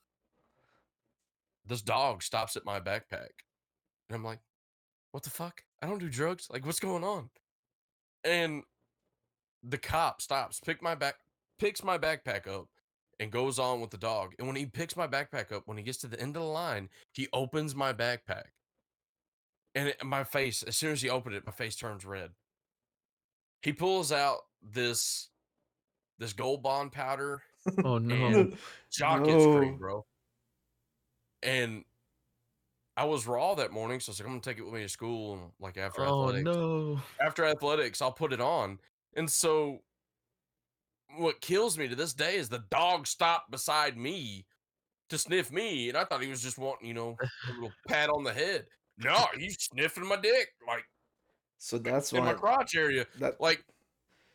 this 1.66 1.82
dog 1.82 2.22
stops 2.22 2.56
at 2.56 2.64
my 2.64 2.80
backpack, 2.80 3.30
and 4.08 4.16
I'm 4.16 4.24
like, 4.24 4.40
"What 5.12 5.22
the 5.22 5.30
fuck? 5.30 5.62
I 5.82 5.86
don't 5.86 5.98
do 5.98 6.08
drugs. 6.08 6.48
Like, 6.50 6.66
what's 6.66 6.80
going 6.80 7.04
on?" 7.04 7.30
And 8.24 8.64
the 9.62 9.78
cop 9.78 10.22
stops, 10.22 10.60
pick 10.60 10.82
my 10.82 10.94
back, 10.94 11.16
picks 11.58 11.84
my 11.84 11.98
backpack 11.98 12.46
up, 12.46 12.68
and 13.20 13.30
goes 13.30 13.58
on 13.60 13.80
with 13.80 13.90
the 13.90 13.98
dog. 13.98 14.32
And 14.38 14.48
when 14.48 14.56
he 14.56 14.66
picks 14.66 14.96
my 14.96 15.06
backpack 15.06 15.52
up, 15.52 15.62
when 15.66 15.76
he 15.76 15.84
gets 15.84 15.98
to 15.98 16.08
the 16.08 16.18
end 16.20 16.36
of 16.36 16.42
the 16.42 16.48
line, 16.48 16.88
he 17.12 17.28
opens 17.32 17.74
my 17.76 17.92
backpack. 17.92 18.44
And 19.76 19.88
it, 19.90 20.02
my 20.04 20.24
face, 20.24 20.64
as 20.64 20.76
soon 20.76 20.90
as 20.90 21.00
he 21.02 21.08
opened 21.10 21.36
it, 21.36 21.46
my 21.46 21.52
face 21.52 21.76
turns 21.76 22.04
red. 22.04 22.30
He 23.62 23.72
pulls 23.72 24.10
out 24.10 24.38
this 24.62 25.28
this 26.18 26.32
gold 26.32 26.62
bond 26.62 26.92
powder, 26.92 27.42
Oh 27.84 27.98
no. 27.98 28.14
And- 28.14 28.56
jock 28.90 29.24
gets 29.24 29.44
free, 29.44 29.70
bro. 29.70 30.04
And 31.42 31.84
I 32.96 33.04
was 33.04 33.26
raw 33.26 33.54
that 33.54 33.70
morning, 33.70 34.00
so 34.00 34.10
I 34.10 34.12
was 34.12 34.20
like, 34.20 34.26
I'm 34.26 34.32
gonna 34.32 34.42
take 34.42 34.58
it 34.58 34.64
with 34.64 34.74
me 34.74 34.82
to 34.82 34.88
school 34.88 35.34
and 35.34 35.42
like 35.60 35.76
after 35.78 36.02
Oh 36.02 36.24
athletics 36.28 36.44
no. 36.44 37.00
after 37.20 37.44
athletics, 37.44 38.02
I'll 38.02 38.12
put 38.12 38.32
it 38.32 38.40
on. 38.40 38.78
And 39.14 39.30
so 39.30 39.78
what 41.18 41.40
kills 41.40 41.76
me 41.78 41.88
to 41.88 41.94
this 41.94 42.12
day 42.12 42.36
is 42.36 42.48
the 42.48 42.64
dog 42.70 43.06
stopped 43.06 43.50
beside 43.50 43.96
me 43.96 44.46
to 45.08 45.18
sniff 45.18 45.50
me. 45.50 45.88
And 45.88 45.98
I 45.98 46.04
thought 46.04 46.22
he 46.22 46.28
was 46.28 46.42
just 46.42 46.58
wanting, 46.58 46.86
you 46.88 46.94
know, 46.94 47.16
a 47.48 47.52
little 47.52 47.72
pat 47.88 48.10
on 48.10 48.24
the 48.24 48.32
head. 48.32 48.66
No, 48.98 49.26
he's 49.38 49.56
sniffing 49.60 50.06
my 50.06 50.16
dick, 50.16 50.48
like 50.66 50.84
So 51.58 51.78
that's 51.78 52.12
in 52.12 52.22
my 52.24 52.34
crotch 52.34 52.74
area. 52.76 53.06
that 53.18 53.40
Like 53.40 53.64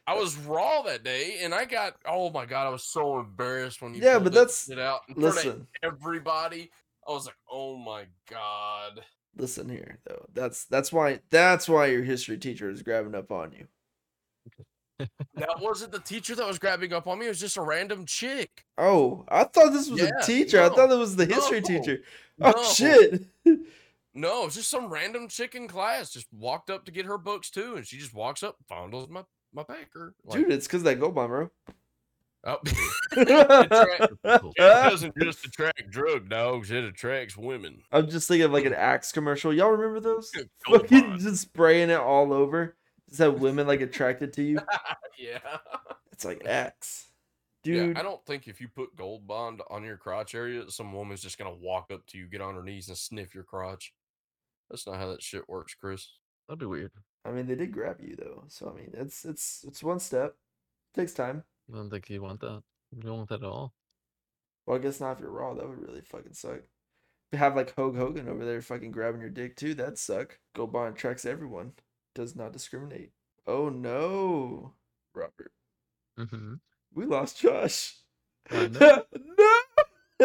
I 0.07 0.15
was 0.15 0.35
raw 0.37 0.81
that 0.83 1.03
day 1.03 1.39
and 1.41 1.53
I 1.53 1.65
got 1.65 1.95
oh 2.05 2.29
my 2.31 2.45
god, 2.45 2.67
I 2.67 2.69
was 2.69 2.83
so 2.83 3.19
embarrassed 3.19 3.81
when 3.81 3.93
you 3.93 4.01
Yeah, 4.01 4.19
but 4.19 4.33
that's- 4.33 4.65
shit 4.67 4.79
out 4.79 5.01
in 5.07 5.15
front 5.15 5.27
of 5.27 5.35
listen. 5.45 5.67
everybody. 5.83 6.71
I 7.07 7.11
was 7.11 7.27
like, 7.27 7.35
oh 7.51 7.77
my 7.77 8.05
god. 8.29 9.01
Listen 9.37 9.69
here 9.69 9.99
though. 10.07 10.25
That's 10.33 10.65
that's 10.65 10.91
why 10.91 11.19
that's 11.29 11.69
why 11.69 11.87
your 11.87 12.03
history 12.03 12.37
teacher 12.37 12.69
is 12.69 12.81
grabbing 12.81 13.13
up 13.15 13.31
on 13.31 13.51
you. 13.51 13.67
That 14.97 15.59
wasn't 15.59 15.91
the 15.91 15.99
teacher 15.99 16.35
that 16.35 16.47
was 16.47 16.59
grabbing 16.59 16.93
up 16.93 17.07
on 17.07 17.19
me, 17.19 17.25
it 17.25 17.29
was 17.29 17.39
just 17.39 17.57
a 17.57 17.61
random 17.61 18.05
chick. 18.05 18.65
Oh, 18.77 19.25
I 19.27 19.43
thought 19.43 19.73
this 19.73 19.89
was 19.89 20.01
Yeah, 20.01 20.11
a 20.21 20.25
teacher. 20.25 20.61
I 20.61 20.69
thought 20.69 20.91
it 20.91 20.97
was 20.97 21.15
the 21.15 21.25
history 21.25 21.61
no, 21.61 21.67
teacher. 21.67 21.99
Oh, 22.41 22.51
no. 22.51 22.53
Oh 22.55 22.73
shit. 22.73 23.25
No, 24.17 24.45
it's 24.45 24.55
just 24.55 24.69
some 24.69 24.87
random 24.87 25.27
chick 25.27 25.55
in 25.55 25.67
class 25.67 26.09
just 26.09 26.27
walked 26.31 26.69
up 26.69 26.85
to 26.85 26.91
get 26.91 27.05
her 27.05 27.17
books 27.17 27.49
too, 27.49 27.75
and 27.75 27.85
she 27.85 27.97
just 27.97 28.13
walks 28.13 28.43
up, 28.43 28.55
fondles 28.71 29.09
my 29.09 29.23
my 29.53 29.63
packer. 29.63 30.15
Like, 30.23 30.39
Dude, 30.39 30.51
it's 30.53 30.67
cause 30.67 30.83
that 30.83 30.99
gold 31.01 31.15
bond, 31.15 31.29
bro. 31.29 31.49
oh. 32.45 32.57
it, 33.11 34.17
it 34.23 34.55
doesn't 34.57 35.17
just 35.17 35.45
attract 35.45 35.89
drug 35.89 36.29
dogs; 36.29 36.71
it 36.71 36.85
attracts 36.85 37.35
women. 37.35 37.81
I'm 37.91 38.09
just 38.09 38.29
thinking 38.29 38.45
of 38.45 38.53
like 38.53 38.65
an 38.65 38.73
Axe 38.73 39.11
commercial. 39.11 39.53
Y'all 39.53 39.71
remember 39.71 39.99
those? 39.99 40.31
Fucking 40.65 41.19
just 41.19 41.41
spraying 41.41 41.89
it 41.89 41.99
all 41.99 42.31
over. 42.31 42.77
Just 43.07 43.19
that 43.19 43.39
women 43.39 43.67
like 43.67 43.81
attracted 43.81 44.33
to 44.33 44.43
you. 44.43 44.59
yeah, 45.19 45.39
It's 46.11 46.25
like 46.25 46.45
Axe. 46.45 47.09
yeah. 47.63 47.73
Dude, 47.87 47.97
I 47.97 48.01
don't 48.03 48.25
think 48.25 48.47
if 48.47 48.59
you 48.61 48.67
put 48.67 48.95
gold 48.95 49.27
bond 49.27 49.61
on 49.69 49.83
your 49.83 49.97
crotch 49.97 50.33
area, 50.35 50.69
some 50.69 50.91
woman's 50.93 51.21
just 51.21 51.37
gonna 51.37 51.53
walk 51.53 51.91
up 51.91 52.05
to 52.07 52.17
you, 52.17 52.27
get 52.27 52.41
on 52.41 52.55
her 52.55 52.63
knees, 52.63 52.87
and 52.89 52.97
sniff 52.97 53.35
your 53.35 53.43
crotch. 53.43 53.93
That's 54.69 54.87
not 54.87 54.97
how 54.97 55.07
that 55.09 55.21
shit 55.21 55.47
works, 55.47 55.75
Chris. 55.75 56.07
That'd 56.47 56.59
be 56.59 56.65
weird. 56.65 56.91
I 57.23 57.31
mean 57.31 57.47
they 57.47 57.55
did 57.55 57.71
grab 57.71 57.97
you 58.01 58.15
though. 58.17 58.43
So 58.47 58.69
I 58.71 58.79
mean 58.79 58.91
it's 58.93 59.25
it's 59.25 59.63
it's 59.67 59.83
one 59.83 59.99
step. 59.99 60.35
Takes 60.93 61.13
time. 61.13 61.43
I 61.71 61.75
don't 61.77 61.89
think 61.89 62.09
you 62.09 62.21
want 62.21 62.39
that. 62.41 62.61
You 62.95 63.01
don't 63.01 63.17
want 63.17 63.29
that 63.29 63.41
at 63.41 63.49
all. 63.49 63.73
Well, 64.65 64.77
I 64.77 64.79
guess 64.79 64.99
not 64.99 65.13
if 65.13 65.19
you're 65.19 65.29
raw. 65.29 65.53
That 65.53 65.67
would 65.67 65.81
really 65.81 66.01
fucking 66.01 66.33
suck. 66.33 66.61
To 67.31 67.37
have 67.37 67.55
like 67.55 67.75
Hulk 67.75 67.95
Hogan 67.95 68.29
over 68.29 68.45
there 68.45 68.61
fucking 68.61 68.91
grabbing 68.91 69.21
your 69.21 69.29
dick 69.29 69.55
too, 69.55 69.73
that'd 69.73 69.97
suck. 69.97 70.39
Gold 70.55 70.71
Bond 70.71 70.95
attracts 70.95 71.25
everyone. 71.25 71.73
Does 72.15 72.35
not 72.35 72.53
discriminate. 72.53 73.11
Oh 73.45 73.67
no, 73.67 74.71
Robert. 75.13 75.51
Mm-hmm. 76.17 76.53
We 76.93 77.05
lost 77.05 77.39
Josh. 77.41 77.97
No. 78.49 79.03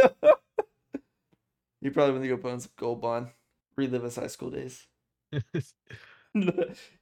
you 1.81 1.91
probably 1.91 2.13
want 2.13 2.23
to 2.23 2.37
go 2.37 2.59
some 2.59 2.71
Gold 2.77 3.01
Bond. 3.01 3.27
Relive 3.77 4.05
his 4.05 4.15
high 4.15 4.29
school 4.29 4.51
days. 4.51 4.87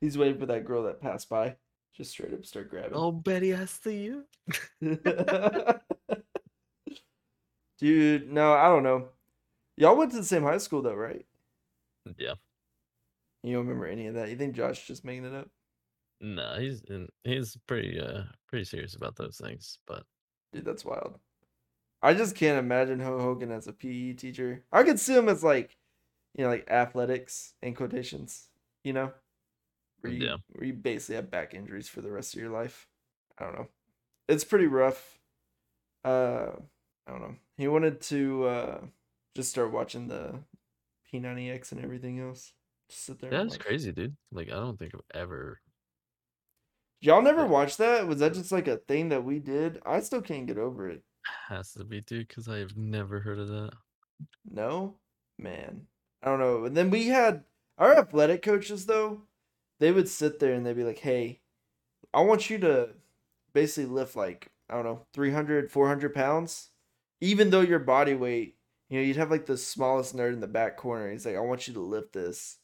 He's 0.01 0.16
waiting 0.16 0.38
for 0.38 0.46
that 0.46 0.64
girl 0.64 0.85
that 0.85 1.03
passed 1.03 1.29
by. 1.29 1.57
Just 1.94 2.12
straight 2.12 2.33
up 2.33 2.46
start 2.46 2.70
grabbing. 2.70 2.92
oh, 2.94 3.12
Betty, 3.12 3.55
I 3.55 3.66
see 3.66 3.98
you. 3.98 4.24
Dude, 7.79 8.33
no, 8.33 8.55
I 8.55 8.68
don't 8.68 8.83
know. 8.83 9.09
Y'all 9.77 9.96
went 9.96 10.12
to 10.12 10.16
the 10.16 10.24
same 10.24 10.44
high 10.44 10.59
school 10.59 10.81
though, 10.81 10.94
right? 10.94 11.27
Yeah. 12.16 12.35
You 13.42 13.55
don't 13.55 13.66
remember 13.66 13.87
any 13.87 14.07
of 14.07 14.14
that. 14.14 14.29
You 14.31 14.37
think 14.37 14.55
Josh 14.57 14.87
just 14.87 15.05
making 15.05 15.24
it 15.24 15.35
up? 15.35 15.48
Nah, 16.20 16.59
he's 16.59 16.83
in, 16.83 17.09
he's 17.24 17.57
pretty 17.66 18.01
uh 18.01 18.22
pretty 18.48 18.64
serious 18.64 18.96
about 18.96 19.16
those 19.16 19.38
things. 19.38 19.79
But 19.87 20.05
Dude, 20.53 20.64
that's 20.64 20.85
wild. 20.85 21.18
I 22.03 22.14
just 22.14 22.35
can't 22.37 22.59
imagine 22.59 23.01
Ho 23.01 23.18
Hogan 23.20 23.51
as 23.53 23.66
a 23.66 23.72
PE 23.72 24.14
teacher. 24.14 24.64
I 24.72 24.83
could 24.83 24.98
see 25.01 25.14
him 25.16 25.29
as 25.29 25.42
like, 25.44 25.77
you 26.35 26.44
know, 26.44 26.51
like 26.51 26.68
athletics 26.70 27.55
in 27.62 27.74
quotations. 27.74 28.48
You 28.85 28.92
know, 28.94 29.12
where 30.01 30.12
you 30.12 30.24
Yeah. 30.24 30.37
where 30.53 30.66
you 30.66 30.72
basically 30.74 31.16
have 31.16 31.31
back 31.31 31.55
injuries 31.55 31.88
for 31.88 32.01
the 32.01 32.11
rest 32.11 32.35
of 32.35 32.40
your 32.40 32.51
life. 32.51 32.88
I 33.38 33.44
don't 33.44 33.55
know. 33.55 33.68
It's 34.29 34.44
pretty 34.44 34.66
rough. 34.66 35.18
Uh, 36.05 36.53
I 37.07 37.11
don't 37.11 37.20
know. 37.20 37.37
He 37.57 37.68
wanted 37.68 38.01
to 38.03 38.44
uh 38.46 38.81
just 39.37 39.51
start 39.51 39.70
watching 39.72 40.09
the 40.09 40.40
P90X 41.12 41.72
and 41.72 41.83
everything 41.85 42.18
else. 42.20 42.53
Sit 42.90 43.20
there. 43.20 43.33
and 43.33 43.51
that's 43.51 43.59
crazy, 43.59 43.92
dude. 43.92 44.16
Like 44.33 44.48
I 44.48 44.55
don't 44.55 44.79
think 44.79 44.94
I've 44.94 45.20
ever. 45.22 45.61
Y'all 47.01 47.22
never 47.22 47.46
watched 47.46 47.79
that? 47.79 48.07
Was 48.09 48.18
that 48.18 48.35
just 48.35 48.51
like 48.51 48.66
a 48.66 48.79
thing 48.79 49.11
that 49.11 49.24
we 49.24 49.38
did? 49.38 49.81
I 49.87 50.01
still 50.01 50.20
can't 50.22 50.46
get 50.46 50.59
over 50.59 50.88
it. 50.88 51.03
Has 51.48 51.72
to 51.74 51.85
be, 51.85 52.01
dude, 52.01 52.29
because 52.29 52.48
I 52.48 52.59
have 52.59 52.77
never 52.77 53.20
heard 53.20 53.38
of 53.38 53.48
that. 53.48 53.70
No, 54.51 54.96
man. 55.38 55.87
I 56.22 56.27
don't 56.27 56.40
know. 56.40 56.64
And 56.64 56.77
then 56.77 56.90
we 56.90 57.09
had 57.09 57.44
our 57.79 57.96
athletic 57.96 58.42
coaches 58.42 58.87
though. 58.87 59.22
They 59.79 59.92
would 59.92 60.09
sit 60.09 60.40
there 60.40 60.55
and 60.55 60.66
they'd 60.66 60.74
be 60.74 60.83
like, 60.85 60.98
"Hey, 60.98 61.40
I 62.12 62.22
want 62.22 62.51
you 62.51 62.59
to 62.59 62.90
basically 63.53 63.90
lift 63.90 64.16
like 64.16 64.51
I 64.70 64.74
don't 64.74 64.85
know, 64.85 65.07
300, 65.14 65.70
400 65.70 66.12
pounds, 66.14 66.70
even 67.20 67.51
though 67.51 67.62
your 67.62 67.79
body 67.79 68.14
weight. 68.14 68.57
You 68.90 68.98
know, 68.98 69.05
you'd 69.05 69.16
have 69.16 69.31
like 69.31 69.46
the 69.46 69.57
smallest 69.57 70.16
nerd 70.16 70.33
in 70.35 70.40
the 70.40 70.46
back 70.46 70.77
corner. 70.77 71.11
He's 71.11 71.24
like, 71.27 71.37
"I 71.37 71.40
want 71.40 71.68
you 71.68 71.74
to 71.74 71.81
lift 71.81 72.12
this, 72.12 72.58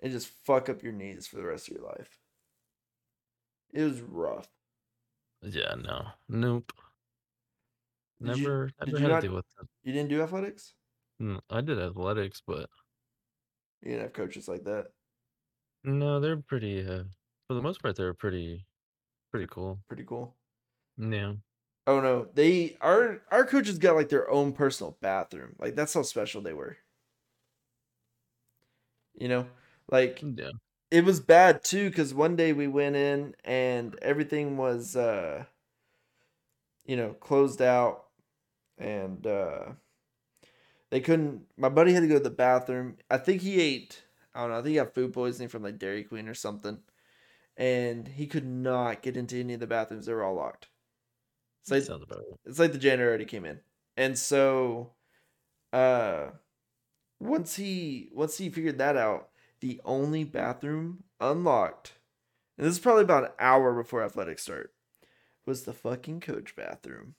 and 0.00 0.12
just 0.12 0.28
fuck 0.28 0.68
up 0.68 0.82
your 0.82 0.92
knees 0.92 1.26
for 1.26 1.36
the 1.36 1.44
rest 1.44 1.68
of 1.68 1.74
your 1.76 1.84
life." 1.86 2.18
It 3.72 3.82
was 3.82 4.00
rough. 4.00 4.48
Yeah, 5.42 5.74
no, 5.76 6.08
nope. 6.28 6.72
Did 8.22 8.36
you- 8.38 8.42
Never, 8.44 8.70
did 8.84 8.88
you 8.88 8.96
had 8.98 9.08
not- 9.08 9.20
to 9.20 9.26
deal 9.28 9.36
with 9.36 9.46
it. 9.60 9.68
You 9.82 9.92
didn't 9.92 10.08
do 10.10 10.22
athletics? 10.22 10.74
Mm, 11.20 11.40
I 11.50 11.60
did 11.60 11.78
athletics, 11.78 12.42
but 12.46 12.68
You 13.80 13.90
didn't 13.90 14.02
have 14.02 14.12
coaches 14.12 14.48
like 14.48 14.64
that. 14.64 14.92
no, 15.84 16.20
they're 16.20 16.36
pretty. 16.42 16.80
Uh, 16.86 17.04
for 17.46 17.54
the 17.54 17.62
most 17.62 17.80
part, 17.80 17.96
they're 17.96 18.14
pretty, 18.14 18.66
pretty 19.30 19.46
cool. 19.46 19.78
Pretty 19.88 20.04
cool. 20.04 20.36
Yeah, 20.96 21.36
Oh 21.86 22.00
no, 22.00 22.24
they 22.34 22.76
our 22.80 23.22
our 23.30 23.46
coaches 23.46 23.78
got 23.78 23.94
like 23.96 24.08
their 24.10 24.28
own 24.30 24.52
personal 24.52 24.98
bathroom. 25.00 25.56
Like 25.58 25.74
that's 25.76 25.94
how 25.94 26.02
special 26.02 26.42
they 26.42 26.52
were. 26.52 26.78
You 29.14 29.28
know, 29.28 29.48
like 29.90 30.22
yeah. 30.22 30.50
it 30.90 31.04
was 31.04 31.20
bad 31.20 31.64
too 31.64 31.88
because 31.88 32.14
one 32.14 32.36
day 32.36 32.52
we 32.52 32.66
went 32.66 32.96
in 32.96 33.34
and 33.44 33.98
everything 34.02 34.56
was 34.56 34.96
uh 34.96 35.44
you 36.84 36.96
know 36.96 37.12
closed 37.14 37.62
out 37.62 38.04
and 38.78 39.26
uh 39.26 39.66
they 40.90 41.00
couldn't 41.00 41.42
my 41.56 41.68
buddy 41.68 41.92
had 41.92 42.00
to 42.00 42.08
go 42.08 42.18
to 42.18 42.24
the 42.24 42.30
bathroom 42.30 42.96
i 43.10 43.16
think 43.16 43.42
he 43.42 43.60
ate 43.60 44.02
i 44.34 44.40
don't 44.40 44.50
know 44.50 44.58
i 44.58 44.62
think 44.62 44.70
he 44.70 44.76
got 44.76 44.94
food 44.94 45.12
poisoning 45.12 45.48
from 45.48 45.62
like 45.62 45.78
dairy 45.78 46.04
queen 46.04 46.28
or 46.28 46.34
something 46.34 46.78
and 47.56 48.08
he 48.08 48.26
could 48.26 48.46
not 48.46 49.02
get 49.02 49.16
into 49.16 49.38
any 49.38 49.54
of 49.54 49.60
the 49.60 49.66
bathrooms 49.66 50.06
they 50.06 50.12
were 50.12 50.24
all 50.24 50.34
locked 50.34 50.68
it's 51.62 51.70
like, 51.70 51.82
sounds 51.82 52.02
about 52.02 52.18
right. 52.18 52.38
it's 52.46 52.58
like 52.58 52.72
the 52.72 52.78
janitor 52.78 53.08
already 53.08 53.24
came 53.24 53.44
in 53.44 53.58
and 53.96 54.18
so 54.18 54.92
uh 55.72 56.26
once 57.20 57.56
he 57.56 58.08
once 58.12 58.38
he 58.38 58.48
figured 58.48 58.78
that 58.78 58.96
out 58.96 59.28
the 59.60 59.80
only 59.84 60.24
bathroom 60.24 61.04
unlocked, 61.20 61.92
and 62.56 62.66
this 62.66 62.74
is 62.74 62.80
probably 62.80 63.02
about 63.04 63.24
an 63.24 63.30
hour 63.38 63.74
before 63.74 64.02
athletics 64.02 64.42
start, 64.42 64.72
was 65.46 65.64
the 65.64 65.72
fucking 65.72 66.20
coach 66.20 66.54
bathroom. 66.56 67.14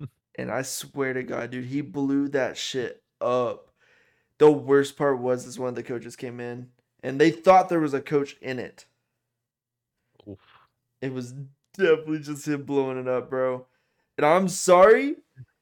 and 0.38 0.50
I 0.50 0.62
swear 0.62 1.12
to 1.12 1.22
God, 1.22 1.50
dude, 1.50 1.66
he 1.66 1.80
blew 1.80 2.28
that 2.28 2.56
shit 2.56 3.02
up. 3.20 3.70
The 4.38 4.50
worst 4.50 4.96
part 4.96 5.20
was 5.20 5.46
is 5.46 5.58
one 5.58 5.68
of 5.70 5.74
the 5.74 5.82
coaches 5.82 6.16
came 6.16 6.40
in 6.40 6.70
and 7.04 7.20
they 7.20 7.30
thought 7.30 7.68
there 7.68 7.80
was 7.80 7.94
a 7.94 8.00
coach 8.00 8.36
in 8.40 8.58
it. 8.58 8.86
Oof. 10.28 10.38
It 11.02 11.12
was 11.12 11.34
definitely 11.74 12.20
just 12.20 12.48
him 12.48 12.62
blowing 12.62 12.98
it 12.98 13.06
up, 13.06 13.28
bro. 13.28 13.66
And 14.16 14.24
I'm 14.24 14.48
sorry 14.48 15.16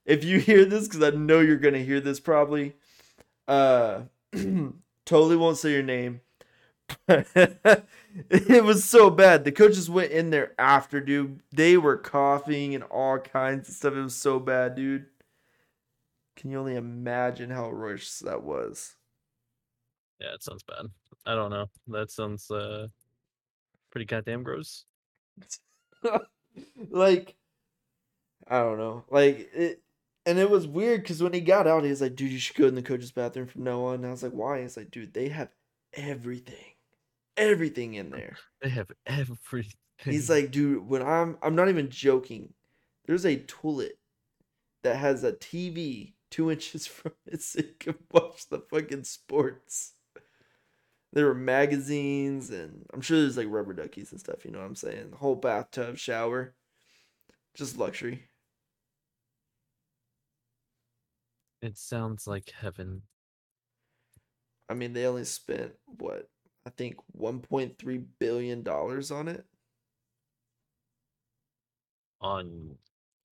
if 0.06 0.24
you 0.24 0.38
hear 0.40 0.64
this 0.64 0.86
because 0.86 1.02
I 1.02 1.10
know 1.16 1.40
you're 1.40 1.56
gonna 1.56 1.78
hear 1.78 2.00
this 2.00 2.20
probably. 2.20 2.76
Uh, 3.48 4.02
totally 5.06 5.36
won't 5.36 5.58
say 5.58 5.72
your 5.72 5.82
name. 5.82 6.20
it 7.08 8.64
was 8.64 8.84
so 8.84 9.10
bad. 9.10 9.44
The 9.44 9.52
coaches 9.52 9.88
went 9.88 10.12
in 10.12 10.30
there 10.30 10.52
after, 10.58 11.00
dude. 11.00 11.40
They 11.52 11.76
were 11.76 11.96
coughing 11.96 12.74
and 12.74 12.84
all 12.84 13.18
kinds 13.18 13.68
of 13.68 13.74
stuff. 13.74 13.94
It 13.94 14.02
was 14.02 14.14
so 14.14 14.38
bad, 14.38 14.74
dude. 14.74 15.06
Can 16.36 16.50
you 16.50 16.58
only 16.58 16.76
imagine 16.76 17.50
how 17.50 17.70
roish 17.70 18.18
that 18.20 18.42
was? 18.42 18.96
Yeah, 20.20 20.34
it 20.34 20.42
sounds 20.42 20.62
bad. 20.62 20.86
I 21.26 21.34
don't 21.34 21.50
know. 21.50 21.66
That 21.88 22.10
sounds 22.10 22.50
uh 22.50 22.88
pretty 23.90 24.06
goddamn 24.06 24.42
gross. 24.42 24.84
like 26.90 27.36
I 28.48 28.60
don't 28.60 28.78
know. 28.78 29.04
Like 29.10 29.50
it 29.54 29.81
and 30.24 30.38
it 30.38 30.50
was 30.50 30.66
weird 30.66 31.02
because 31.02 31.22
when 31.22 31.32
he 31.32 31.40
got 31.40 31.66
out, 31.66 31.84
he 31.84 31.90
was 31.90 32.00
like, 32.00 32.14
dude, 32.14 32.30
you 32.30 32.38
should 32.38 32.56
go 32.56 32.66
in 32.66 32.74
the 32.74 32.82
coach's 32.82 33.12
bathroom 33.12 33.46
from 33.46 33.64
now 33.64 33.84
on. 33.84 33.96
And 33.96 34.06
I 34.06 34.10
was 34.10 34.22
like, 34.22 34.32
why? 34.32 34.62
He's 34.62 34.76
like, 34.76 34.90
dude, 34.90 35.14
they 35.14 35.28
have 35.28 35.50
everything. 35.94 36.74
Everything 37.36 37.94
in 37.94 38.10
there. 38.10 38.36
They 38.62 38.68
have 38.68 38.90
everything. 39.06 39.72
He's 39.98 40.30
like, 40.30 40.50
dude, 40.50 40.86
when 40.86 41.02
I'm 41.02 41.38
I'm 41.42 41.54
not 41.54 41.68
even 41.68 41.90
joking. 41.90 42.52
There's 43.06 43.26
a 43.26 43.36
toilet 43.36 43.98
that 44.84 44.96
has 44.96 45.24
a 45.24 45.32
TV 45.32 46.14
two 46.30 46.50
inches 46.50 46.86
from 46.88 47.12
it 47.26 47.42
so 47.42 47.60
you 47.60 47.74
can 47.78 47.94
watch 48.12 48.48
the 48.48 48.60
fucking 48.70 49.04
sports. 49.04 49.94
There 51.12 51.26
were 51.26 51.34
magazines 51.34 52.50
and 52.50 52.86
I'm 52.92 53.02
sure 53.02 53.20
there's 53.20 53.36
like 53.36 53.48
rubber 53.50 53.74
duckies 53.74 54.12
and 54.12 54.20
stuff, 54.20 54.44
you 54.44 54.50
know 54.50 54.60
what 54.60 54.66
I'm 54.66 54.76
saying? 54.76 55.10
The 55.10 55.16
whole 55.16 55.36
bathtub, 55.36 55.98
shower. 55.98 56.54
Just 57.54 57.76
luxury. 57.76 58.24
It 61.62 61.78
sounds 61.78 62.26
like 62.26 62.50
heaven. 62.50 63.02
I 64.68 64.74
mean, 64.74 64.92
they 64.92 65.06
only 65.06 65.24
spent 65.24 65.74
what? 65.86 66.30
I 66.66 66.70
think 66.70 66.96
1.3 67.16 67.98
billion 68.18 68.62
dollars 68.62 69.10
on 69.10 69.28
it. 69.28 69.46
On 72.20 72.78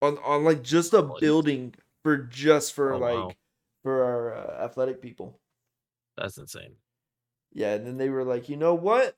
On 0.01 0.17
on 0.19 0.43
like 0.43 0.63
just 0.63 0.93
a 0.93 1.01
Like- 1.01 1.19
building 1.21 1.75
for 2.03 2.17
just 2.17 2.73
for 2.73 2.93
Oh, 2.93 2.97
like 2.97 3.27
wow. 3.29 3.37
for 3.83 4.03
our 4.03 4.33
uh, 4.35 4.65
athletic 4.65 5.01
people. 5.01 5.41
that's 6.17 6.37
insane. 6.37 6.77
Yeah, 7.51 7.75
and 7.75 7.85
then 7.85 7.97
they 7.97 8.09
were 8.09 8.23
like, 8.23 8.49
you 8.49 8.57
know 8.57 8.75
what? 8.75 9.17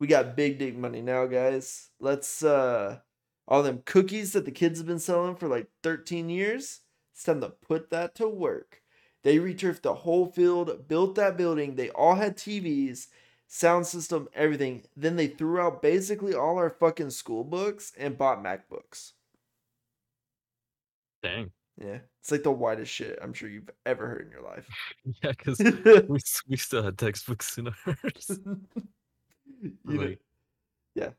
We 0.00 0.08
got 0.08 0.36
big 0.36 0.58
dick 0.58 0.76
money 0.76 1.02
now, 1.02 1.26
guys. 1.26 1.90
Let's 2.00 2.44
uh 2.44 3.00
all 3.48 3.62
them 3.64 3.82
cookies 3.86 4.34
that 4.34 4.44
the 4.46 4.52
kids 4.52 4.78
have 4.80 4.86
been 4.88 5.00
selling 5.00 5.36
for 5.36 5.48
like 5.48 5.70
13 5.82 6.30
years. 6.30 6.81
It's 7.12 7.24
time 7.24 7.40
to 7.40 7.50
put 7.50 7.90
that 7.90 8.14
to 8.16 8.28
work. 8.28 8.82
They 9.22 9.38
returfed 9.38 9.82
the 9.82 9.94
whole 9.94 10.26
field, 10.26 10.88
built 10.88 11.14
that 11.14 11.36
building. 11.36 11.76
They 11.76 11.90
all 11.90 12.16
had 12.16 12.36
TVs, 12.36 13.06
sound 13.46 13.86
system, 13.86 14.28
everything. 14.34 14.82
Then 14.96 15.16
they 15.16 15.28
threw 15.28 15.60
out 15.60 15.82
basically 15.82 16.34
all 16.34 16.58
our 16.58 16.70
fucking 16.70 17.10
school 17.10 17.44
books 17.44 17.92
and 17.96 18.18
bought 18.18 18.42
MacBooks. 18.42 19.12
Dang. 21.22 21.52
Yeah. 21.78 21.98
It's 22.20 22.30
like 22.30 22.42
the 22.42 22.50
whitest 22.50 22.92
shit 22.92 23.18
I'm 23.22 23.32
sure 23.32 23.48
you've 23.48 23.70
ever 23.86 24.06
heard 24.08 24.26
in 24.26 24.30
your 24.30 24.42
life. 24.42 24.68
Yeah, 25.22 25.32
because 25.32 25.58
we 25.58 26.20
we 26.48 26.56
still 26.56 26.82
had 26.82 26.98
textbooks 26.98 27.58
in 27.58 27.68
ours. 27.68 28.30
you 29.62 29.72
know, 29.84 30.14
yeah. 30.94 31.10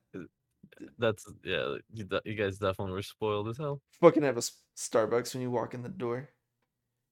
That's 0.97 1.25
yeah. 1.43 1.75
You, 1.93 2.03
de- 2.05 2.21
you 2.25 2.35
guys 2.35 2.57
definitely 2.57 2.93
were 2.93 3.01
spoiled 3.01 3.47
as 3.49 3.57
hell. 3.57 3.81
fucking 4.01 4.23
have 4.23 4.35
a 4.35 4.39
S- 4.39 4.61
Starbucks 4.77 5.33
when 5.33 5.41
you 5.41 5.51
walk 5.51 5.73
in 5.73 5.81
the 5.83 5.89
door. 5.89 6.29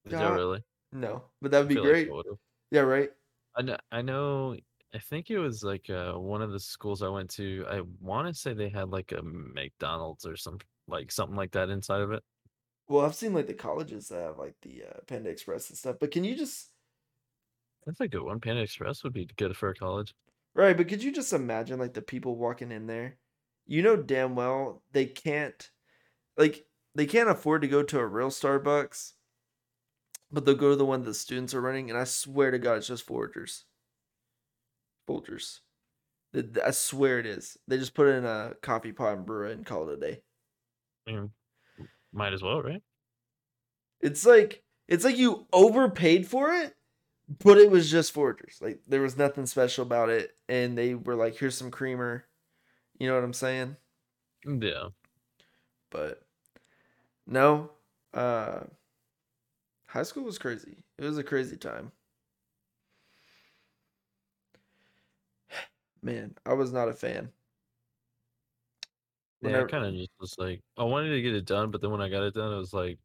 Yeah, 0.10 0.30
you 0.30 0.36
really? 0.36 0.64
No, 0.92 1.24
but 1.42 1.52
that 1.52 1.60
would 1.60 1.66
I 1.66 1.70
be 1.70 1.76
feel 1.76 1.84
like 1.84 1.92
great. 1.92 2.10
I 2.10 2.12
would've. 2.12 2.38
yeah, 2.72 2.82
right. 2.82 3.10
I 3.56 3.62
know. 3.62 3.78
I 3.92 4.02
know. 4.02 4.56
I 4.94 5.00
think 5.00 5.30
it 5.30 5.40
was 5.40 5.64
like 5.64 5.90
uh, 5.90 6.14
one 6.14 6.42
of 6.42 6.52
the 6.52 6.60
schools 6.60 7.02
I 7.02 7.08
went 7.10 7.30
to. 7.32 7.66
I 7.70 7.82
want 8.02 8.28
to 8.28 8.34
say 8.34 8.54
they 8.54 8.70
had 8.70 8.90
like 8.90 9.12
a 9.14 9.22
McDonald's 9.22 10.26
or 10.26 10.36
some 10.36 10.58
like 10.88 11.12
something 11.12 11.36
like 11.38 11.52
that 11.52 11.70
inside 11.70 12.02
of 12.02 12.12
it. 12.12 12.24
Well, 12.90 13.06
I've 13.06 13.16
seen 13.16 13.34
like 13.34 13.48
the 13.48 13.54
colleges 13.54 14.10
that 14.10 14.22
have 14.22 14.38
like 14.38 14.56
the 14.64 14.84
uh, 14.84 15.00
Panda 15.08 15.30
Express 15.30 15.70
and 15.70 15.78
stuff. 15.78 15.96
But 16.00 16.12
can 16.12 16.24
you 16.26 16.36
just 16.36 16.72
That's 17.86 18.00
a 18.02 18.08
good 18.08 18.24
one. 18.24 18.40
Panda 18.40 18.62
Express 18.62 19.04
would 19.04 19.14
be 19.14 19.28
good 19.38 19.56
for 19.56 19.70
a 19.70 19.76
college. 19.76 20.14
right? 20.56 20.76
But 20.76 20.88
could 20.88 21.04
you 21.04 21.12
just 21.12 21.32
imagine 21.34 21.80
like 21.80 21.94
the 21.94 22.02
people 22.02 22.36
walking 22.36 22.72
in 22.72 22.88
there? 22.88 23.18
You 23.66 23.82
know 23.82 23.96
damn 23.96 24.36
well 24.36 24.84
they 24.92 25.06
can't, 25.06 25.70
like 26.38 26.66
they 26.96 27.06
can't 27.06 27.30
afford 27.30 27.62
to 27.62 27.68
go 27.68 27.84
to 27.84 28.00
a 28.00 28.06
real 28.06 28.30
Starbucks, 28.30 29.14
but 30.32 30.46
they'll 30.46 30.56
go 30.56 30.72
to 30.72 30.76
the 30.76 30.86
one 30.86 31.04
the 31.04 31.14
students 31.14 31.54
are 31.54 31.62
running. 31.62 31.90
And 31.90 31.98
I 31.98 32.04
swear 32.04 32.52
to 32.52 32.60
God, 32.60 32.78
it's 32.78 32.88
just 32.88 33.08
Folgers. 33.08 33.64
Folgers. 35.08 35.60
I 36.66 36.72
swear 36.72 37.20
it 37.20 37.26
is. 37.26 37.58
They 37.68 37.78
just 37.78 37.94
put 37.94 38.08
it 38.08 38.16
in 38.16 38.26
a 38.26 38.54
coffee 38.62 38.94
pot 38.94 39.18
and 39.18 39.26
brew 39.26 39.50
it 39.50 39.54
and 39.54 39.66
call 39.66 39.90
it 39.90 39.94
a 39.94 39.98
day. 39.98 40.22
Might 42.14 42.34
as 42.34 42.42
well, 42.42 42.62
right? 42.62 42.82
It's 44.02 44.26
like 44.26 44.64
it's 44.88 45.06
like 45.06 45.18
you 45.18 45.48
overpaid 45.54 46.28
for 46.28 46.52
it, 46.54 46.76
but 47.44 47.58
it 47.58 47.70
was 47.70 47.90
just 47.92 48.14
Folgers. 48.14 48.62
Like 48.62 48.80
there 48.88 49.02
was 49.02 49.18
nothing 49.18 49.46
special 49.46 49.84
about 49.84 50.10
it, 50.10 50.32
and 50.50 50.78
they 50.78 50.96
were 50.96 51.16
like, 51.16 51.38
"Here's 51.38 51.58
some 51.58 51.72
creamer." 51.72 52.26
You 53.02 53.08
know 53.08 53.16
what 53.16 53.24
I'm 53.24 53.34
saying? 53.34 53.78
Yeah. 54.46 54.90
But 55.92 56.24
no, 57.26 57.72
uh, 58.14 58.66
high 59.88 60.04
school 60.04 60.24
was 60.24 60.40
crazy. 60.40 60.84
It 60.98 61.04
was 61.04 61.18
a 61.20 61.24
crazy 61.24 61.58
time. 61.58 61.92
Man, 66.02 66.36
I 66.46 66.54
was 66.54 66.72
not 66.74 66.90
a 66.90 66.94
fan. 66.94 67.32
Yeah, 69.42 69.62
I 69.62 69.64
kind 69.66 69.86
of 69.86 69.94
just 69.96 70.12
was 70.20 70.36
like, 70.38 70.62
I 70.78 70.84
wanted 70.84 71.10
to 71.10 71.22
get 71.22 71.34
it 71.36 71.46
done, 71.46 71.72
but 71.72 71.82
then 71.82 71.92
when 71.92 72.02
I 72.02 72.10
got 72.10 72.24
it 72.24 72.34
done, 72.36 72.54
it 72.54 72.58
was 72.58 72.74
like, 72.74 73.00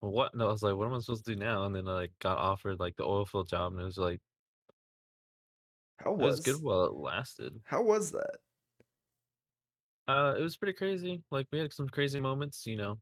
well, 0.00 0.12
what? 0.12 0.34
No, 0.34 0.48
I 0.48 0.52
was 0.52 0.62
like, 0.62 0.74
what 0.76 0.86
am 0.86 0.94
I 0.94 0.98
supposed 1.00 1.24
to 1.26 1.34
do 1.34 1.40
now? 1.40 1.64
And 1.64 1.74
then 1.74 1.88
I 1.88 1.92
like 1.92 2.12
got 2.20 2.38
offered 2.38 2.80
like 2.80 2.96
the 2.96 3.04
oil 3.04 3.26
field 3.26 3.48
job, 3.48 3.72
and 3.72 3.80
it 3.80 3.84
was 3.84 3.98
like, 3.98 4.20
How 5.98 6.14
it 6.14 6.18
was 6.18 6.36
was 6.36 6.40
good 6.40 6.60
while 6.62 6.84
it 6.84 6.94
lasted. 6.94 7.62
How 7.64 7.82
was 7.82 8.12
that? 8.12 8.38
Uh, 10.08 10.34
it 10.38 10.42
was 10.42 10.56
pretty 10.56 10.72
crazy. 10.72 11.22
Like 11.30 11.48
we 11.52 11.58
had 11.58 11.72
some 11.72 11.88
crazy 11.88 12.20
moments, 12.20 12.66
you 12.66 12.76
know. 12.76 13.00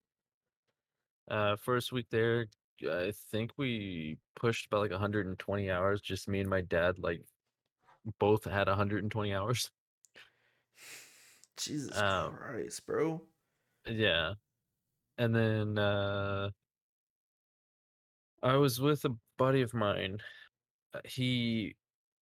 Uh, 1.28 1.56
first 1.56 1.92
week 1.92 2.06
there, 2.10 2.46
I 2.88 3.12
think 3.30 3.52
we 3.56 4.18
pushed 4.36 4.66
about 4.66 4.80
like 4.82 4.90
120 4.90 5.70
hours. 5.70 6.00
Just 6.00 6.28
me 6.28 6.40
and 6.40 6.50
my 6.50 6.60
dad, 6.60 6.98
like, 6.98 7.22
both 8.18 8.44
had 8.44 8.68
120 8.68 9.34
hours. 9.34 9.70
Jesus 11.56 11.96
Um, 12.00 12.36
Christ, 12.36 12.84
bro. 12.86 13.22
Yeah. 13.86 14.34
And 15.18 15.34
then 15.34 15.78
uh 15.78 16.50
I 18.42 18.56
was 18.56 18.80
with 18.80 19.04
a 19.04 19.16
buddy 19.38 19.62
of 19.62 19.74
mine. 19.74 20.18
Uh, 20.94 21.00
He 21.04 21.76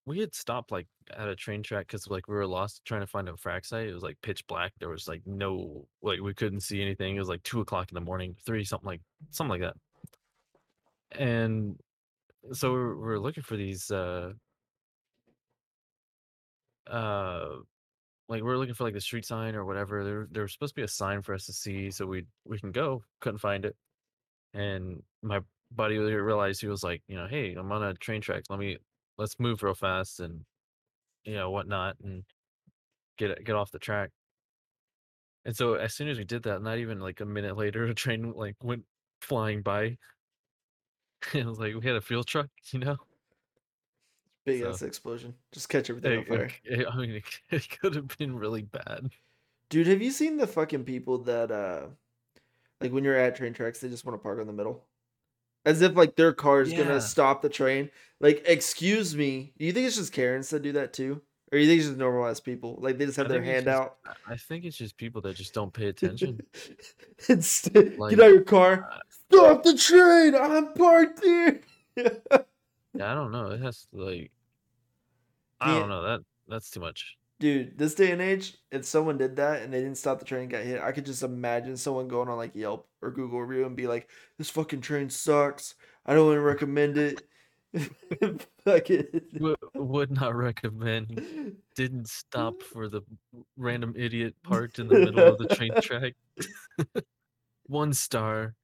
we 0.05 0.19
had 0.19 0.35
stopped 0.35 0.73
like 0.73 0.89
at 1.17 1.29
a 1.29 1.37
train 1.37 1.63
track 1.63 1.87
because 1.87 2.09
like 2.09 2.27
we 2.29 2.35
were 2.35 2.47
lost 2.47 2.85
trying 2.85 3.03
to 3.03 3.07
find 3.07 3.29
a 3.29 3.33
frac 3.33 3.65
site. 3.65 3.89
It 3.89 3.95
was 3.95 4.03
like 4.03 4.19
pitch 4.23 4.47
black. 4.47 4.73
There 4.79 4.89
was 4.89 5.07
like 5.07 5.23
no 5.27 5.87
like 6.03 6.21
we 6.21 6.35
couldn't 6.35 6.61
see 6.61 6.83
anything. 6.83 7.17
It 7.17 7.21
was 7.21 7.29
like 7.29 7.43
two 7.45 7.61
o'clock 7.61 7.91
in 7.91 7.95
the 7.95 8.01
morning, 8.01 8.35
three 8.45 8.65
something 8.65 8.87
like 8.87 9.01
something 9.31 9.61
like 9.61 9.61
that. 9.61 9.77
And 11.19 11.77
so 12.53 12.73
we 12.73 12.79
were, 12.79 12.97
we 12.97 13.03
were 13.03 13.21
looking 13.21 13.43
for 13.45 13.57
these 13.57 13.91
uh 13.91 14.33
uh 16.91 17.49
like 18.29 18.43
we 18.43 18.49
were 18.49 18.59
looking 18.59 18.75
for 18.75 18.85
like 18.85 18.95
the 18.95 19.01
street 19.01 19.25
sign 19.25 19.55
or 19.55 19.65
whatever. 19.65 20.05
There 20.05 20.29
there 20.31 20.43
was 20.43 20.53
supposed 20.53 20.75
to 20.75 20.81
be 20.81 20.85
a 20.85 20.89
sign 20.89 21.23
for 21.23 21.35
us 21.35 21.47
to 21.47 21.53
see 21.53 21.91
so 21.93 22.07
we 22.07 22.25
we 22.45 22.59
can 22.59 22.73
go. 22.73 23.05
Couldn't 23.21 23.39
find 23.39 23.65
it. 23.65 23.77
And 24.55 25.03
my 25.23 25.41
buddy 25.71 25.99
realized 25.99 26.61
he 26.61 26.67
was 26.67 26.83
like, 26.83 27.03
you 27.07 27.17
know, 27.17 27.27
hey, 27.29 27.55
I'm 27.55 27.71
on 27.73 27.83
a 27.83 27.95
train 27.95 28.21
track. 28.21 28.45
Let 28.51 28.59
me 28.59 28.79
let's 29.23 29.39
move 29.41 29.63
real 29.63 29.75
fast 29.75 30.21
and 30.21 30.45
you 31.25 31.35
know 31.35 31.51
whatnot 31.51 31.97
and 32.03 32.25
get 33.17 33.31
it- 33.31 33.45
get 33.45 33.55
off 33.55 33.71
the 33.71 33.79
track. 33.79 34.11
And 35.45 35.57
so 35.57 35.75
as 35.75 35.95
soon 35.95 36.09
as 36.09 36.19
we 36.19 36.25
did 36.25 36.43
that, 36.45 36.63
not 36.63 36.79
even 36.79 37.01
like 37.01 37.21
a 37.21 37.25
minute 37.25 37.57
later, 37.57 37.85
a 37.87 37.95
train 37.95 38.33
like 38.33 38.57
went 38.63 38.85
flying 39.21 39.63
by. 39.63 39.97
it 41.33 41.47
was 41.47 41.59
like 41.59 41.75
we 41.75 41.87
had 41.87 41.97
a 41.97 42.01
fuel 42.01 42.25
truck, 42.25 42.49
you 42.73 42.81
know. 42.81 42.97
Big 44.45 44.61
So- 44.63 44.71
ass 44.71 44.83
explosion. 44.83 45.35
Just 45.53 45.69
catch 45.69 45.89
everything 45.89 46.13
on 46.13 46.19
It- 46.25 46.29
fire. 46.29 46.51
it- 46.65 46.81
it- 46.81 46.87
I 46.91 46.97
mean, 46.97 47.11
it, 47.11 47.25
it 47.51 47.79
could 47.81 47.95
have 47.95 48.09
been 48.19 48.35
really 48.37 48.63
bad. 48.63 49.11
Dude, 49.69 49.87
have 49.87 50.03
you 50.03 50.11
seen 50.11 50.37
the 50.37 50.47
fucking 50.47 50.85
people 50.85 51.19
that 51.19 51.51
uh 51.51 51.87
like 52.81 52.93
when 52.93 53.05
you're 53.05 53.17
at 53.17 53.37
train 53.37 53.53
tracks, 53.55 53.81
they 53.81 53.89
just 53.89 54.05
want 54.05 54.19
to 54.19 54.23
park 54.23 54.41
in 54.41 54.47
the 54.49 54.53
middle? 54.53 54.85
As 55.65 55.81
if 55.83 55.95
like 55.97 56.17
their 56.17 56.33
car 56.33 56.61
is 56.63 56.73
Yeah. 56.73 56.79
gonna 56.85 57.01
stop 57.01 57.43
the 57.43 57.49
train. 57.49 57.91
Like, 58.21 58.43
excuse 58.47 59.15
me. 59.17 59.53
Do 59.59 59.65
you 59.65 59.73
think 59.73 59.87
it's 59.87 59.97
just 59.97 60.13
Karens 60.13 60.51
that 60.51 60.63
do 60.63 60.73
that 60.73 60.93
too? 60.93 61.21
Or 61.53 61.59
you 61.59 61.67
think 61.67 61.79
it's 61.81 61.89
just 61.89 61.99
normalized 61.99 62.45
people? 62.45 62.79
Like 62.81 62.99
they 62.99 63.05
just 63.07 63.17
have 63.19 63.27
I 63.27 63.31
their 63.31 63.43
hand 63.43 63.67
just- 63.67 63.77
out. 63.81 63.97
I 64.27 64.37
think 64.37 64.65
it's 64.65 64.77
just 64.77 64.97
people 64.97 65.21
that 65.23 65.37
just 65.37 65.53
don't 65.55 65.73
pay 65.73 65.87
attention. 65.95 66.41
It's- 67.29 67.69
Like, 67.75 68.11
get 68.11 68.21
out 68.21 68.31
your 68.33 68.43
car. 68.43 68.89
uh, 68.91 68.99
Stop 69.31 69.63
the 69.63 69.77
train. 69.77 70.35
I'm 70.35 70.73
parked 70.75 71.23
here. 71.23 71.61
Yeah, 72.95 73.11
I 73.11 73.15
don't 73.15 73.33
know. 73.33 73.47
It 73.53 73.61
has 73.63 73.87
to 73.95 74.05
like 74.05 74.31
I 75.61 75.73
Yeah. 75.73 75.79
don't 75.81 75.89
know. 75.89 76.03
That 76.03 76.21
that's 76.49 76.71
too 76.71 76.81
much. 76.81 77.17
Dude, 77.43 77.77
this 77.77 77.97
day 77.97 78.13
and 78.13 78.23
age, 78.23 78.57
if 78.71 78.85
someone 78.85 79.19
did 79.19 79.35
that 79.35 79.63
and 79.63 79.73
they 79.75 79.81
didn't 79.81 79.99
stop 79.99 80.21
the 80.21 80.25
train 80.25 80.43
and 80.43 80.51
got 80.51 80.63
hit, 80.63 80.81
I 80.81 80.93
could 80.93 81.05
just 81.05 81.25
imagine 81.25 81.77
someone 81.77 82.07
going 82.07 82.29
on 82.29 82.37
like 82.37 82.55
Yelp 82.55 82.89
or 83.03 83.11
Google 83.11 83.43
review 83.43 83.67
and 83.67 83.75
be 83.77 83.89
like, 83.89 84.09
"This 84.39 84.49
fucking 84.49 84.81
train 84.81 85.11
sucks. 85.11 85.75
I 86.07 86.15
don't 86.15 86.27
want 86.27 86.37
to 86.37 86.41
recommend 86.41 86.99
it." 86.99 87.27
W- 89.35 89.57
would 89.75 90.11
not 90.13 90.37
recommend. 90.37 91.21
Didn't 91.75 92.09
stop 92.09 92.63
for 92.63 92.89
the 92.89 93.03
random 93.57 93.95
idiot 93.97 94.37
parked 94.45 94.79
in 94.79 94.87
the 94.87 94.97
middle 94.97 95.27
of 95.27 95.39
the 95.39 95.47
train 95.47 95.73
track. 95.81 96.15
One 97.67 97.93
star. 97.93 98.55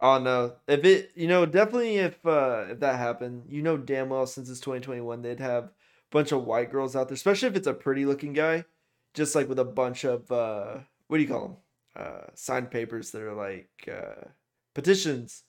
oh 0.00 0.18
no! 0.18 0.56
If 0.66 0.84
it, 0.84 1.12
you 1.14 1.26
know, 1.28 1.46
definitely 1.46 1.96
if 1.98 2.24
uh 2.26 2.66
if 2.70 2.80
that 2.80 2.98
happened, 2.98 3.44
you 3.48 3.62
know 3.62 3.76
damn 3.76 4.08
well 4.08 4.26
since 4.26 4.48
it's 4.48 4.60
2021, 4.60 5.22
they'd 5.22 5.40
have 5.40 5.70
bunch 6.14 6.32
of 6.32 6.44
white 6.44 6.70
girls 6.70 6.96
out 6.96 7.08
there, 7.08 7.14
especially 7.14 7.48
if 7.48 7.56
it's 7.56 7.66
a 7.66 7.74
pretty 7.74 8.06
looking 8.06 8.32
guy, 8.32 8.64
just 9.12 9.34
like 9.34 9.48
with 9.48 9.58
a 9.58 9.64
bunch 9.64 10.04
of 10.04 10.32
uh 10.32 10.78
what 11.08 11.18
do 11.18 11.22
you 11.22 11.28
call 11.28 11.42
them? 11.42 11.56
Uh, 11.96 12.26
signed 12.34 12.70
papers 12.70 13.10
that 13.10 13.20
are 13.22 13.34
like 13.34 13.68
uh 13.92 14.28
petitions. 14.74 15.44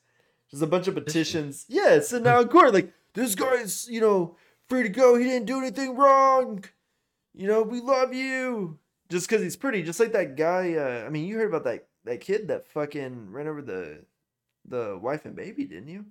There's 0.51 0.61
a 0.61 0.67
bunch 0.67 0.87
of 0.87 0.95
Petitions? 0.95 1.65
Yeah, 1.67 1.95
it's 1.95 2.11
now 2.13 2.39
in 2.41 2.47
court. 2.47 2.73
Like 2.73 2.93
this 3.13 3.35
guy's, 3.35 3.87
you 3.89 3.99
know, 3.99 4.37
free 4.69 4.83
to 4.83 4.89
go. 4.89 5.15
He 5.15 5.23
didn't 5.25 5.47
do 5.47 5.59
anything 5.59 5.95
wrong. 5.95 6.63
You 7.33 7.47
know, 7.47 7.61
we 7.61 7.81
love 7.81 8.13
you. 8.13 8.79
Just 9.09 9.29
because 9.29 9.43
he's 9.43 9.55
pretty, 9.55 9.83
just 9.83 9.99
like 9.99 10.13
that 10.13 10.35
guy. 10.35 10.73
Uh, 10.73 11.05
I 11.05 11.09
mean, 11.09 11.25
you 11.25 11.37
heard 11.37 11.49
about 11.49 11.65
that 11.65 11.87
that 12.05 12.21
kid 12.21 12.47
that 12.47 12.67
fucking 12.67 13.31
ran 13.31 13.47
over 13.47 13.61
the 13.61 14.05
the 14.67 14.97
wife 14.99 15.25
and 15.25 15.35
baby, 15.35 15.65
didn't 15.65 15.89
you? 15.89 16.05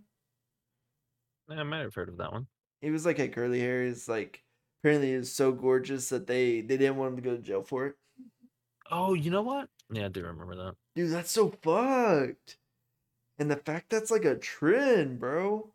I 1.49 1.63
might 1.63 1.81
have 1.81 1.95
heard 1.95 2.09
of 2.09 2.19
that 2.19 2.33
one. 2.33 2.47
He 2.81 2.91
was 2.91 3.05
like 3.05 3.19
had 3.19 3.33
curly 3.33 3.61
hair. 3.61 3.85
He's 3.85 4.09
like 4.09 4.44
apparently 4.85 5.17
was 5.17 5.33
so 5.33 5.51
gorgeous 5.51 6.11
that 6.11 6.27
they 6.27 6.61
they 6.61 6.77
didn't 6.77 6.97
want 6.97 7.15
him 7.15 7.17
to 7.17 7.23
go 7.23 7.35
to 7.35 7.43
jail 7.43 7.63
for 7.63 7.87
it. 7.87 7.95
Oh, 8.91 9.15
you 9.15 9.31
know 9.31 9.41
what? 9.41 9.71
Yeah, 9.91 10.05
I 10.05 10.09
do 10.09 10.23
remember 10.23 10.55
that. 10.57 10.75
Dude, 10.95 11.11
that's 11.11 11.31
so 11.31 11.49
fucked. 11.63 12.59
And 13.39 13.51
the 13.51 13.57
fact 13.57 13.89
that's 13.89 14.11
like 14.11 14.27
a 14.27 14.37
trend, 14.37 15.19
bro. 15.19 15.73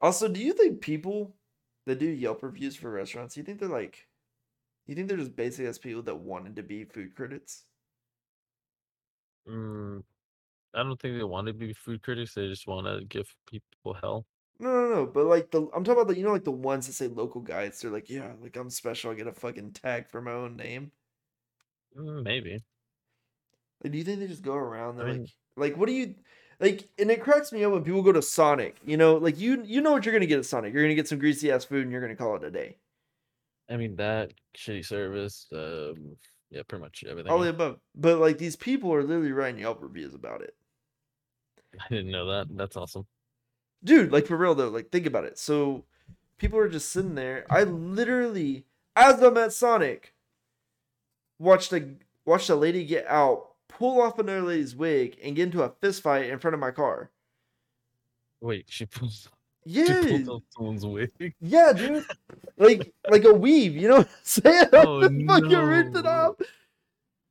Also, 0.00 0.26
do 0.26 0.40
you 0.40 0.52
think 0.52 0.80
people 0.80 1.36
that 1.86 2.00
do 2.00 2.06
Yelp 2.06 2.42
reviews 2.42 2.74
for 2.74 2.90
restaurants, 2.90 3.36
you 3.36 3.44
think 3.44 3.60
they're 3.60 3.68
like, 3.68 4.08
you 4.86 4.96
think 4.96 5.06
they're 5.06 5.16
just 5.16 5.36
basically 5.36 5.66
as 5.66 5.78
people 5.78 6.02
that 6.02 6.16
wanted 6.16 6.56
to 6.56 6.64
be 6.64 6.82
food 6.84 7.14
critics? 7.14 7.64
Mm, 9.48 10.02
I 10.74 10.82
don't 10.82 11.00
think 11.00 11.16
they 11.16 11.24
want 11.24 11.46
to 11.46 11.52
be 11.52 11.72
food 11.74 12.02
critics. 12.02 12.34
They 12.34 12.48
just 12.48 12.66
want 12.66 12.86
to 12.86 13.04
give 13.06 13.26
people 13.46 13.94
hell. 13.94 14.26
No, 14.60 14.70
no, 14.70 14.94
no. 14.94 15.06
But 15.06 15.26
like 15.26 15.50
the, 15.50 15.62
I'm 15.74 15.84
talking 15.84 16.00
about 16.02 16.08
the, 16.08 16.16
you 16.16 16.24
know, 16.24 16.32
like 16.32 16.44
the 16.44 16.50
ones 16.50 16.86
that 16.86 16.92
say 16.92 17.08
local 17.08 17.40
guides. 17.40 17.80
They're 17.80 17.90
like, 17.90 18.08
yeah, 18.08 18.32
like 18.40 18.56
I'm 18.56 18.70
special. 18.70 19.10
I 19.10 19.14
get 19.14 19.26
a 19.26 19.32
fucking 19.32 19.72
tag 19.72 20.08
for 20.08 20.20
my 20.22 20.32
own 20.32 20.56
name. 20.56 20.92
Mm, 21.98 22.22
maybe. 22.24 22.62
Like, 23.82 23.92
do 23.92 23.98
you 23.98 24.04
think 24.04 24.20
they 24.20 24.26
just 24.26 24.42
go 24.42 24.54
around? 24.54 24.96
They're 24.96 25.06
I 25.08 25.12
mean- 25.12 25.20
like, 25.56 25.70
like, 25.70 25.76
what 25.76 25.86
do 25.86 25.92
you 25.92 26.14
like? 26.60 26.88
And 26.98 27.10
it 27.10 27.22
cracks 27.22 27.52
me 27.52 27.64
up 27.64 27.72
when 27.72 27.84
people 27.84 28.02
go 28.02 28.12
to 28.12 28.22
Sonic. 28.22 28.76
You 28.84 28.96
know, 28.96 29.16
like 29.16 29.38
you, 29.38 29.62
you 29.64 29.80
know 29.80 29.92
what 29.92 30.04
you're 30.04 30.14
gonna 30.14 30.26
get 30.26 30.38
at 30.38 30.46
Sonic. 30.46 30.72
You're 30.72 30.82
gonna 30.82 30.94
get 30.94 31.08
some 31.08 31.18
greasy 31.18 31.50
ass 31.50 31.64
food, 31.64 31.82
and 31.82 31.92
you're 31.92 32.00
gonna 32.00 32.16
call 32.16 32.36
it 32.36 32.44
a 32.44 32.50
day. 32.50 32.76
I 33.70 33.76
mean 33.76 33.96
that 33.96 34.32
shitty 34.56 34.84
service. 34.84 35.46
Um, 35.52 36.16
yeah, 36.50 36.62
pretty 36.68 36.82
much 36.82 37.04
everything. 37.08 37.30
All 37.32 37.38
the 37.38 37.48
above. 37.50 37.78
But 37.94 38.18
like 38.18 38.38
these 38.38 38.56
people 38.56 38.92
are 38.94 39.02
literally 39.02 39.32
writing 39.32 39.60
Yelp 39.60 39.82
reviews 39.82 40.14
about 40.14 40.42
it, 40.42 40.54
I 41.80 41.88
didn't 41.88 42.10
know 42.10 42.26
that. 42.26 42.46
That's 42.50 42.76
awesome. 42.76 43.06
Dude. 43.84 44.12
Like 44.12 44.26
for 44.26 44.36
real 44.36 44.54
though. 44.54 44.68
Like 44.68 44.90
think 44.90 45.06
about 45.06 45.24
it. 45.24 45.38
So 45.38 45.84
people 46.38 46.58
are 46.58 46.68
just 46.68 46.90
sitting 46.90 47.14
there. 47.14 47.46
I 47.50 47.64
literally, 47.64 48.66
as 48.96 49.22
I'm 49.22 49.36
at 49.38 49.52
Sonic, 49.52 50.14
watched 51.38 51.72
a 51.72 51.94
watched 52.24 52.50
a 52.50 52.54
lady 52.56 52.84
get 52.84 53.06
out, 53.06 53.50
pull 53.68 54.00
off 54.00 54.18
another 54.18 54.42
lady's 54.42 54.74
wig, 54.76 55.18
and 55.22 55.36
get 55.36 55.44
into 55.44 55.62
a 55.62 55.70
fist 55.80 56.02
fight 56.02 56.30
in 56.30 56.38
front 56.38 56.54
of 56.54 56.60
my 56.60 56.70
car. 56.70 57.10
Wait, 58.40 58.66
she 58.68 58.86
pulled. 58.86 59.12
She 59.12 59.28
Yeah, 59.64 60.02
pulled 60.06 60.28
off 60.28 60.42
someone's 60.50 60.84
wig. 60.86 61.34
Yeah, 61.40 61.72
dude. 61.72 62.04
like 62.58 62.92
like 63.10 63.24
a 63.24 63.32
weave, 63.34 63.76
you 63.76 63.88
know 63.88 63.98
what 63.98 64.08
I'm 64.08 64.14
saying? 64.22 64.68
Oh, 64.72 65.02
fucking 65.02 65.58
ripped 65.58 65.96
it 65.96 66.06
off. 66.06 66.36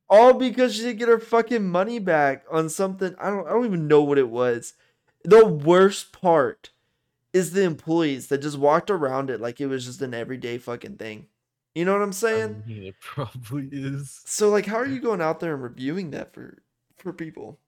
All 0.08 0.34
because 0.34 0.74
she 0.74 0.82
didn't 0.82 0.98
get 0.98 1.08
her 1.08 1.18
fucking 1.18 1.64
money 1.66 1.98
back 1.98 2.44
on 2.50 2.68
something. 2.68 3.14
I 3.18 3.30
don't 3.30 3.46
I 3.46 3.50
don't 3.50 3.64
even 3.66 3.88
know 3.88 4.02
what 4.02 4.18
it 4.18 4.28
was. 4.28 4.74
The 5.24 5.44
worst 5.46 6.12
part 6.12 6.70
is 7.32 7.52
the 7.52 7.64
employees 7.64 8.28
that 8.28 8.38
just 8.42 8.58
walked 8.58 8.90
around 8.90 9.30
it 9.30 9.40
like 9.40 9.60
it 9.60 9.66
was 9.66 9.84
just 9.86 10.02
an 10.02 10.14
everyday 10.14 10.58
fucking 10.58 10.96
thing. 10.96 11.28
You 11.74 11.84
know 11.84 11.92
what 11.94 12.02
I'm 12.02 12.12
I 12.12 12.12
saying? 12.12 12.64
mean, 12.66 12.82
it 12.84 13.00
probably 13.00 13.68
is. 13.72 14.22
So 14.24 14.48
like 14.50 14.66
how 14.66 14.76
are 14.76 14.86
you 14.86 15.00
going 15.00 15.20
out 15.20 15.40
there 15.40 15.54
and 15.54 15.62
reviewing 15.62 16.10
that 16.12 16.32
for 16.34 16.62
for 16.96 17.12
people? 17.12 17.58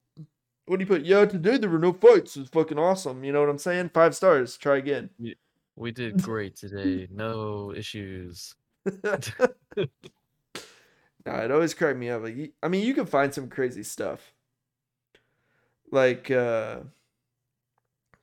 What 0.65 0.77
do 0.77 0.83
you 0.83 0.87
put? 0.87 1.05
Yeah, 1.05 1.25
today 1.25 1.57
there 1.57 1.69
were 1.69 1.79
no 1.79 1.93
fights. 1.93 2.35
It 2.37 2.41
was 2.41 2.49
fucking 2.49 2.79
awesome. 2.79 3.23
You 3.23 3.31
know 3.31 3.41
what 3.41 3.49
I'm 3.49 3.57
saying? 3.57 3.89
Five 3.93 4.15
stars. 4.15 4.57
Try 4.57 4.77
again. 4.77 5.09
We 5.75 5.91
did 5.91 6.21
great 6.23 6.55
today. 6.55 7.07
No 7.11 7.73
issues. 7.73 8.55
Nah, 11.25 11.39
it 11.41 11.51
always 11.51 11.73
cracked 11.73 11.97
me 11.99 12.09
up. 12.09 12.23
Like, 12.23 12.53
I 12.63 12.67
mean, 12.69 12.85
you 12.85 12.93
can 12.93 13.05
find 13.05 13.33
some 13.33 13.49
crazy 13.49 13.83
stuff, 13.83 14.33
like, 15.91 16.31
uh, 16.31 16.79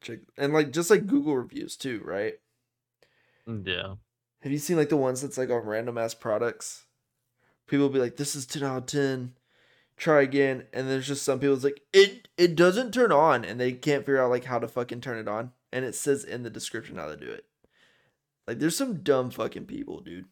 check 0.04 0.20
and 0.36 0.52
like 0.52 0.72
just 0.72 0.90
like 0.90 1.06
Google 1.06 1.36
reviews 1.36 1.76
too, 1.76 2.00
right? 2.04 2.34
Yeah. 3.46 3.94
Have 4.40 4.52
you 4.52 4.58
seen 4.58 4.76
like 4.76 4.90
the 4.90 4.96
ones 4.96 5.22
that's 5.22 5.38
like 5.38 5.50
on 5.50 5.64
random 5.64 5.98
ass 5.98 6.14
products? 6.14 6.84
People 7.66 7.88
be 7.88 7.98
like, 7.98 8.16
"This 8.16 8.36
is 8.36 8.46
ten 8.46 8.62
out 8.62 8.76
of 8.78 8.86
ten. 8.86 9.34
Try 9.96 10.22
again," 10.22 10.66
and 10.72 10.88
there's 10.88 11.06
just 11.06 11.22
some 11.22 11.40
people's 11.40 11.64
like, 11.64 11.80
"It 11.92 12.28
it 12.36 12.54
doesn't 12.56 12.92
turn 12.92 13.10
on," 13.10 13.44
and 13.44 13.58
they 13.58 13.72
can't 13.72 14.04
figure 14.04 14.22
out 14.22 14.30
like 14.30 14.44
how 14.44 14.58
to 14.58 14.68
fucking 14.68 15.00
turn 15.00 15.18
it 15.18 15.28
on, 15.28 15.52
and 15.72 15.84
it 15.84 15.94
says 15.94 16.24
in 16.24 16.42
the 16.42 16.50
description 16.50 16.96
how 16.96 17.06
to 17.06 17.16
do 17.16 17.30
it. 17.30 17.46
Like, 18.46 18.58
there's 18.58 18.76
some 18.76 19.02
dumb 19.02 19.30
fucking 19.30 19.64
people, 19.66 20.00
dude. 20.00 20.26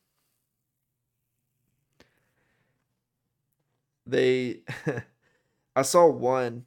They, 4.07 4.61
I 5.77 5.83
saw 5.83 6.07
one 6.07 6.67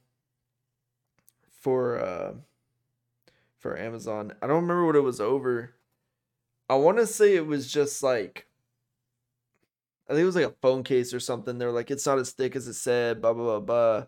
for 1.60 1.98
uh 2.00 2.32
for 3.66 3.76
Amazon. 3.76 4.32
I 4.40 4.46
don't 4.46 4.62
remember 4.62 4.86
what 4.86 4.94
it 4.94 5.00
was 5.00 5.20
over. 5.20 5.74
I 6.68 6.76
want 6.76 6.98
to 6.98 7.06
say 7.06 7.34
it 7.34 7.46
was 7.46 7.70
just 7.70 8.00
like 8.00 8.46
I 10.08 10.12
think 10.12 10.22
it 10.22 10.26
was 10.26 10.36
like 10.36 10.46
a 10.46 10.54
phone 10.62 10.84
case 10.84 11.12
or 11.12 11.18
something. 11.18 11.58
They're 11.58 11.72
like, 11.72 11.90
it's 11.90 12.06
not 12.06 12.20
as 12.20 12.30
thick 12.30 12.54
as 12.54 12.68
it 12.68 12.74
said, 12.74 13.20
blah 13.20 13.32
blah 13.32 13.58
blah 13.58 13.60
blah. 13.60 14.06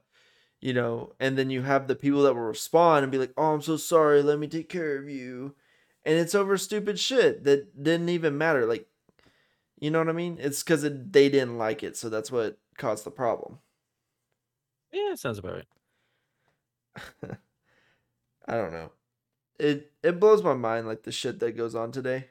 You 0.61 0.75
know, 0.75 1.15
and 1.19 1.37
then 1.37 1.51
you 1.51 1.63
have 1.63 1.89
the 1.89 1.97
people 1.97 2.23
that 2.23 2.35
will 2.35 2.43
respond 2.43 3.03
and 3.03 3.13
be 3.13 3.19
like, 3.19 3.33
"Oh, 3.37 3.55
I'm 3.55 3.63
so 3.63 3.77
sorry. 3.77 4.23
Let 4.23 4.39
me 4.39 4.47
take 4.47 4.69
care 4.69 4.97
of 4.97 5.09
you," 5.09 5.55
and 6.05 6.17
it's 6.17 6.35
over 6.35 6.57
stupid 6.57 6.99
shit 7.01 7.45
that 7.45 7.83
didn't 7.83 8.09
even 8.09 8.39
matter. 8.39 8.67
Like, 8.67 8.89
you 9.81 9.91
know 9.91 9.99
what 9.99 10.09
I 10.09 10.13
mean? 10.13 10.39
It's 10.41 10.63
because 10.63 10.83
they 10.83 11.29
didn't 11.29 11.59
like 11.59 11.83
it, 11.83 11.97
so 11.97 12.09
that's 12.09 12.33
what 12.33 12.59
caused 12.77 13.05
the 13.05 13.11
problem. 13.11 13.59
Yeah, 14.93 15.15
sounds 15.15 15.39
about 15.39 15.55
right. 15.55 15.69
I 18.49 18.55
don't 18.55 18.73
know. 18.73 18.91
It 19.59 19.93
it 20.03 20.21
blows 20.21 20.43
my 20.43 20.55
mind 20.55 20.87
like 20.87 21.03
the 21.03 21.13
shit 21.13 21.41
that 21.41 21.57
goes 21.57 21.75
on 21.75 21.93
today. 21.93 22.29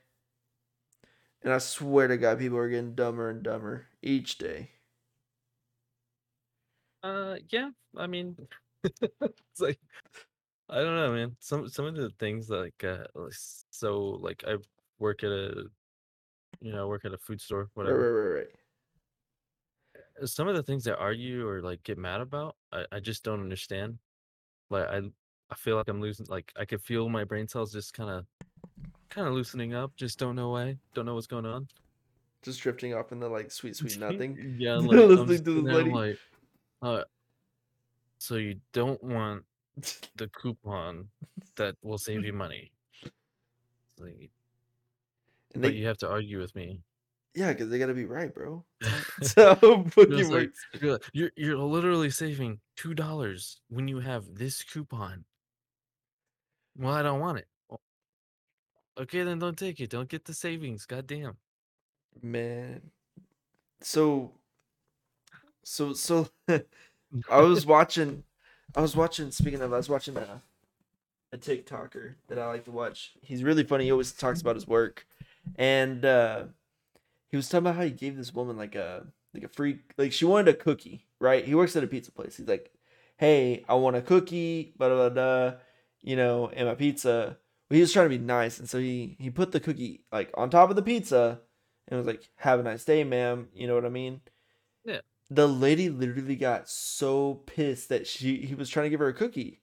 And 1.43 1.53
I 1.53 1.59
swear 1.59 2.07
to 2.07 2.17
God, 2.17 2.39
people 2.39 2.57
are 2.57 2.69
getting 2.69 2.95
dumber 2.95 3.29
and 3.29 3.43
dumber 3.43 3.87
each 4.01 4.37
day. 4.37 4.71
Uh, 7.03 7.37
yeah. 7.49 7.69
I 7.95 8.07
mean, 8.07 8.35
it's 8.83 9.59
like 9.59 9.79
I 10.69 10.77
don't 10.77 10.95
know, 10.95 11.13
man. 11.13 11.35
Some 11.39 11.69
some 11.69 11.85
of 11.85 11.95
the 11.95 12.09
things 12.19 12.49
like 12.49 12.83
uh, 12.83 13.05
so 13.69 14.19
like 14.21 14.43
I 14.47 14.57
work 14.99 15.23
at 15.23 15.31
a, 15.31 15.65
you 16.59 16.71
know, 16.73 16.87
work 16.87 17.05
at 17.05 17.13
a 17.13 17.17
food 17.17 17.39
store, 17.41 17.69
whatever. 17.73 17.97
Right, 17.99 18.39
right, 18.39 18.39
right, 18.39 18.47
some 20.25 20.47
of 20.47 20.55
the 20.55 20.63
things 20.63 20.83
that 20.85 20.97
argue 20.97 21.47
or 21.47 21.61
like 21.61 21.83
get 21.83 21.97
mad 21.97 22.21
about, 22.21 22.55
I, 22.71 22.85
I 22.91 22.99
just 22.99 23.23
don't 23.23 23.39
understand. 23.39 23.99
Like 24.69 24.87
I 24.87 25.01
I 25.49 25.55
feel 25.55 25.75
like 25.77 25.87
I'm 25.87 26.01
losing. 26.01 26.25
Like 26.27 26.53
I 26.59 26.65
could 26.65 26.81
feel 26.81 27.09
my 27.09 27.23
brain 27.23 27.47
cells 27.47 27.71
just 27.71 27.93
kind 27.93 28.09
of 28.09 28.25
kind 29.09 29.27
of 29.27 29.33
loosening 29.33 29.73
up. 29.73 29.95
Just 29.95 30.19
don't 30.19 30.35
know 30.35 30.49
why. 30.49 30.77
Don't 30.93 31.05
know 31.05 31.15
what's 31.15 31.27
going 31.27 31.45
on. 31.45 31.67
Just 32.43 32.61
drifting 32.61 32.93
off 32.93 33.11
into 33.11 33.27
like 33.27 33.51
sweet, 33.51 33.75
sweet 33.75 33.97
nothing. 33.99 34.55
yeah, 34.59 34.75
like, 34.75 34.89
listening 34.89 35.43
to 35.43 35.61
this 35.61 35.73
lady. 35.73 35.91
Like, 35.91 36.17
uh, 36.81 37.03
so 38.19 38.35
you 38.35 38.59
don't 38.73 39.01
want 39.03 39.43
the 40.15 40.27
coupon 40.27 41.07
that 41.55 41.75
will 41.81 41.97
save 41.97 42.23
you 42.25 42.33
money. 42.33 42.71
Like, 43.99 44.29
and 45.53 45.63
they, 45.63 45.69
but 45.69 45.75
you 45.75 45.87
have 45.87 45.97
to 45.99 46.09
argue 46.09 46.39
with 46.39 46.55
me. 46.55 46.81
Yeah, 47.33 47.53
because 47.53 47.69
they 47.69 47.77
got 47.77 47.87
to 47.87 47.93
be 47.93 48.05
right, 48.05 48.33
bro. 48.33 48.63
so 49.21 49.55
fucking 49.55 50.29
like, 50.31 50.51
you're 51.13 51.31
you're 51.35 51.57
literally 51.57 52.09
saving 52.09 52.59
two 52.75 52.93
dollars 52.93 53.61
when 53.69 53.87
you 53.87 53.99
have 53.99 54.25
this 54.33 54.63
coupon. 54.63 55.23
Well, 56.77 56.93
I 56.93 57.01
don't 57.01 57.19
want 57.19 57.39
it. 57.39 57.47
Okay, 58.99 59.23
then 59.23 59.39
don't 59.39 59.57
take 59.57 59.79
it. 59.79 59.89
Don't 59.89 60.09
get 60.09 60.25
the 60.25 60.33
savings. 60.33 60.85
Goddamn. 60.85 61.37
Man. 62.21 62.91
So 63.81 64.31
so 65.63 65.93
so 65.93 66.29
I 66.49 67.41
was 67.41 67.65
watching 67.65 68.23
I 68.75 68.81
was 68.81 68.95
watching 68.95 69.31
speaking 69.31 69.61
of 69.61 69.73
I 69.73 69.77
was 69.77 69.89
watching 69.89 70.17
a 70.17 70.41
a 71.31 71.37
TikToker 71.37 72.15
that 72.27 72.39
I 72.39 72.47
like 72.47 72.63
to 72.65 72.71
watch. 72.71 73.13
He's 73.21 73.43
really 73.43 73.63
funny. 73.63 73.83
He 73.85 73.91
always 73.91 74.13
talks 74.13 74.41
about 74.41 74.55
his 74.55 74.67
work. 74.67 75.05
And 75.57 76.03
uh 76.05 76.45
he 77.29 77.37
was 77.37 77.49
talking 77.49 77.67
about 77.67 77.75
how 77.75 77.83
he 77.83 77.91
gave 77.91 78.17
this 78.17 78.33
woman 78.33 78.57
like 78.57 78.75
a 78.75 79.05
like 79.33 79.43
a 79.43 79.47
free 79.49 79.79
like 79.97 80.11
she 80.11 80.25
wanted 80.25 80.55
a 80.55 80.57
cookie, 80.57 81.05
right? 81.19 81.45
He 81.45 81.53
works 81.53 81.75
at 81.75 81.83
a 81.83 81.87
pizza 81.87 82.11
place. 82.11 82.37
He's 82.37 82.47
like, 82.47 82.71
Hey, 83.17 83.63
I 83.69 83.75
want 83.75 83.95
a 83.95 84.01
cookie, 84.01 84.73
blah 84.77 84.89
blah 84.89 85.09
blah, 85.09 85.53
you 86.01 86.15
know, 86.15 86.49
and 86.53 86.67
my 86.67 86.75
pizza 86.75 87.37
he 87.69 87.81
was 87.81 87.91
trying 87.91 88.05
to 88.09 88.17
be 88.17 88.23
nice, 88.23 88.59
and 88.59 88.69
so 88.69 88.79
he 88.79 89.17
he 89.19 89.29
put 89.29 89.51
the 89.51 89.59
cookie 89.59 90.01
like 90.11 90.31
on 90.35 90.49
top 90.49 90.69
of 90.69 90.75
the 90.75 90.81
pizza, 90.81 91.41
and 91.87 91.97
was 91.97 92.07
like, 92.07 92.29
"Have 92.37 92.59
a 92.59 92.63
nice 92.63 92.85
day, 92.85 93.03
ma'am." 93.03 93.49
You 93.53 93.67
know 93.67 93.75
what 93.75 93.85
I 93.85 93.89
mean? 93.89 94.21
Yeah. 94.85 95.01
The 95.29 95.47
lady 95.47 95.89
literally 95.89 96.37
got 96.37 96.69
so 96.69 97.41
pissed 97.45 97.89
that 97.89 98.07
she 98.07 98.37
he 98.37 98.55
was 98.55 98.69
trying 98.69 98.85
to 98.85 98.89
give 98.89 99.01
her 99.01 99.09
a 99.09 99.13
cookie, 99.13 99.61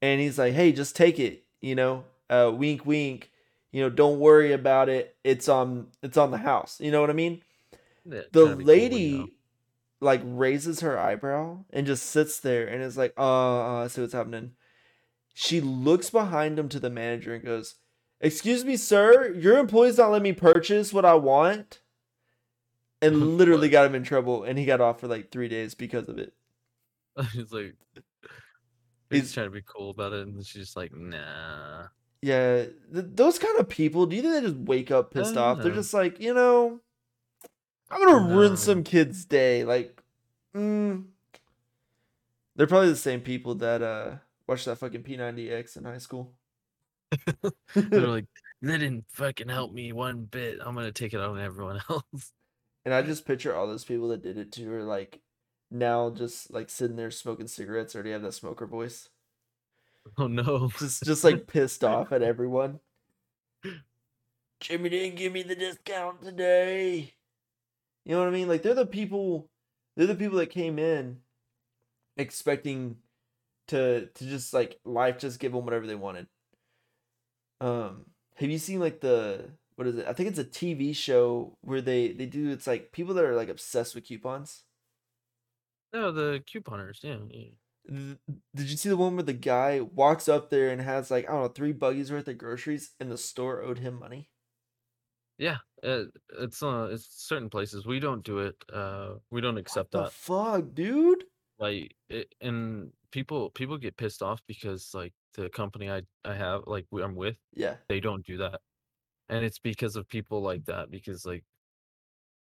and 0.00 0.20
he's 0.20 0.38
like, 0.38 0.54
"Hey, 0.54 0.72
just 0.72 0.96
take 0.96 1.18
it." 1.18 1.44
You 1.60 1.74
know, 1.74 2.04
uh, 2.30 2.50
wink, 2.54 2.86
wink. 2.86 3.30
You 3.70 3.82
know, 3.82 3.90
don't 3.90 4.20
worry 4.20 4.52
about 4.52 4.88
it. 4.88 5.16
It's 5.24 5.48
on 5.48 5.88
it's 6.02 6.16
on 6.16 6.30
the 6.30 6.38
house. 6.38 6.80
You 6.80 6.90
know 6.90 7.02
what 7.02 7.10
I 7.10 7.14
mean? 7.14 7.42
Yeah, 8.06 8.22
the 8.32 8.56
lady. 8.56 9.18
Cool, 9.18 9.28
like 10.00 10.20
raises 10.22 10.80
her 10.80 10.98
eyebrow 10.98 11.56
and 11.70 11.86
just 11.86 12.04
sits 12.04 12.40
there 12.40 12.66
and 12.66 12.82
is 12.82 12.98
like, 12.98 13.14
uh, 13.16 13.76
uh, 13.76 13.88
see 13.88 14.02
what's 14.02 14.12
happening 14.12 14.50
she 15.34 15.60
looks 15.60 16.08
behind 16.08 16.58
him 16.58 16.68
to 16.70 16.80
the 16.80 16.88
manager 16.88 17.34
and 17.34 17.44
goes, 17.44 17.74
Excuse 18.20 18.64
me, 18.64 18.76
sir, 18.76 19.32
your 19.32 19.58
employee's 19.58 19.98
not 19.98 20.10
letting 20.10 20.22
me 20.22 20.32
purchase 20.32 20.92
what 20.92 21.04
I 21.04 21.14
want. 21.14 21.80
And 23.02 23.36
literally 23.36 23.68
got 23.68 23.84
him 23.84 23.94
in 23.94 24.04
trouble, 24.04 24.44
and 24.44 24.58
he 24.58 24.64
got 24.64 24.80
off 24.80 25.00
for 25.00 25.08
like 25.08 25.30
three 25.30 25.48
days 25.48 25.74
because 25.74 26.08
of 26.08 26.18
it. 26.18 26.32
He's 27.32 27.52
like, 27.52 27.74
he's, 29.10 29.32
trying 29.32 29.46
to 29.46 29.50
be 29.50 29.62
cool 29.62 29.90
about 29.90 30.12
it, 30.12 30.26
and 30.26 30.44
she's 30.44 30.62
just 30.62 30.76
like, 30.76 30.92
nah. 30.92 31.84
Yeah, 32.22 32.64
th- 32.92 33.06
those 33.14 33.38
kind 33.38 33.60
of 33.60 33.68
people, 33.68 34.06
do 34.06 34.16
you 34.16 34.22
think 34.22 34.34
they 34.34 34.40
just 34.40 34.56
wake 34.56 34.90
up 34.90 35.12
pissed 35.12 35.36
off? 35.36 35.58
Know. 35.58 35.64
They're 35.64 35.74
just 35.74 35.94
like, 35.94 36.18
you 36.18 36.34
know, 36.34 36.80
I'm 37.90 38.04
gonna 38.04 38.28
no. 38.28 38.34
ruin 38.34 38.56
some 38.56 38.82
kid's 38.82 39.24
day. 39.24 39.62
Like, 39.62 40.02
mm. 40.56 41.04
they're 42.56 42.66
probably 42.66 42.88
the 42.88 42.96
same 42.96 43.20
people 43.20 43.54
that 43.56 43.82
uh 43.82 44.16
Watch 44.46 44.64
that 44.66 44.78
fucking 44.78 45.02
P90X 45.02 45.76
in 45.76 45.84
high 45.84 45.98
school. 45.98 46.34
They're 47.74 48.00
like, 48.06 48.26
they 48.60 48.78
didn't 48.78 49.04
fucking 49.12 49.48
help 49.48 49.72
me 49.72 49.92
one 49.92 50.24
bit. 50.24 50.58
I'm 50.64 50.74
gonna 50.74 50.92
take 50.92 51.14
it 51.14 51.20
on 51.20 51.38
everyone 51.40 51.80
else. 51.90 52.32
And 52.84 52.92
I 52.92 53.02
just 53.02 53.26
picture 53.26 53.54
all 53.54 53.66
those 53.66 53.84
people 53.84 54.08
that 54.08 54.22
did 54.22 54.36
it 54.36 54.52
to 54.52 54.64
her, 54.66 54.82
like 54.82 55.20
now 55.70 56.10
just 56.10 56.52
like 56.52 56.70
sitting 56.70 56.96
there 56.96 57.10
smoking 57.10 57.46
cigarettes, 57.46 57.94
already 57.94 58.12
have 58.12 58.22
that 58.22 58.34
smoker 58.34 58.66
voice. 58.66 59.08
Oh 60.18 60.26
no. 60.26 60.70
Just 60.78 61.02
just 61.04 61.24
like 61.24 61.46
pissed 61.46 61.82
off 61.82 62.12
at 62.12 62.22
everyone. 62.22 62.80
Jimmy 64.60 64.90
didn't 64.90 65.16
give 65.16 65.32
me 65.32 65.42
the 65.42 65.54
discount 65.54 66.22
today. 66.22 67.14
You 68.04 68.14
know 68.14 68.20
what 68.20 68.28
I 68.28 68.32
mean? 68.32 68.48
Like 68.48 68.62
they're 68.62 68.74
the 68.74 68.86
people 68.86 69.48
they're 69.96 70.06
the 70.06 70.14
people 70.14 70.38
that 70.38 70.50
came 70.50 70.78
in 70.78 71.18
expecting 72.16 72.96
to 73.68 74.06
to 74.06 74.24
just 74.24 74.52
like 74.52 74.78
life 74.84 75.18
just 75.18 75.40
give 75.40 75.52
them 75.52 75.64
whatever 75.64 75.86
they 75.86 75.94
wanted. 75.94 76.26
Um, 77.60 78.06
have 78.36 78.50
you 78.50 78.58
seen 78.58 78.80
like 78.80 79.00
the 79.00 79.50
what 79.76 79.86
is 79.86 79.96
it? 79.96 80.06
I 80.06 80.12
think 80.12 80.28
it's 80.28 80.38
a 80.38 80.44
TV 80.44 80.94
show 80.94 81.56
where 81.60 81.80
they 81.80 82.12
they 82.12 82.26
do 82.26 82.50
it's 82.50 82.66
like 82.66 82.92
people 82.92 83.14
that 83.14 83.24
are 83.24 83.36
like 83.36 83.48
obsessed 83.48 83.94
with 83.94 84.06
coupons. 84.06 84.64
No, 85.92 86.10
the 86.10 86.42
couponers, 86.52 86.98
yeah. 87.02 87.18
yeah. 87.30 88.14
Did 88.54 88.70
you 88.70 88.76
see 88.76 88.88
the 88.88 88.96
one 88.96 89.14
where 89.14 89.22
the 89.22 89.32
guy 89.32 89.80
walks 89.80 90.28
up 90.28 90.50
there 90.50 90.70
and 90.70 90.80
has 90.80 91.10
like 91.10 91.28
I 91.28 91.32
don't 91.32 91.42
know 91.42 91.48
three 91.48 91.72
buggies 91.72 92.10
worth 92.10 92.28
of 92.28 92.38
groceries, 92.38 92.92
and 92.98 93.10
the 93.10 93.18
store 93.18 93.62
owed 93.62 93.78
him 93.78 93.98
money? 93.98 94.30
Yeah, 95.38 95.58
uh, 95.82 96.04
it's 96.38 96.62
uh, 96.62 96.88
it's 96.92 97.06
certain 97.10 97.50
places 97.50 97.86
we 97.86 98.00
don't 98.00 98.24
do 98.24 98.38
it. 98.38 98.56
Uh, 98.72 99.14
we 99.30 99.40
don't 99.40 99.58
accept 99.58 99.94
what 99.94 100.04
that. 100.04 100.12
fuck, 100.12 100.74
dude. 100.74 101.24
Like, 101.58 101.94
it, 102.08 102.34
and 102.40 102.90
people 103.14 103.50
people 103.52 103.78
get 103.78 103.96
pissed 103.96 104.22
off 104.22 104.42
because 104.48 104.92
like 104.94 105.14
the 105.34 105.48
company 105.50 105.90
I 105.90 106.02
I 106.26 106.34
have 106.34 106.64
like 106.66 106.86
I'm 106.92 107.16
with 107.16 107.38
Yeah. 107.54 107.78
they 107.88 108.00
don't 108.00 108.26
do 108.26 108.38
that, 108.38 108.60
and 109.30 109.44
it's 109.44 109.58
because 109.60 109.96
of 109.96 110.08
people 110.08 110.42
like 110.42 110.66
that 110.66 110.90
because 110.90 111.26
like 111.26 111.44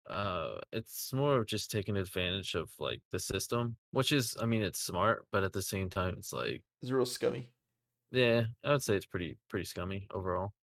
uh 0.07 0.61
it's 0.73 1.13
more 1.15 1.39
of 1.39 1.47
just 1.47 1.71
taking 1.71 1.97
advantage 1.97 2.55
of 2.55 2.71
like 2.79 3.01
the 3.11 3.19
system, 3.19 3.77
which 3.91 4.13
is 4.13 4.37
I 4.41 4.47
mean 4.47 4.63
it's 4.63 4.81
smart, 4.81 5.27
but 5.33 5.45
at 5.45 5.53
the 5.53 5.63
same 5.63 5.89
time 5.89 6.17
it's 6.19 6.33
like 6.33 6.63
It's 6.83 6.91
real 6.93 7.07
scummy. 7.07 7.53
yeah 8.11 8.47
I 8.63 8.73
would 8.73 8.83
say 8.83 8.97
it's 8.97 9.07
pretty 9.07 9.39
pretty 9.49 9.65
scummy 9.67 10.07
overall. 10.11 10.55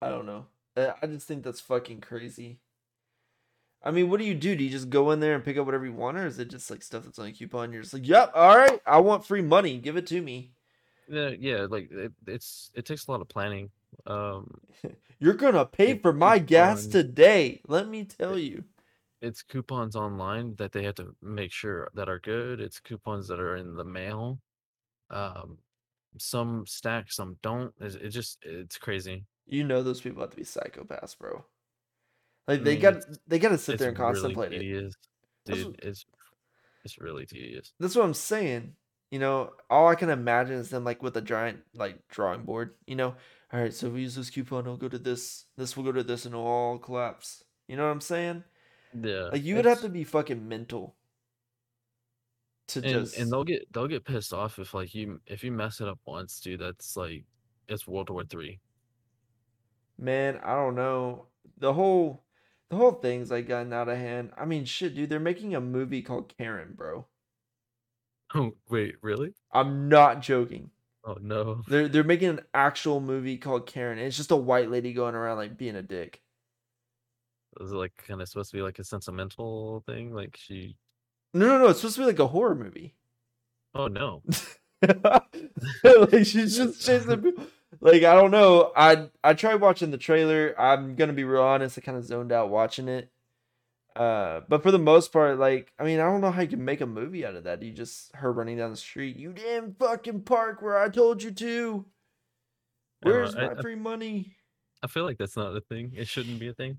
I 0.00 0.08
don't 0.08 0.26
know. 0.26 0.46
I 0.76 1.06
just 1.06 1.26
think 1.26 1.44
that's 1.44 1.60
fucking 1.60 2.00
crazy. 2.00 2.60
I 3.84 3.90
mean, 3.90 4.08
what 4.08 4.18
do 4.18 4.24
you 4.24 4.34
do? 4.34 4.56
Do 4.56 4.64
you 4.64 4.70
just 4.70 4.88
go 4.88 5.10
in 5.10 5.20
there 5.20 5.34
and 5.34 5.44
pick 5.44 5.58
up 5.58 5.66
whatever 5.66 5.84
you 5.84 5.92
want, 5.92 6.16
or 6.16 6.26
is 6.26 6.38
it 6.38 6.48
just 6.48 6.70
like 6.70 6.82
stuff 6.82 7.04
that's 7.04 7.18
on 7.18 7.26
a 7.26 7.32
coupon? 7.32 7.70
You're 7.70 7.82
just 7.82 7.92
like, 7.92 8.08
yep, 8.08 8.32
all 8.34 8.56
right, 8.56 8.80
I 8.86 8.98
want 9.00 9.26
free 9.26 9.42
money, 9.42 9.76
give 9.76 9.98
it 9.98 10.06
to 10.06 10.22
me. 10.22 10.52
Yeah, 11.06 11.28
yeah, 11.38 11.66
like 11.68 11.90
it, 11.90 12.12
it's 12.26 12.70
it 12.74 12.86
takes 12.86 13.06
a 13.06 13.10
lot 13.10 13.20
of 13.20 13.28
planning. 13.28 13.70
Um, 14.06 14.58
You're 15.18 15.34
gonna 15.34 15.66
pay 15.66 15.98
for 15.98 16.14
my 16.14 16.38
gas 16.38 16.86
today. 16.86 17.60
Let 17.68 17.88
me 17.88 18.04
tell 18.04 18.38
you. 18.38 18.64
It's 19.20 19.42
coupons 19.42 19.96
online 19.96 20.54
that 20.56 20.72
they 20.72 20.82
have 20.84 20.96
to 20.96 21.14
make 21.22 21.52
sure 21.52 21.90
that 21.94 22.08
are 22.08 22.18
good. 22.18 22.60
It's 22.60 22.80
coupons 22.80 23.28
that 23.28 23.40
are 23.40 23.56
in 23.56 23.74
the 23.74 23.84
mail. 23.84 24.38
Um, 25.10 25.58
some 26.18 26.66
stack, 26.66 27.12
some 27.12 27.36
don't. 27.42 27.72
It's, 27.80 27.94
it 27.96 28.10
just 28.10 28.38
it's 28.42 28.78
crazy. 28.78 29.24
You 29.46 29.64
know 29.64 29.82
those 29.82 30.00
people 30.00 30.22
have 30.22 30.30
to 30.30 30.36
be 30.36 30.42
psychopaths, 30.42 31.18
bro. 31.18 31.44
Like 32.46 32.62
they 32.62 32.76
mm. 32.76 32.80
got 32.80 33.04
they 33.26 33.38
got 33.38 33.50
to 33.50 33.58
sit 33.58 33.78
there 33.78 33.88
and 33.88 33.96
contemplate 33.96 34.50
really 34.50 34.62
tedious, 34.62 34.94
it. 35.46 35.54
Dude, 35.54 35.66
what, 35.66 35.80
it's 35.82 36.06
it's 36.84 37.00
really 37.00 37.26
tedious. 37.26 37.72
That's 37.80 37.96
what 37.96 38.04
I'm 38.04 38.14
saying. 38.14 38.74
You 39.10 39.18
know, 39.18 39.50
all 39.70 39.88
I 39.88 39.94
can 39.94 40.10
imagine 40.10 40.56
is 40.56 40.70
them 40.70 40.84
like 40.84 41.02
with 41.02 41.16
a 41.16 41.22
giant 41.22 41.60
like 41.74 42.06
drawing 42.08 42.42
board. 42.42 42.74
You 42.86 42.96
know, 42.96 43.14
all 43.52 43.60
right, 43.60 43.72
so 43.72 43.88
we 43.88 44.02
use 44.02 44.16
this 44.16 44.30
coupon, 44.30 44.64
it'll 44.64 44.76
go 44.76 44.88
to 44.88 44.98
this. 44.98 45.46
This 45.56 45.76
will 45.76 45.84
go 45.84 45.92
to 45.92 46.02
this, 46.02 46.24
and 46.24 46.34
it'll 46.34 46.46
all 46.46 46.78
collapse. 46.78 47.44
You 47.68 47.76
know 47.76 47.84
what 47.84 47.92
I'm 47.92 48.00
saying? 48.00 48.44
Yeah. 49.00 49.28
Like 49.32 49.44
you 49.44 49.56
would 49.56 49.64
have 49.64 49.80
to 49.82 49.88
be 49.88 50.04
fucking 50.04 50.46
mental 50.46 50.96
to 52.68 52.80
and, 52.80 52.88
just 52.88 53.18
and 53.18 53.30
they'll 53.30 53.44
get 53.44 53.72
they'll 53.72 53.88
get 53.88 54.04
pissed 54.04 54.32
off 54.32 54.58
if 54.58 54.74
like 54.74 54.94
you 54.94 55.20
if 55.26 55.44
you 55.44 55.52
mess 55.52 55.80
it 55.80 55.88
up 55.88 55.98
once, 56.04 56.40
dude. 56.40 56.60
That's 56.60 56.96
like 56.96 57.24
it's 57.68 57.86
World 57.86 58.10
War 58.10 58.24
Three. 58.24 58.60
man, 59.98 60.40
I 60.44 60.54
don't 60.54 60.74
know. 60.74 61.26
The 61.58 61.72
whole 61.72 62.23
the 62.70 62.76
whole 62.76 62.92
thing's 62.92 63.30
like 63.30 63.48
gotten 63.48 63.72
out 63.72 63.88
of 63.88 63.98
hand. 63.98 64.32
I 64.36 64.44
mean, 64.44 64.64
shit, 64.64 64.94
dude, 64.94 65.10
they're 65.10 65.20
making 65.20 65.54
a 65.54 65.60
movie 65.60 66.02
called 66.02 66.34
Karen, 66.36 66.74
bro. 66.74 67.06
Oh 68.34 68.52
wait, 68.68 68.96
really? 69.02 69.34
I'm 69.52 69.88
not 69.88 70.22
joking. 70.22 70.70
Oh 71.04 71.16
no. 71.20 71.62
They're 71.68 71.88
they're 71.88 72.02
making 72.04 72.30
an 72.30 72.40
actual 72.52 73.00
movie 73.00 73.36
called 73.36 73.66
Karen. 73.66 73.98
It's 73.98 74.16
just 74.16 74.30
a 74.30 74.36
white 74.36 74.70
lady 74.70 74.92
going 74.92 75.14
around 75.14 75.36
like 75.36 75.56
being 75.56 75.76
a 75.76 75.82
dick. 75.82 76.20
Is 77.60 77.70
it 77.70 77.76
like 77.76 77.92
kind 78.08 78.20
of 78.20 78.28
supposed 78.28 78.50
to 78.50 78.56
be 78.56 78.62
like 78.62 78.78
a 78.78 78.84
sentimental 78.84 79.84
thing? 79.86 80.14
Like 80.14 80.36
she? 80.36 80.76
No, 81.32 81.46
no, 81.46 81.58
no. 81.58 81.68
It's 81.68 81.80
supposed 81.80 81.96
to 81.96 82.02
be 82.02 82.06
like 82.06 82.18
a 82.18 82.26
horror 82.26 82.54
movie. 82.54 82.94
Oh 83.74 83.86
no. 83.86 84.22
like 84.82 86.26
she's 86.26 86.56
just 86.56 86.80
chasing 86.86 87.22
people. 87.22 87.44
Like 87.80 88.02
I 88.02 88.14
don't 88.14 88.30
know. 88.30 88.72
I 88.76 89.08
I 89.22 89.34
tried 89.34 89.56
watching 89.56 89.90
the 89.90 89.98
trailer. 89.98 90.54
I'm 90.58 90.94
gonna 90.94 91.12
be 91.12 91.24
real 91.24 91.42
honest. 91.42 91.78
I 91.78 91.80
kind 91.80 91.98
of 91.98 92.04
zoned 92.04 92.32
out 92.32 92.50
watching 92.50 92.88
it. 92.88 93.10
Uh, 93.96 94.40
but 94.48 94.62
for 94.62 94.72
the 94.72 94.78
most 94.78 95.12
part, 95.12 95.38
like 95.38 95.72
I 95.78 95.84
mean, 95.84 96.00
I 96.00 96.04
don't 96.04 96.20
know 96.20 96.32
how 96.32 96.42
you 96.42 96.48
can 96.48 96.64
make 96.64 96.80
a 96.80 96.86
movie 96.86 97.24
out 97.24 97.36
of 97.36 97.44
that. 97.44 97.62
You 97.62 97.72
just 97.72 98.14
her 98.14 98.32
running 98.32 98.58
down 98.58 98.70
the 98.70 98.76
street. 98.76 99.16
You 99.16 99.32
didn't 99.32 99.78
fucking 99.78 100.22
park 100.22 100.62
where 100.62 100.78
I 100.78 100.88
told 100.88 101.22
you 101.22 101.30
to. 101.30 101.84
Where's 103.02 103.34
my 103.34 103.50
I- 103.50 103.60
free 103.60 103.76
money? 103.76 104.36
I 104.82 104.86
feel 104.86 105.04
like 105.04 105.16
that's 105.18 105.36
not 105.36 105.56
a 105.56 105.60
thing. 105.62 105.92
It 105.96 106.08
shouldn't 106.08 106.38
be 106.38 106.48
a 106.48 106.52
thing. 106.52 106.78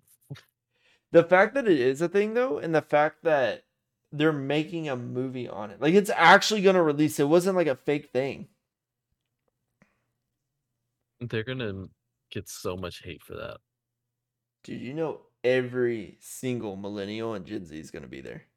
The 1.12 1.24
fact 1.24 1.54
that 1.56 1.68
it 1.68 1.80
is 1.80 2.02
a 2.02 2.10
thing 2.10 2.34
though, 2.34 2.58
and 2.58 2.76
the 2.76 2.82
fact 2.82 3.24
that 3.24 3.64
they're 4.12 4.34
making 4.34 4.90
a 4.90 4.96
movie 4.96 5.48
on 5.48 5.72
it, 5.72 5.82
like 5.82 5.94
it's 5.94 6.12
actually 6.14 6.62
gonna 6.62 6.84
release. 6.84 7.20
It 7.20 7.30
wasn't 7.30 7.56
like 7.56 7.68
a 7.68 7.76
fake 7.76 8.10
thing. 8.12 8.48
They're 11.20 11.44
gonna 11.44 11.88
get 12.32 12.48
so 12.50 12.78
much 12.78 13.02
hate 13.04 13.24
for 13.24 13.36
that. 13.36 13.58
Dude, 14.64 14.82
you 14.82 14.94
know 14.94 15.28
every 15.46 16.18
single 16.20 16.76
millennial 16.76 17.34
and 17.34 17.46
Gen 17.46 17.66
Z 17.66 17.80
is 17.80 17.90
gonna 17.92 18.08
be 18.08 18.20
there. 18.22 18.48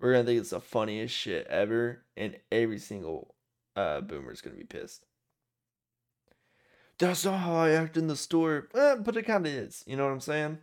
We're 0.00 0.12
gonna 0.12 0.24
think 0.24 0.40
it's 0.40 0.50
the 0.50 0.60
funniest 0.60 1.14
shit 1.14 1.46
ever, 1.48 2.04
and 2.16 2.38
every 2.50 2.78
single 2.78 3.34
uh 3.76 4.00
boomer 4.00 4.32
is 4.32 4.40
gonna 4.40 4.56
be 4.56 4.64
pissed. 4.64 5.04
That's 6.98 7.24
not 7.24 7.38
how 7.40 7.54
I 7.54 7.70
act 7.70 7.96
in 7.96 8.06
the 8.06 8.14
store, 8.16 8.68
eh, 8.74 8.96
but 8.96 9.16
it 9.16 9.22
kind 9.24 9.46
of 9.46 9.52
is. 9.52 9.82
You 9.86 9.96
know 9.96 10.04
what 10.04 10.12
I'm 10.12 10.20
saying? 10.20 10.58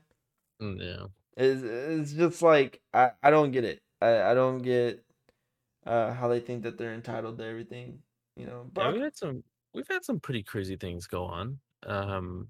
Mm, 0.62 0.80
Yeah. 0.82 1.08
It's, 1.38 1.62
it's 1.64 2.14
just 2.14 2.42
like 2.42 2.82
I, 2.94 3.12
I 3.22 3.30
don't 3.30 3.52
get 3.52 3.66
it. 3.66 3.82
I, 4.02 4.32
I 4.32 4.34
don't 4.34 4.62
get 4.62 5.04
uh 5.86 6.14
how 6.14 6.28
they 6.28 6.40
think 6.40 6.64
that 6.64 6.78
they're 6.78 6.94
entitled 6.94 7.38
to 7.40 7.46
everything. 7.46 8.00
You 8.36 8.46
know, 8.48 8.70
Yeah, 8.78 8.88
but 8.88 8.94
we 8.94 9.00
had 9.02 9.16
some 9.16 9.44
we've 9.76 9.88
had 9.88 10.04
some 10.06 10.20
pretty 10.20 10.42
crazy 10.44 10.78
things 10.78 11.06
go 11.08 11.26
on. 11.26 11.60
Um 11.86 12.48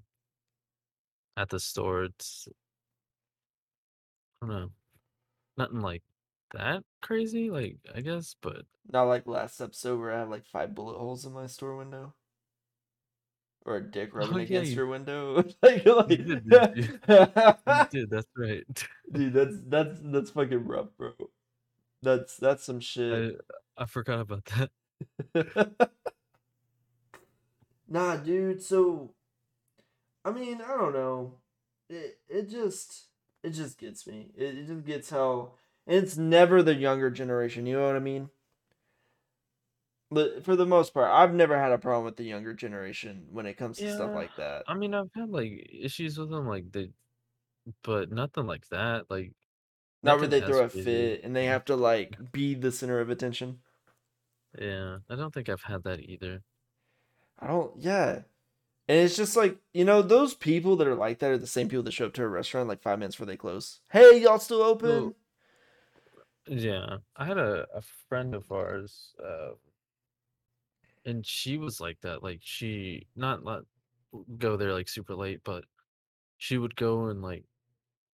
at 1.36 1.48
the 1.50 1.60
store. 1.60 2.04
It's 2.04 2.48
I 4.42 4.46
don't 4.46 4.56
know. 4.56 4.70
Nothing 5.58 5.80
like 5.80 6.02
that 6.54 6.82
crazy, 7.02 7.50
like 7.50 7.76
I 7.94 8.00
guess, 8.00 8.36
but 8.40 8.62
not 8.92 9.04
like 9.04 9.26
last 9.26 9.60
episode 9.60 9.98
where 9.98 10.12
I 10.12 10.18
have 10.20 10.30
like 10.30 10.46
five 10.46 10.74
bullet 10.74 10.96
holes 10.98 11.26
in 11.26 11.32
my 11.32 11.46
store 11.46 11.76
window. 11.76 12.14
Or 13.64 13.76
a 13.78 13.82
dick 13.82 14.10
rubbing 14.14 14.34
Oh, 14.34 14.38
yeah, 14.38 14.44
against 14.44 14.70
you- 14.70 14.76
your 14.76 14.86
window. 14.86 15.36
like, 15.62 15.84
like 15.84 16.08
did, 16.08 16.28
you? 16.28 16.38
you 16.46 18.06
that's 18.06 18.28
right. 18.36 18.64
Dude, 19.12 19.32
that's 19.32 19.56
that's 19.66 19.98
that's 20.04 20.30
fucking 20.30 20.64
rough, 20.66 20.88
bro. 20.96 21.12
That's 22.02 22.36
that's 22.36 22.62
some 22.64 22.76
I 22.76 22.80
shit. 22.80 23.40
I 23.76 23.86
forgot 23.86 24.20
about 24.20 24.44
that. 25.34 25.90
Nah, 27.88 28.16
dude. 28.16 28.62
So, 28.62 29.14
I 30.24 30.30
mean, 30.32 30.60
I 30.60 30.68
don't 30.76 30.92
know. 30.92 31.40
It 31.88 32.20
it 32.28 32.48
just 32.48 33.08
it 33.42 33.50
just 33.50 33.78
gets 33.78 34.06
me. 34.06 34.32
It, 34.36 34.58
it 34.58 34.66
just 34.66 34.84
gets 34.84 35.10
how 35.10 35.54
and 35.86 36.02
it's 36.02 36.16
never 36.16 36.62
the 36.62 36.74
younger 36.74 37.10
generation. 37.10 37.66
You 37.66 37.76
know 37.78 37.86
what 37.86 37.96
I 37.96 38.00
mean? 38.00 38.30
But 40.10 40.44
for 40.44 40.56
the 40.56 40.66
most 40.66 40.92
part, 40.94 41.10
I've 41.12 41.32
never 41.34 41.56
had 41.58 41.70
a 41.72 41.78
problem 41.78 42.04
with 42.04 42.16
the 42.16 42.24
younger 42.24 42.54
generation 42.54 43.28
when 43.30 43.46
it 43.46 43.54
comes 43.54 43.80
to 43.82 43.88
stuff 43.88 44.14
Yeah, 44.14 44.14
like 44.14 44.34
that. 44.36 44.66
I 44.66 44.74
mean, 44.74 44.94
I've 44.94 45.12
had 45.14 45.28
like 45.30 45.68
issues 45.70 46.18
with 46.18 46.30
them, 46.30 46.46
like 46.46 46.72
they, 46.72 46.92
but 47.82 48.10
nothing 48.12 48.46
like 48.46 48.68
that. 48.70 49.10
Like 49.10 49.34
Not 50.02 50.18
where 50.20 50.26
nothing 50.26 50.28
they 50.28 50.40
throw 50.40 50.64
a 50.64 50.70
crazy. 50.70 50.70
fit 50.70 51.22
and 51.22 51.36
they 51.36 51.44
have 51.46 51.66
to 51.66 51.76
like 51.76 52.18
be 52.32 52.54
the 52.54 52.72
center 52.72 52.98
of 53.00 53.10
attention. 53.10 53.62
Yeah, 54.58 54.98
I 55.08 55.14
don't 55.16 55.32
think 55.34 55.48
I've 55.48 55.62
had 55.62 55.82
that 55.84 56.00
either. 56.00 56.42
I 57.38 57.48
don't. 57.48 57.72
Yeah, 57.78 58.22
and 58.88 58.98
it's 58.98 59.16
just 59.16 59.36
like 59.36 59.58
you 59.74 59.84
know 59.84 60.02
those 60.02 60.34
people 60.34 60.76
that 60.76 60.86
are 60.86 60.94
like 60.94 61.18
that 61.18 61.30
are 61.30 61.38
the 61.38 61.46
same 61.46 61.68
people 61.68 61.82
that 61.82 61.92
show 61.92 62.06
up 62.06 62.14
to 62.14 62.22
a 62.22 62.28
restaurant 62.28 62.68
like 62.68 62.82
five 62.82 62.98
minutes 62.98 63.16
before 63.16 63.26
they 63.26 63.36
close. 63.36 63.80
Hey, 63.90 64.20
y'all 64.20 64.38
still 64.38 64.62
open? 64.62 65.14
Yeah, 66.48 66.98
I 67.16 67.24
had 67.24 67.38
a, 67.38 67.66
a 67.74 67.82
friend 68.08 68.34
of 68.34 68.50
ours, 68.52 69.14
uh, 69.22 69.54
and 71.04 71.26
she 71.26 71.58
was 71.58 71.80
like 71.80 72.00
that. 72.02 72.22
Like 72.22 72.40
she 72.42 73.06
not 73.16 73.44
let 73.44 73.62
go 74.38 74.56
there 74.56 74.72
like 74.72 74.88
super 74.88 75.14
late, 75.14 75.40
but 75.44 75.64
she 76.38 76.58
would 76.58 76.76
go 76.76 77.06
and 77.06 77.22
like 77.22 77.44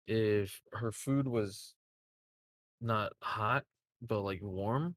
if 0.06 0.60
her 0.72 0.92
food 0.92 1.28
was 1.28 1.74
not 2.80 3.12
hot 3.22 3.64
but 4.02 4.20
like 4.20 4.40
warm, 4.42 4.94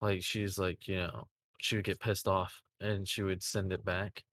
like 0.00 0.22
she's 0.22 0.58
like 0.58 0.86
you 0.86 0.96
know 0.96 1.26
she 1.60 1.76
would 1.76 1.84
get 1.84 2.00
pissed 2.00 2.28
off 2.28 2.62
and 2.84 3.08
she 3.08 3.22
would 3.22 3.42
send 3.42 3.72
it 3.72 3.84
back. 3.84 4.24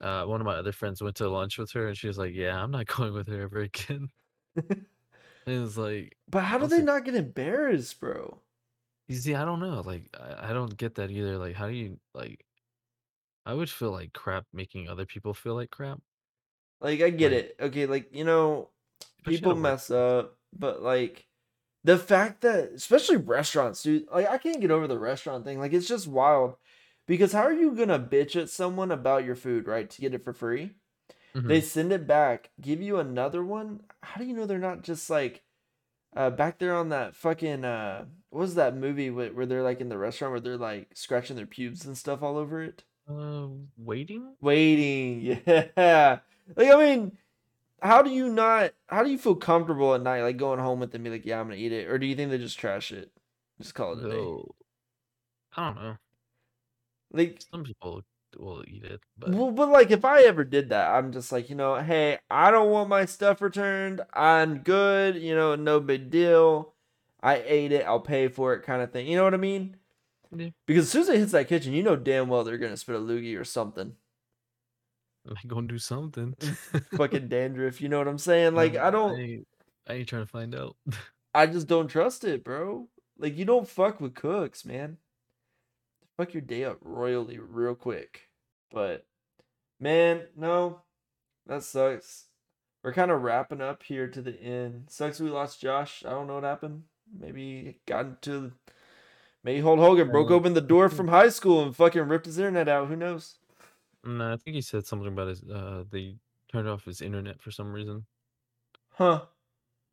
Uh, 0.00 0.24
one 0.24 0.40
of 0.40 0.46
my 0.46 0.54
other 0.56 0.72
friends 0.72 1.02
went 1.02 1.16
to 1.16 1.28
lunch 1.28 1.58
with 1.58 1.70
her 1.72 1.88
and 1.88 1.96
she 1.96 2.06
was 2.08 2.18
like, 2.18 2.34
"Yeah, 2.34 2.62
I'm 2.62 2.70
not 2.70 2.86
going 2.96 3.12
with 3.14 3.28
her 3.28 3.42
ever 3.42 3.60
again." 3.60 4.08
and 4.56 4.86
it 5.46 5.58
was 5.60 5.76
like, 5.78 6.16
But 6.28 6.44
how 6.44 6.58
do 6.58 6.66
they 6.66 6.82
not 6.82 7.04
get 7.04 7.14
embarrassed, 7.14 8.00
bro? 8.00 8.40
You 9.08 9.16
see, 9.16 9.34
I 9.34 9.44
don't 9.44 9.60
know. 9.60 9.80
Like, 9.80 10.08
I, 10.18 10.50
I 10.50 10.52
don't 10.52 10.76
get 10.76 10.94
that 10.96 11.10
either. 11.10 11.36
Like, 11.38 11.56
how 11.56 11.66
do 11.68 11.74
you 11.74 11.98
like? 12.14 12.44
I 13.46 13.54
would 13.54 13.70
feel 13.70 13.90
like 13.90 14.12
crap 14.12 14.46
making 14.52 14.88
other 14.88 15.06
people 15.06 15.34
feel 15.34 15.54
like 15.54 15.70
crap. 15.70 16.00
Like 16.80 17.00
I 17.00 17.10
get 17.10 17.32
Like- 17.32 17.44
it. 17.44 17.56
Okay, 17.60 17.86
like 17.86 18.14
you 18.14 18.24
know, 18.24 18.70
people 19.24 19.54
mess 19.54 19.90
up, 19.90 20.38
but 20.56 20.82
like 20.82 21.26
the 21.84 21.98
fact 21.98 22.42
that 22.42 22.72
especially 22.72 23.16
restaurants, 23.16 23.82
dude, 23.82 24.06
like 24.10 24.28
I 24.28 24.38
can't 24.38 24.60
get 24.60 24.70
over 24.70 24.86
the 24.86 24.98
restaurant 24.98 25.44
thing. 25.44 25.58
Like 25.58 25.72
it's 25.72 25.88
just 25.88 26.06
wild. 26.06 26.56
Because 27.10 27.32
how 27.32 27.40
are 27.42 27.52
you 27.52 27.72
gonna 27.72 27.98
bitch 27.98 28.40
at 28.40 28.48
someone 28.50 28.92
about 28.92 29.24
your 29.24 29.34
food, 29.34 29.66
right? 29.66 29.90
To 29.90 30.00
get 30.00 30.14
it 30.14 30.22
for 30.22 30.32
free? 30.32 30.76
Mhm. 31.34 31.48
They 31.48 31.60
send 31.60 31.90
it 31.90 32.06
back, 32.06 32.50
give 32.60 32.80
you 32.80 32.98
another 32.98 33.42
one. 33.42 33.80
How 34.00 34.20
do 34.20 34.24
you 34.28 34.32
know 34.32 34.46
they're 34.46 34.60
not 34.60 34.82
just 34.82 35.10
like 35.10 35.42
uh 36.14 36.30
back 36.30 36.60
there 36.60 36.72
on 36.72 36.90
that 36.90 37.16
fucking 37.16 37.64
uh 37.64 38.04
what 38.28 38.42
was 38.42 38.54
that 38.54 38.76
movie 38.76 39.10
where, 39.10 39.32
where 39.32 39.44
they're 39.44 39.64
like 39.64 39.80
in 39.80 39.88
the 39.88 39.98
restaurant 39.98 40.30
where 40.30 40.40
they're 40.40 40.56
like 40.56 40.90
scratching 40.94 41.34
their 41.34 41.46
pubes 41.46 41.84
and 41.84 41.98
stuff 41.98 42.22
all 42.22 42.36
over 42.36 42.62
it? 42.62 42.84
Uh, 43.08 43.48
waiting. 43.76 44.36
Waiting. 44.40 45.42
Yeah. 45.76 46.20
Like 46.54 46.68
I 46.68 46.76
mean, 46.76 47.18
how 47.82 48.02
do 48.02 48.10
you 48.10 48.28
not 48.28 48.70
how 48.86 49.02
do 49.02 49.10
you 49.10 49.18
feel 49.18 49.34
comfortable 49.34 49.96
at 49.96 50.02
night 50.02 50.22
like 50.22 50.36
going 50.36 50.60
home 50.60 50.78
with 50.78 50.92
them 50.92 51.00
and 51.00 51.06
be 51.06 51.18
like, 51.18 51.26
"Yeah, 51.26 51.40
I'm 51.40 51.48
going 51.48 51.58
to 51.58 51.64
eat 51.64 51.72
it." 51.72 51.88
Or 51.88 51.98
do 51.98 52.06
you 52.06 52.14
think 52.14 52.30
they 52.30 52.38
just 52.38 52.56
trash 52.58 52.92
it? 52.92 53.10
Just 53.60 53.74
call 53.74 53.94
it 53.94 54.04
a 54.04 54.08
day. 54.08 54.14
No, 54.16 54.54
I 55.56 55.66
don't 55.66 55.82
know. 55.82 55.96
Like 57.12 57.42
Some 57.50 57.64
people 57.64 58.02
will 58.38 58.64
eat 58.68 58.84
it, 58.84 59.00
but 59.18 59.30
Well, 59.30 59.50
but 59.50 59.68
like 59.68 59.90
if 59.90 60.04
I 60.04 60.22
ever 60.22 60.44
did 60.44 60.68
that, 60.70 60.90
I'm 60.90 61.12
just 61.12 61.32
like, 61.32 61.50
you 61.50 61.56
know, 61.56 61.76
hey, 61.76 62.18
I 62.30 62.50
don't 62.50 62.70
want 62.70 62.88
my 62.88 63.04
stuff 63.04 63.40
returned. 63.40 64.02
I'm 64.12 64.58
good, 64.58 65.16
you 65.16 65.34
know, 65.34 65.56
no 65.56 65.80
big 65.80 66.10
deal. 66.10 66.74
I 67.22 67.42
ate 67.44 67.72
it, 67.72 67.84
I'll 67.86 68.00
pay 68.00 68.28
for 68.28 68.54
it, 68.54 68.62
kind 68.62 68.82
of 68.82 68.92
thing. 68.92 69.06
You 69.06 69.16
know 69.16 69.24
what 69.24 69.34
I 69.34 69.38
mean? 69.38 69.76
Yeah. 70.34 70.50
Because 70.66 70.84
as 70.84 70.90
soon 70.90 71.02
as 71.02 71.08
it 71.08 71.18
hits 71.18 71.32
that 71.32 71.48
kitchen, 71.48 71.72
you 71.72 71.82
know 71.82 71.96
damn 71.96 72.28
well 72.28 72.44
they're 72.44 72.58
gonna 72.58 72.76
spit 72.76 72.96
a 72.96 72.98
loogie 72.98 73.38
or 73.38 73.44
something. 73.44 73.94
I'm 75.28 75.48
gonna 75.48 75.66
do 75.66 75.78
something. 75.78 76.34
Fucking 76.96 77.28
dandruff, 77.28 77.80
you 77.80 77.88
know 77.88 77.98
what 77.98 78.08
I'm 78.08 78.18
saying? 78.18 78.54
Like 78.54 78.76
I 78.76 78.90
don't, 78.90 79.18
I 79.18 79.22
ain't, 79.22 79.48
I 79.88 79.92
ain't 79.94 80.08
trying 80.08 80.22
to 80.22 80.30
find 80.30 80.54
out. 80.54 80.76
I 81.34 81.46
just 81.46 81.66
don't 81.66 81.88
trust 81.88 82.24
it, 82.24 82.44
bro. 82.44 82.88
Like 83.18 83.36
you 83.36 83.44
don't 83.44 83.68
fuck 83.68 84.00
with 84.00 84.14
cooks, 84.14 84.64
man. 84.64 84.96
Fuck 86.20 86.34
your 86.34 86.42
day 86.42 86.64
up 86.64 86.76
royally 86.82 87.38
real 87.38 87.74
quick. 87.74 88.28
But 88.70 89.06
man, 89.80 90.24
no, 90.36 90.82
that 91.46 91.62
sucks. 91.62 92.26
We're 92.84 92.92
kind 92.92 93.10
of 93.10 93.22
wrapping 93.22 93.62
up 93.62 93.82
here 93.82 94.06
to 94.06 94.20
the 94.20 94.38
end. 94.38 94.88
Sucks 94.90 95.18
we 95.18 95.30
lost 95.30 95.62
Josh. 95.62 96.04
I 96.04 96.10
don't 96.10 96.26
know 96.26 96.34
what 96.34 96.44
happened. 96.44 96.82
Maybe 97.18 97.78
got 97.86 98.04
into 98.04 98.52
maybe 99.42 99.62
Hulk 99.62 99.78
Hogan 99.78 100.10
broke 100.10 100.30
open 100.30 100.52
the 100.52 100.60
door 100.60 100.90
from 100.90 101.08
high 101.18 101.30
school 101.30 101.62
and 101.62 101.74
fucking 101.74 102.02
ripped 102.02 102.26
his 102.26 102.36
internet 102.36 102.68
out. 102.68 102.88
Who 102.88 102.96
knows? 102.96 103.36
no, 104.04 104.34
I 104.34 104.36
think 104.36 104.56
he 104.56 104.60
said 104.60 104.84
something 104.84 105.08
about 105.08 105.28
his. 105.28 105.42
Uh, 105.42 105.84
they 105.90 106.16
turned 106.52 106.68
off 106.68 106.84
his 106.84 107.00
internet 107.00 107.40
for 107.40 107.50
some 107.50 107.72
reason. 107.72 108.04
Huh. 108.90 109.22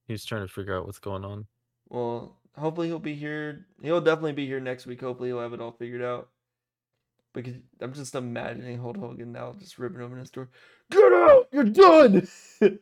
He's 0.09 0.25
trying 0.25 0.45
to 0.45 0.53
figure 0.53 0.77
out 0.77 0.87
what's 0.87 0.99
going 0.99 1.23
on. 1.23 1.47
Well, 1.87 2.36
hopefully 2.57 2.87
he'll 2.87 2.99
be 2.99 3.15
here. 3.15 3.65
He'll 3.81 4.01
definitely 4.01 4.33
be 4.33 4.47
here 4.47 4.59
next 4.59 4.85
week. 4.85 5.01
Hopefully 5.01 5.29
he'll 5.29 5.41
have 5.41 5.53
it 5.53 5.61
all 5.61 5.71
figured 5.71 6.01
out. 6.01 6.29
Because 7.33 7.55
I'm 7.81 7.93
just 7.93 8.15
imagining 8.15 8.79
Hulk 8.79 8.97
Hogan 8.97 9.31
now 9.31 9.53
just 9.59 9.77
ripping 9.77 10.01
open 10.01 10.17
his 10.17 10.31
door. 10.31 10.49
Get 10.89 11.13
out! 11.13 11.47
You're 11.51 11.65
done! 11.65 12.27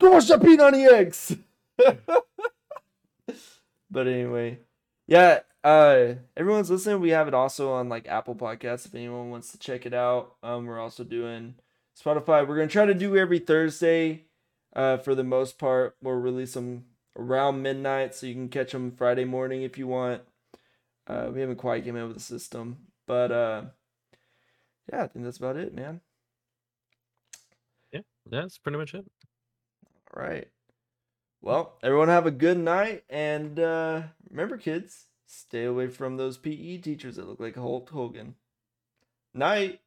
Go 0.00 0.10
watch 0.10 0.28
that 0.28 0.40
P90X! 0.40 1.38
but 3.90 4.06
anyway. 4.06 4.60
Yeah, 5.06 5.40
uh 5.62 6.14
everyone's 6.36 6.70
listening. 6.70 7.00
We 7.00 7.10
have 7.10 7.28
it 7.28 7.34
also 7.34 7.72
on 7.72 7.88
like 7.88 8.08
Apple 8.08 8.34
Podcasts 8.34 8.86
if 8.86 8.94
anyone 8.94 9.30
wants 9.30 9.52
to 9.52 9.58
check 9.58 9.84
it 9.84 9.92
out. 9.92 10.36
Um 10.42 10.64
we're 10.66 10.80
also 10.80 11.04
doing 11.04 11.56
Spotify. 12.00 12.46
We're 12.48 12.56
gonna 12.56 12.68
try 12.68 12.86
to 12.86 12.94
do 12.94 13.16
every 13.16 13.40
Thursday. 13.40 14.24
Uh 14.74 14.96
for 14.96 15.14
the 15.14 15.24
most 15.24 15.58
part. 15.58 15.96
We'll 16.02 16.14
release 16.14 16.54
them 16.54 16.86
around 17.16 17.62
midnight 17.62 18.14
so 18.14 18.26
you 18.26 18.34
can 18.34 18.48
catch 18.48 18.72
them 18.72 18.92
Friday 18.92 19.24
morning 19.24 19.62
if 19.62 19.78
you 19.78 19.86
want. 19.86 20.22
Uh 21.06 21.30
we 21.32 21.40
haven't 21.40 21.56
quite 21.56 21.84
came 21.84 21.96
in 21.96 22.08
with 22.08 22.16
a 22.16 22.20
system. 22.20 22.78
But 23.06 23.32
uh 23.32 23.62
yeah, 24.92 25.04
I 25.04 25.06
think 25.08 25.24
that's 25.24 25.38
about 25.38 25.56
it, 25.56 25.74
man. 25.74 26.00
Yeah, 27.92 28.00
that's 28.26 28.58
pretty 28.58 28.78
much 28.78 28.94
it. 28.94 29.04
All 30.14 30.22
right. 30.22 30.48
Well, 31.40 31.78
everyone 31.82 32.08
have 32.08 32.26
a 32.26 32.30
good 32.30 32.58
night 32.58 33.04
and 33.10 33.58
uh 33.58 34.02
remember 34.30 34.56
kids, 34.56 35.06
stay 35.26 35.64
away 35.64 35.88
from 35.88 36.16
those 36.16 36.38
PE 36.38 36.78
teachers 36.78 37.16
that 37.16 37.28
look 37.28 37.40
like 37.40 37.56
Hulk 37.56 37.90
Hogan. 37.90 38.36
Night. 39.34 39.80